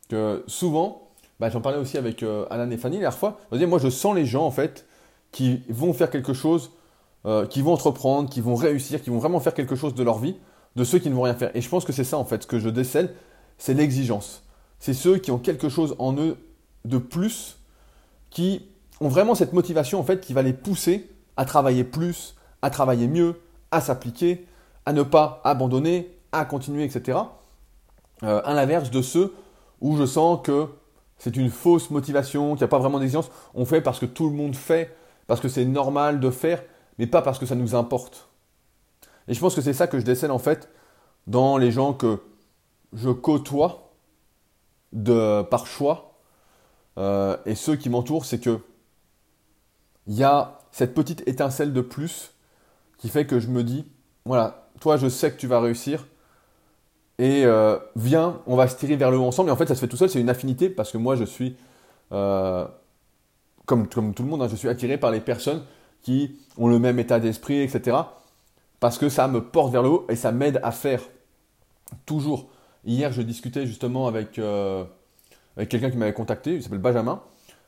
que 0.10 0.44
souvent, 0.48 1.10
bah, 1.40 1.50
j'en 1.50 1.62
parlais 1.62 1.78
aussi 1.78 1.98
avec 1.98 2.24
euh, 2.24 2.46
Alan 2.50 2.70
et 2.72 2.78
Fanny 2.78 2.98
la 2.98 3.02
dernière 3.02 3.18
fois, 3.18 3.40
moi 3.52 3.80
je 3.80 3.90
sens 3.90 4.16
les 4.16 4.26
gens 4.26 4.46
en 4.46 4.52
fait 4.52 4.86
qui 5.32 5.64
vont 5.70 5.94
faire 5.94 6.10
quelque 6.10 6.34
chose, 6.34 6.72
euh, 7.26 7.46
qui 7.46 7.62
vont 7.62 7.74
entreprendre, 7.74 8.30
qui 8.30 8.42
vont 8.42 8.56
réussir, 8.56 9.02
qui 9.02 9.10
vont 9.10 9.20
vraiment 9.20 9.40
faire 9.40 9.54
quelque 9.54 9.76
chose 9.76 9.94
de 9.94 10.04
leur 10.04 10.20
vie, 10.20 10.36
de 10.76 10.84
ceux 10.84 11.00
qui 11.00 11.10
ne 11.10 11.16
vont 11.16 11.24
rien 11.24 11.36
faire. 11.36 11.52
Et 11.56 11.62
je 11.62 11.70
pense 11.70 11.84
que 11.84 11.92
c'est 11.92 12.04
ça 12.04 12.18
en 12.18 12.26
fait, 12.26 12.44
ce 12.44 12.48
que 12.48 12.60
je 12.60 12.70
décèle, 12.70 13.14
c'est 13.58 13.74
l'exigence. 13.74 14.44
C'est 14.80 14.94
ceux 14.94 15.18
qui 15.18 15.32
ont 15.32 15.40
quelque 15.40 15.70
chose 15.70 15.96
en 16.00 16.16
eux 16.18 16.38
de 16.86 16.98
plus, 16.98 17.58
qui 18.30 18.62
ont 19.02 19.10
vraiment 19.10 19.36
cette 19.36 19.54
motivation 19.54 20.00
en 20.00 20.04
fait 20.04 20.22
qui 20.22 20.34
va 20.34 20.42
les 20.42 20.54
pousser 20.54 21.10
à 21.36 21.46
travailler 21.46 21.84
plus, 21.84 22.37
à 22.62 22.70
travailler 22.70 23.08
mieux, 23.08 23.40
à 23.72 23.82
s'appliquer, 23.82 24.46
à 24.86 24.94
ne 24.94 25.04
pas 25.04 25.42
abandonner, 25.44 26.18
à 26.32 26.46
continuer, 26.46 26.84
etc. 26.84 27.18
Euh, 28.24 28.42
à 28.44 28.54
l'inverse 28.54 28.90
de 28.90 29.02
ceux 29.02 29.34
où 29.82 29.98
je 29.98 30.06
sens 30.06 30.40
que 30.44 30.68
c'est 31.18 31.36
une 31.36 31.50
fausse 31.50 31.90
motivation, 31.90 32.52
qu'il 32.52 32.62
n'y 32.62 32.66
a 32.66 32.68
pas 32.68 32.80
vraiment 32.80 33.00
d'exigence. 33.00 33.30
On 33.54 33.66
fait 33.66 33.82
parce 33.82 34.00
que 34.00 34.06
tout 34.06 34.30
le 34.30 34.36
monde 34.36 34.56
fait, 34.56 34.96
parce 35.28 35.40
que 35.40 35.48
c'est 35.48 35.66
normal 35.66 36.20
de 36.20 36.30
faire, 36.30 36.64
mais 36.98 37.08
pas 37.08 37.22
parce 37.22 37.40
que 37.40 37.46
ça 37.46 37.56
nous 37.56 37.76
importe. 37.76 38.30
Et 39.28 39.34
je 39.34 39.40
pense 39.40 39.56
que 39.56 39.62
c'est 39.62 39.74
ça 39.74 39.88
que 39.88 40.00
je 40.00 40.06
décèle 40.06 40.32
en 40.32 40.40
fait 40.40 40.70
dans 41.26 41.58
les 41.58 41.72
gens 41.72 41.94
que 41.94 42.22
je 42.94 43.10
côtoie 43.10 43.92
par 45.50 45.68
choix 45.68 46.08
euh, 46.98 47.38
et 47.46 47.56
ceux 47.56 47.76
qui 47.76 47.90
m'entourent, 47.90 48.26
c'est 48.26 48.40
que 48.40 48.60
il 50.08 50.16
y 50.16 50.24
a 50.24 50.60
cette 50.72 50.94
petite 50.94 51.28
étincelle 51.28 51.74
de 51.74 51.82
plus 51.82 52.34
qui 52.98 53.10
fait 53.10 53.26
que 53.26 53.40
je 53.40 53.48
me 53.48 53.64
dis, 53.64 53.86
voilà, 54.26 54.70
toi 54.80 54.98
je 54.98 55.08
sais 55.08 55.32
que 55.32 55.38
tu 55.38 55.48
vas 55.48 55.60
réussir 55.60 56.06
et 57.20 57.46
euh, 57.46 57.78
viens, 57.96 58.42
on 58.46 58.56
va 58.56 58.68
se 58.68 58.76
tirer 58.76 58.96
vers 58.96 59.10
le 59.10 59.18
haut 59.18 59.26
ensemble. 59.26 59.50
Et 59.50 59.52
en 59.52 59.56
fait, 59.56 59.68
ça 59.68 59.76
se 59.76 59.80
fait 59.80 59.88
tout 59.88 59.98
seul, 59.98 60.10
c'est 60.10 60.20
une 60.20 60.30
affinité 60.30 60.70
parce 60.70 60.92
que 60.92 60.98
moi 60.98 61.16
je 61.16 61.24
suis 61.24 61.56
euh, 62.12 62.66
comme, 63.66 63.88
tout 63.88 64.02
le 64.02 64.24
monde, 64.24 64.42
hein, 64.42 64.48
je 64.50 64.56
suis 64.56 64.70
attiré 64.70 64.98
par 64.98 65.12
les 65.12 65.20
personnes 65.20 65.64
qui 66.02 66.38
ont 66.58 66.68
le 66.68 66.80
même 66.80 67.00
état 67.00 67.20
d'esprit, 67.20 67.62
etc. 67.62 67.98
Parce 68.80 68.98
que 68.98 69.10
ça 69.10 69.28
me 69.28 69.42
porte 69.42 69.72
vers 69.72 69.82
le 69.82 69.90
haut 69.90 70.06
et 70.10 70.16
ça 70.16 70.32
m'aide 70.32 70.60
à 70.64 70.72
faire 70.72 71.02
toujours. 72.06 72.50
Hier, 72.86 73.12
je 73.12 73.22
discutais 73.24 73.66
justement 73.66 74.08
avec, 74.08 74.38
euh, 74.38 74.84
avec 75.58 75.70
quelqu'un 75.70 75.90
qui 75.90 75.98
m'avait 75.98 76.14
contacté, 76.14 76.54
il 76.54 76.64
s'appelle 76.64 76.78
Benjamin, 76.78 77.22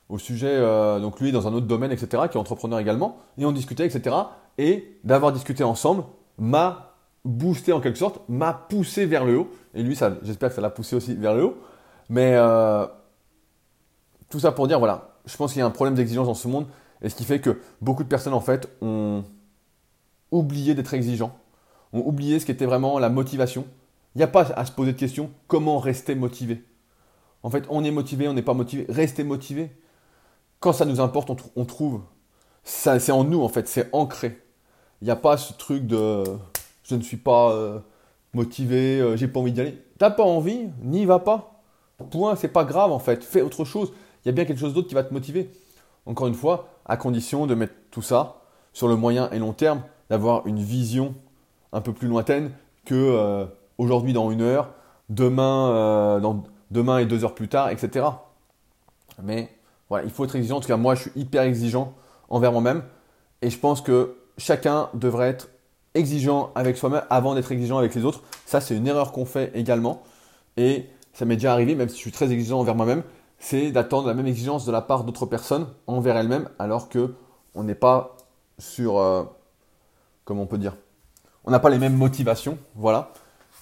au 0.10 0.18
sujet, 0.18 0.60
donc 1.00 1.20
lui 1.20 1.32
dans 1.32 1.48
un 1.48 1.54
autre 1.54 1.68
domaine, 1.68 1.92
etc., 1.92 2.24
qui 2.32 2.38
est 2.38 2.42
entrepreneur 2.42 2.80
également, 2.80 3.18
et 3.38 3.46
on 3.46 3.52
discutait, 3.52 3.86
etc. 3.86 4.16
Et 4.60 5.00
d'avoir 5.06 5.32
discuté 5.32 5.64
ensemble 5.64 6.04
m'a 6.38 6.98
boosté 7.24 7.72
en 7.72 7.80
quelque 7.80 7.98
sorte, 7.98 8.20
m'a 8.28 8.52
poussé 8.52 9.06
vers 9.06 9.24
le 9.24 9.38
haut. 9.38 9.52
Et 9.74 9.82
lui, 9.82 9.98
j'espère 10.22 10.50
que 10.50 10.56
ça 10.56 10.60
l'a 10.60 10.70
poussé 10.70 10.98
aussi 10.98 11.16
vers 11.16 11.34
le 11.34 11.46
haut. 11.46 11.58
Mais 12.10 12.34
euh, 12.34 12.86
tout 14.30 14.40
ça 14.40 14.52
pour 14.52 14.68
dire, 14.68 14.78
voilà, 14.80 15.16
je 15.26 15.38
pense 15.38 15.54
qu'il 15.54 15.60
y 15.60 15.64
a 15.64 15.66
un 15.66 15.72
problème 15.72 15.96
d'exigence 15.96 16.28
dans 16.28 16.34
ce 16.34 16.50
monde, 16.50 16.68
et 17.02 17.08
ce 17.08 17.16
qui 17.16 17.24
fait 17.24 17.40
que 17.40 17.62
beaucoup 17.82 18.04
de 18.04 18.10
personnes, 18.10 18.34
en 18.34 18.42
fait, 18.42 18.70
ont 18.82 19.24
oublié 20.30 20.76
d'être 20.76 20.94
exigeants, 20.94 21.38
ont 21.94 22.06
oublié 22.06 22.38
ce 22.42 22.46
qui 22.46 22.52
était 22.52 22.66
vraiment 22.66 23.00
la 23.00 23.10
motivation. 23.10 23.66
Il 24.16 24.18
n'y 24.18 24.24
a 24.26 24.28
pas 24.28 24.52
à 24.58 24.66
se 24.66 24.74
poser 24.74 24.92
de 24.92 24.98
questions, 24.98 25.32
comment 25.48 25.80
rester 25.80 26.16
motivé? 26.16 26.66
En 27.44 27.50
fait, 27.50 27.64
on 27.70 27.86
est 27.86 27.92
motivé, 27.92 28.28
on 28.28 28.34
n'est 28.34 28.42
pas 28.42 28.54
motivé, 28.54 28.86
rester 28.90 29.24
motivé. 29.24 29.72
Quand 30.60 30.74
ça 30.74 30.84
nous 30.84 31.00
importe, 31.00 31.32
on, 31.56 31.64
trouve. 31.64 32.02
C'est 32.64 33.12
en 33.12 33.24
nous, 33.24 33.42
en 33.42 33.48
fait, 33.48 33.70
c'est 33.70 33.88
ancré. 33.94 34.38
Il 35.02 35.06
n'y 35.06 35.12
a 35.12 35.16
pas 35.16 35.38
ce 35.38 35.54
truc 35.54 35.88
de 35.88 36.24
je 36.84 36.96
ne 36.96 37.02
suis 37.02 37.18
pas 37.18 37.52
euh, 37.52 37.80
motivé, 38.34 39.00
euh, 39.00 39.16
j'ai 39.16 39.28
pas 39.28 39.40
envie 39.40 39.52
d'y 39.52 39.62
aller. 39.62 39.78
T'as 39.98 40.10
pas 40.10 40.24
envie, 40.24 40.68
n'y 40.82 41.06
va 41.06 41.20
pas. 41.20 41.62
Point, 42.10 42.36
c'est 42.36 42.48
pas 42.48 42.66
grave 42.66 42.92
en 42.92 43.00
fait. 43.00 43.24
Fais 43.24 43.42
autre 43.42 43.66
chose 43.66 43.92
il 44.24 44.28
y 44.28 44.30
a 44.30 44.32
bien 44.34 44.44
quelque 44.44 44.60
chose 44.60 44.74
d'autre 44.74 44.90
qui 44.90 44.96
va 44.96 45.04
te 45.04 45.14
motiver. 45.14 45.50
Encore 46.06 46.28
une 46.28 46.34
fois, 46.34 46.68
à 46.86 46.98
condition 46.98 47.48
de 47.48 47.56
mettre 47.56 47.74
tout 47.90 48.02
ça 48.02 48.42
sur 48.74 48.88
le 48.88 48.98
moyen 48.98 49.30
et 49.32 49.40
long 49.40 49.54
terme, 49.54 49.82
d'avoir 50.10 50.46
une 50.46 50.60
vision 50.60 51.16
un 51.72 51.80
peu 51.80 51.94
plus 51.94 52.08
lointaine 52.08 52.52
que 52.84 52.96
euh, 52.96 53.46
aujourd'hui 53.78 54.12
dans 54.12 54.30
une 54.30 54.42
heure, 54.42 54.72
demain, 55.10 56.20
demain 56.72 57.00
et 57.00 57.06
deux 57.06 57.24
heures 57.24 57.36
plus 57.36 57.48
tard, 57.48 57.70
etc. 57.70 58.08
Mais 59.24 59.50
voilà, 59.88 60.04
il 60.04 60.12
faut 60.12 60.26
être 60.26 60.36
exigeant. 60.36 60.58
En 60.58 60.60
tout 60.60 60.68
cas, 60.68 60.78
moi, 60.78 60.96
je 60.96 61.04
suis 61.04 61.12
hyper 61.16 61.44
exigeant 61.44 61.94
envers 62.30 62.52
moi-même. 62.52 62.84
Et 63.42 63.50
je 63.50 63.58
pense 63.58 63.82
que 63.82 64.18
chacun 64.40 64.90
devrait 64.96 65.30
être 65.30 65.50
exigeant 65.94 66.52
avec 66.56 66.78
soi-même 66.78 67.04
avant 67.10 67.36
d'être 67.36 67.52
exigeant 67.52 67.78
avec 67.78 67.94
les 67.94 68.06
autres. 68.06 68.24
Ça, 68.46 68.62
c'est 68.62 68.76
une 68.76 68.88
erreur 68.88 69.12
qu'on 69.12 69.26
fait 69.26 69.52
également. 69.54 70.02
Et 70.58 70.86
ça 71.14 71.26
m'est 71.26 71.36
déjà 71.36 71.54
arrivé, 71.54 71.76
même 71.76 71.90
si 71.90 71.96
je 71.96 72.02
suis 72.02 72.12
très 72.12 72.32
exigeant 72.32 72.60
envers 72.60 72.76
moi-même, 72.76 73.04
c'est 73.40 73.72
d'attendre 73.72 74.08
la 74.08 74.14
même 74.14 74.28
exigence 74.28 74.66
de 74.66 74.72
la 74.72 74.82
part 74.82 75.04
d'autres 75.04 75.26
personnes 75.26 75.68
envers 75.88 76.18
elles-mêmes, 76.18 76.50
alors 76.60 76.90
que 76.90 77.14
on 77.56 77.64
n'est 77.64 77.76
pas 77.76 78.18
sur, 78.58 78.98
euh, 78.98 79.24
comment 80.26 80.44
on 80.44 80.48
peut 80.48 80.58
dire, 80.58 80.76
on 81.46 81.52
n'a 81.52 81.60
pas 81.60 81.70
les 81.70 81.80
mêmes 81.80 81.96
motivations, 81.96 82.58
voilà. 82.76 83.12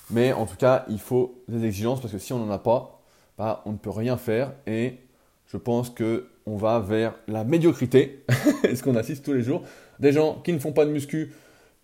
Mais 0.10 0.34
en 0.34 0.46
tout 0.46 0.56
cas, 0.56 0.86
il 0.90 1.00
faut 1.00 1.36
des 1.48 1.66
exigences 1.66 2.00
parce 2.00 2.14
que 2.14 2.20
si 2.20 2.34
on 2.34 2.40
n'en 2.40 2.52
a 2.52 2.58
pas, 2.58 3.02
bah, 3.38 3.62
on 3.66 3.74
ne 3.74 3.78
peut 3.78 3.92
rien 3.92 4.18
faire 4.18 4.52
et 4.66 4.98
je 5.46 5.58
pense 5.58 5.90
que 5.90 6.30
on 6.46 6.56
va 6.56 6.80
vers 6.80 7.14
la 7.28 7.44
médiocrité, 7.44 8.26
ce 8.64 8.82
qu'on 8.82 8.96
assiste 8.96 9.26
tous 9.26 9.34
les 9.34 9.44
jours? 9.44 9.64
Des 10.00 10.12
gens 10.12 10.42
qui 10.44 10.54
ne 10.54 10.60
font 10.60 10.72
pas 10.72 10.86
de 10.86 10.92
muscu, 10.92 11.34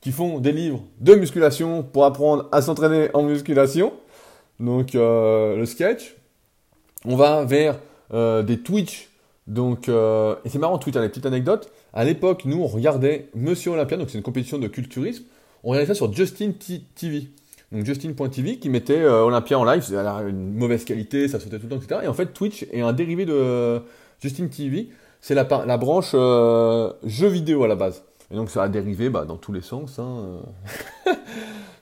qui 0.02 0.12
font 0.12 0.40
des 0.40 0.52
livres 0.52 0.84
de 1.00 1.16
musculation 1.16 1.82
pour 1.82 2.06
apprendre 2.06 2.50
à 2.52 2.62
s'entraîner 2.62 3.10
en 3.14 3.24
musculation. 3.24 3.94
Donc 4.60 4.96
euh, 4.96 5.56
le 5.56 5.66
sketch, 5.66 6.16
on 7.06 7.16
va 7.16 7.46
vers 7.46 7.80
euh, 8.14 8.44
des 8.44 8.60
Twitch. 8.60 9.10
Donc, 9.48 9.90
euh, 9.90 10.36
et 10.46 10.50
c'est 10.50 10.60
marrant, 10.60 10.78
Twitch, 10.78 10.96
les 10.96 11.10
petites 11.10 11.26
anecdotes. 11.26 11.70
À 11.94 12.04
l'époque, 12.04 12.44
nous, 12.46 12.62
on 12.62 12.68
regardait 12.68 13.30
Monsieur 13.34 13.72
Olympia, 13.72 13.98
donc 13.98 14.10
c'est 14.10 14.18
une 14.18 14.24
compétition 14.24 14.58
de 14.58 14.68
culturisme. 14.68 15.24
On 15.64 15.70
regardait 15.70 15.88
ça 15.88 15.96
sur 15.96 16.14
Justin 16.14 16.52
TV. 16.96 17.30
Donc 17.72 17.86
Justin.tv 17.86 18.58
qui 18.58 18.70
mettait 18.70 19.04
Olympia 19.04 19.58
en 19.58 19.64
live, 19.64 19.84
a 19.96 20.22
une 20.22 20.54
mauvaise 20.54 20.86
qualité, 20.86 21.28
ça 21.28 21.40
sautait 21.40 21.58
tout 21.58 21.68
le 21.68 21.70
temps, 21.70 21.82
etc. 21.82 22.02
Et 22.04 22.08
en 22.08 22.14
fait, 22.14 22.28
Twitch 22.28 22.68
est 22.72 22.82
un 22.82 22.94
dérivé 22.94 23.26
de 23.26 23.82
Justin 24.22 24.48
TV. 24.48 24.90
C'est 25.26 25.36
la, 25.36 25.48
la, 25.66 25.78
branche 25.78 26.12
jeux 26.12 27.28
vidéo 27.28 27.64
à 27.64 27.70
la 27.70 27.76
base. 27.76 28.04
Et 28.30 28.36
donc 28.36 28.50
ça 28.50 28.64
a 28.64 28.68
dérivé 28.68 29.10
bah, 29.10 29.24
dans 29.24 29.38
tous 29.38 29.54
les 29.54 29.62
sens. 29.62 29.98
Hein. 29.98 30.42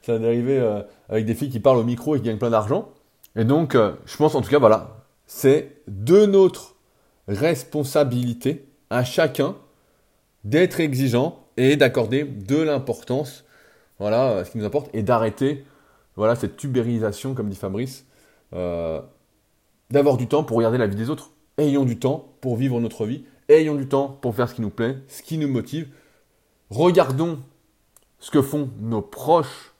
ça 0.03 0.13
a 0.13 0.19
dérivé 0.19 0.63
avec 1.09 1.25
des 1.25 1.33
filles 1.33 1.49
qui 1.49 1.59
parlent 1.59 1.79
au 1.79 1.83
micro 1.83 2.15
et 2.15 2.19
qui 2.19 2.25
gagnent 2.25 2.37
plein 2.37 2.51
d'argent. 2.51 2.89
Et 3.35 3.43
donc, 3.43 3.73
je 3.73 4.17
pense 4.17 4.35
en 4.35 4.41
tout 4.41 4.49
cas, 4.49 4.59
voilà, 4.59 4.97
c'est 5.25 5.77
de 5.87 6.27
notre 6.27 6.75
responsabilité 7.27 8.67
à 8.91 9.03
chacun 9.03 9.55
d'être 10.43 10.79
exigeant 10.79 11.39
et 11.57 11.77
d'accorder 11.77 12.25
de 12.25 12.57
l'importance 12.57 13.43
voilà, 14.01 14.43
ce 14.43 14.51
qui 14.51 14.57
nous 14.57 14.65
apporte, 14.65 14.89
et 14.93 15.03
d'arrêter 15.03 15.63
voilà, 16.15 16.35
cette 16.35 16.57
tubérisation, 16.57 17.35
comme 17.35 17.49
dit 17.49 17.55
Fabrice, 17.55 18.05
euh, 18.53 18.99
d'avoir 19.91 20.17
du 20.17 20.27
temps 20.27 20.43
pour 20.43 20.57
regarder 20.57 20.79
la 20.79 20.87
vie 20.87 20.95
des 20.95 21.09
autres. 21.09 21.29
Ayons 21.61 21.85
du 21.85 21.99
temps 21.99 22.33
pour 22.41 22.55
vivre 22.55 22.79
notre 22.79 23.05
vie, 23.05 23.23
ayons 23.47 23.75
du 23.75 23.87
temps 23.87 24.07
pour 24.07 24.33
faire 24.33 24.49
ce 24.49 24.55
qui 24.55 24.61
nous 24.61 24.71
plaît, 24.71 24.97
ce 25.07 25.21
qui 25.21 25.37
nous 25.37 25.47
motive. 25.47 25.89
Regardons 26.71 27.37
ce 28.17 28.31
que 28.31 28.41
font 28.41 28.71
nos 28.79 29.03
proches, 29.03 29.71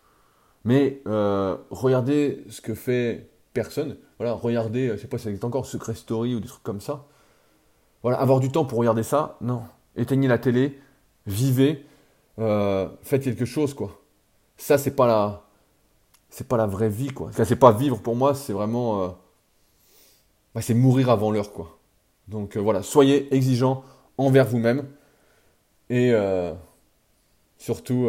mais 0.64 1.02
euh, 1.08 1.58
regardez 1.72 2.44
ce 2.50 2.62
que 2.62 2.76
fait 2.76 3.32
personne. 3.54 3.98
Voilà, 4.20 4.34
regardez, 4.34 4.90
je 4.90 4.98
sais 4.98 5.08
pas 5.08 5.18
si 5.18 5.24
ça 5.24 5.30
existe 5.32 5.44
encore, 5.44 5.66
Secret 5.66 5.96
Story 5.96 6.36
ou 6.36 6.40
des 6.40 6.48
trucs 6.48 6.62
comme 6.62 6.82
ça. 6.82 7.08
Voilà, 8.04 8.20
avoir 8.20 8.42
du 8.42 8.52
temps 8.52 8.66
pour 8.66 8.78
regarder 8.78 9.02
ça, 9.02 9.38
non. 9.42 9.64
Éteignez 9.96 10.28
la 10.28 10.38
télé, 10.38 10.80
vivez, 11.26 11.84
euh, 12.38 12.90
faites 13.02 13.24
quelque 13.24 13.46
chose, 13.46 13.74
quoi. 13.74 14.00
Ça, 14.56 14.78
c'est 14.78 14.96
pas 14.96 15.08
la, 15.08 15.48
c'est 16.30 16.48
pas 16.48 16.58
la 16.58 16.68
vraie 16.68 16.90
vie, 16.90 17.10
quoi. 17.10 17.32
c'est 17.32 17.56
pas 17.56 17.72
vivre 17.72 18.00
pour 18.04 18.16
moi, 18.16 18.36
c'est 18.36 18.54
vraiment, 18.54 19.02
euh, 19.02 19.08
bah, 20.54 20.62
c'est 20.62 20.74
mourir 20.74 21.10
avant 21.10 21.32
l'heure, 21.32 21.52
quoi. 21.52 21.78
Donc 22.28 22.56
euh, 22.56 22.60
voilà, 22.60 22.84
soyez 22.84 23.34
exigeants 23.34 23.84
envers 24.18 24.46
vous-même 24.46 24.88
et 25.90 26.14
surtout 27.58 28.08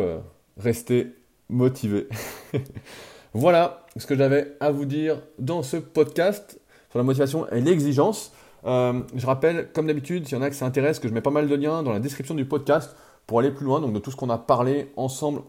restez 0.56 1.14
motivés. 1.48 2.06
voilà 3.34 3.86
ce 3.96 4.06
que 4.06 4.14
j'avais 4.14 4.56
à 4.60 4.70
vous 4.70 4.84
dire 4.84 5.20
dans 5.38 5.64
ce 5.64 5.78
podcast 5.78 6.60
sur 6.90 6.98
la 6.98 7.02
motivation 7.02 7.48
et 7.50 7.60
l'exigence. 7.60 8.32
je 8.64 9.26
rappelle, 9.26 9.72
comme 9.72 9.88
d'habitude, 9.88 10.28
s'il 10.28 10.36
y 10.36 10.40
en 10.40 10.44
a 10.44 10.50
que 10.50 10.54
ça 10.54 10.66
intéresse, 10.66 11.00
que 11.00 11.08
je 11.08 11.14
mets 11.14 11.22
pas 11.22 11.30
mal 11.30 11.48
de 11.48 11.54
liens 11.56 11.82
dans 11.82 11.92
la 11.92 11.98
description 11.98 12.36
du 12.36 12.44
podcast 12.44 12.94
pour 13.26 13.40
aller 13.40 13.50
plus 13.50 13.64
loin, 13.64 13.80
donc 13.80 13.92
de 13.92 13.98
tout 13.98 14.10
ce 14.10 14.16
qu'on 14.16 14.30
a 14.30 14.38
parlé 14.38 14.92
ensemble 14.96 15.42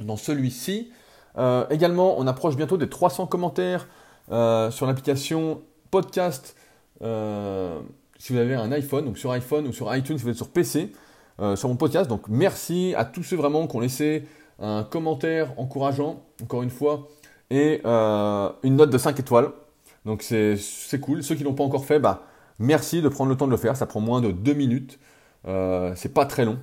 dans 0.00 0.16
celui-ci. 0.16 0.90
Euh, 1.38 1.66
également, 1.70 2.18
on 2.18 2.26
approche 2.26 2.56
bientôt 2.56 2.76
des 2.76 2.88
300 2.88 3.26
commentaires 3.26 3.88
euh, 4.30 4.70
sur 4.70 4.86
l'application 4.86 5.62
podcast 5.90 6.56
euh, 7.02 7.80
si 8.18 8.32
vous 8.32 8.38
avez 8.38 8.54
un 8.54 8.70
iPhone, 8.72 9.04
donc 9.04 9.18
sur 9.18 9.30
iPhone 9.30 9.66
ou 9.66 9.72
sur 9.72 9.94
iTunes 9.94 10.18
si 10.18 10.24
vous 10.24 10.30
êtes 10.30 10.36
sur 10.36 10.48
PC, 10.48 10.92
sur 11.54 11.70
mon 11.70 11.76
podcast. 11.76 12.08
Donc 12.08 12.28
merci 12.28 12.92
à 12.94 13.06
tous 13.06 13.22
ceux 13.22 13.36
vraiment 13.36 13.66
qui 13.66 13.74
ont 13.74 13.80
laissé 13.80 14.26
un 14.58 14.84
commentaire 14.84 15.58
encourageant, 15.58 16.22
encore 16.42 16.62
une 16.62 16.68
fois, 16.68 17.08
et 17.48 17.80
une 17.82 18.76
note 18.76 18.90
de 18.90 18.98
5 18.98 19.18
étoiles. 19.18 19.50
Donc 20.04 20.20
c'est 20.22 21.00
cool. 21.00 21.22
Ceux 21.22 21.34
qui 21.34 21.44
ne 21.44 21.48
l'ont 21.48 21.54
pas 21.54 21.64
encore 21.64 21.86
fait, 21.86 21.98
bah, 21.98 22.24
merci 22.58 23.00
de 23.00 23.08
prendre 23.08 23.30
le 23.30 23.38
temps 23.38 23.46
de 23.46 23.52
le 23.52 23.56
faire. 23.56 23.74
Ça 23.74 23.86
prend 23.86 24.00
moins 24.00 24.20
de 24.20 24.32
2 24.32 24.52
minutes. 24.52 24.98
c'est 25.46 26.12
pas 26.12 26.26
très 26.26 26.44
long. 26.44 26.58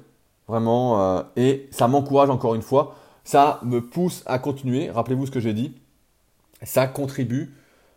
Vraiment. 0.47 1.17
Euh, 1.17 1.23
et 1.35 1.67
ça 1.71 1.87
m'encourage 1.87 2.29
encore 2.29 2.55
une 2.55 2.61
fois. 2.61 2.95
Ça 3.23 3.59
me 3.63 3.81
pousse 3.81 4.23
à 4.25 4.39
continuer. 4.39 4.89
Rappelez-vous 4.89 5.25
ce 5.25 5.31
que 5.31 5.39
j'ai 5.39 5.53
dit. 5.53 5.75
Ça 6.63 6.87
contribue 6.87 7.53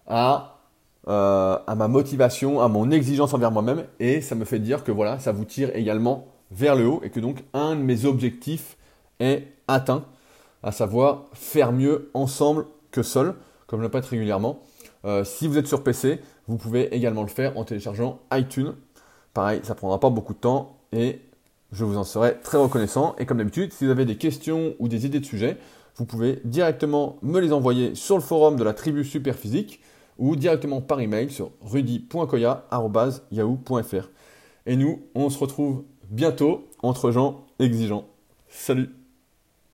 à, 0.07 0.50
euh, 1.09 1.59
à 1.67 1.75
ma 1.75 1.89
motivation, 1.89 2.61
à 2.61 2.69
mon 2.69 2.91
exigence 2.91 3.35
envers 3.35 3.51
moi-même. 3.51 3.85
Et 3.99 4.21
ça 4.21 4.35
me 4.35 4.45
fait 4.45 4.59
dire 4.59 4.85
que 4.85 4.93
voilà, 4.93 5.19
ça 5.19 5.33
vous 5.33 5.45
tire 5.45 5.75
également 5.75 6.27
vers 6.51 6.77
le 6.77 6.87
haut. 6.87 7.01
Et 7.03 7.11
que 7.11 7.21
donc 7.21 7.43
un 7.55 7.77
de 7.77 7.81
mes 7.81 8.05
objectifs 8.05 8.77
est 9.19 9.45
atteint. 9.69 10.05
À 10.63 10.73
savoir 10.73 11.27
faire 11.33 11.73
mieux 11.73 12.11
ensemble 12.13 12.67
que 12.91 13.03
seul, 13.03 13.35
comme 13.67 13.81
je 13.81 13.83
le 13.83 13.87
répète 13.87 14.05
régulièrement. 14.07 14.61
Euh, 15.07 15.25
si 15.25 15.49
vous 15.49 15.57
êtes 15.57 15.67
sur 15.67 15.83
PC, 15.83 16.21
vous 16.49 16.59
pouvez 16.59 16.95
également 16.95 17.23
le 17.23 17.29
faire 17.29 17.57
en 17.57 17.65
téléchargeant 17.65 18.19
iTunes. 18.33 18.75
Pareil, 19.33 19.61
ça 19.63 19.75
prendra 19.75 20.01
pas 20.01 20.11
beaucoup 20.11 20.35
de 20.35 20.39
temps 20.39 20.77
et 20.93 21.21
je 21.73 21.85
vous 21.85 21.97
en 21.97 22.05
serai 22.05 22.39
très 22.43 22.59
reconnaissant. 22.59 23.15
Et 23.19 23.27
comme 23.27 23.39
d'habitude, 23.39 23.73
si 23.73 23.85
vous 23.85 23.91
avez 23.91 24.05
des 24.05 24.17
questions 24.17 24.75
ou 24.79 24.89
des 24.89 25.07
idées 25.07 25.21
de 25.21 25.25
sujets, 25.25 25.57
vous 25.97 26.05
pouvez 26.05 26.41
directement 26.45 27.17
me 27.23 27.41
les 27.41 27.53
envoyer 27.53 27.95
sur 27.95 28.17
le 28.17 28.23
forum 28.23 28.57
de 28.57 28.65
la 28.65 28.75
tribu 28.75 29.05
Superphysique 29.05 29.81
ou 30.21 30.37
directement 30.37 30.81
par 30.81 31.01
email 31.01 31.31
sur 31.31 31.51
rudy.koya.yahoo.fr. 31.63 34.11
Et 34.67 34.77
nous, 34.77 35.03
on 35.17 35.31
se 35.31 35.39
retrouve 35.39 35.83
bientôt 36.11 36.69
entre 36.83 37.11
gens 37.11 37.47
exigeants. 37.59 38.05
Salut 38.49 38.91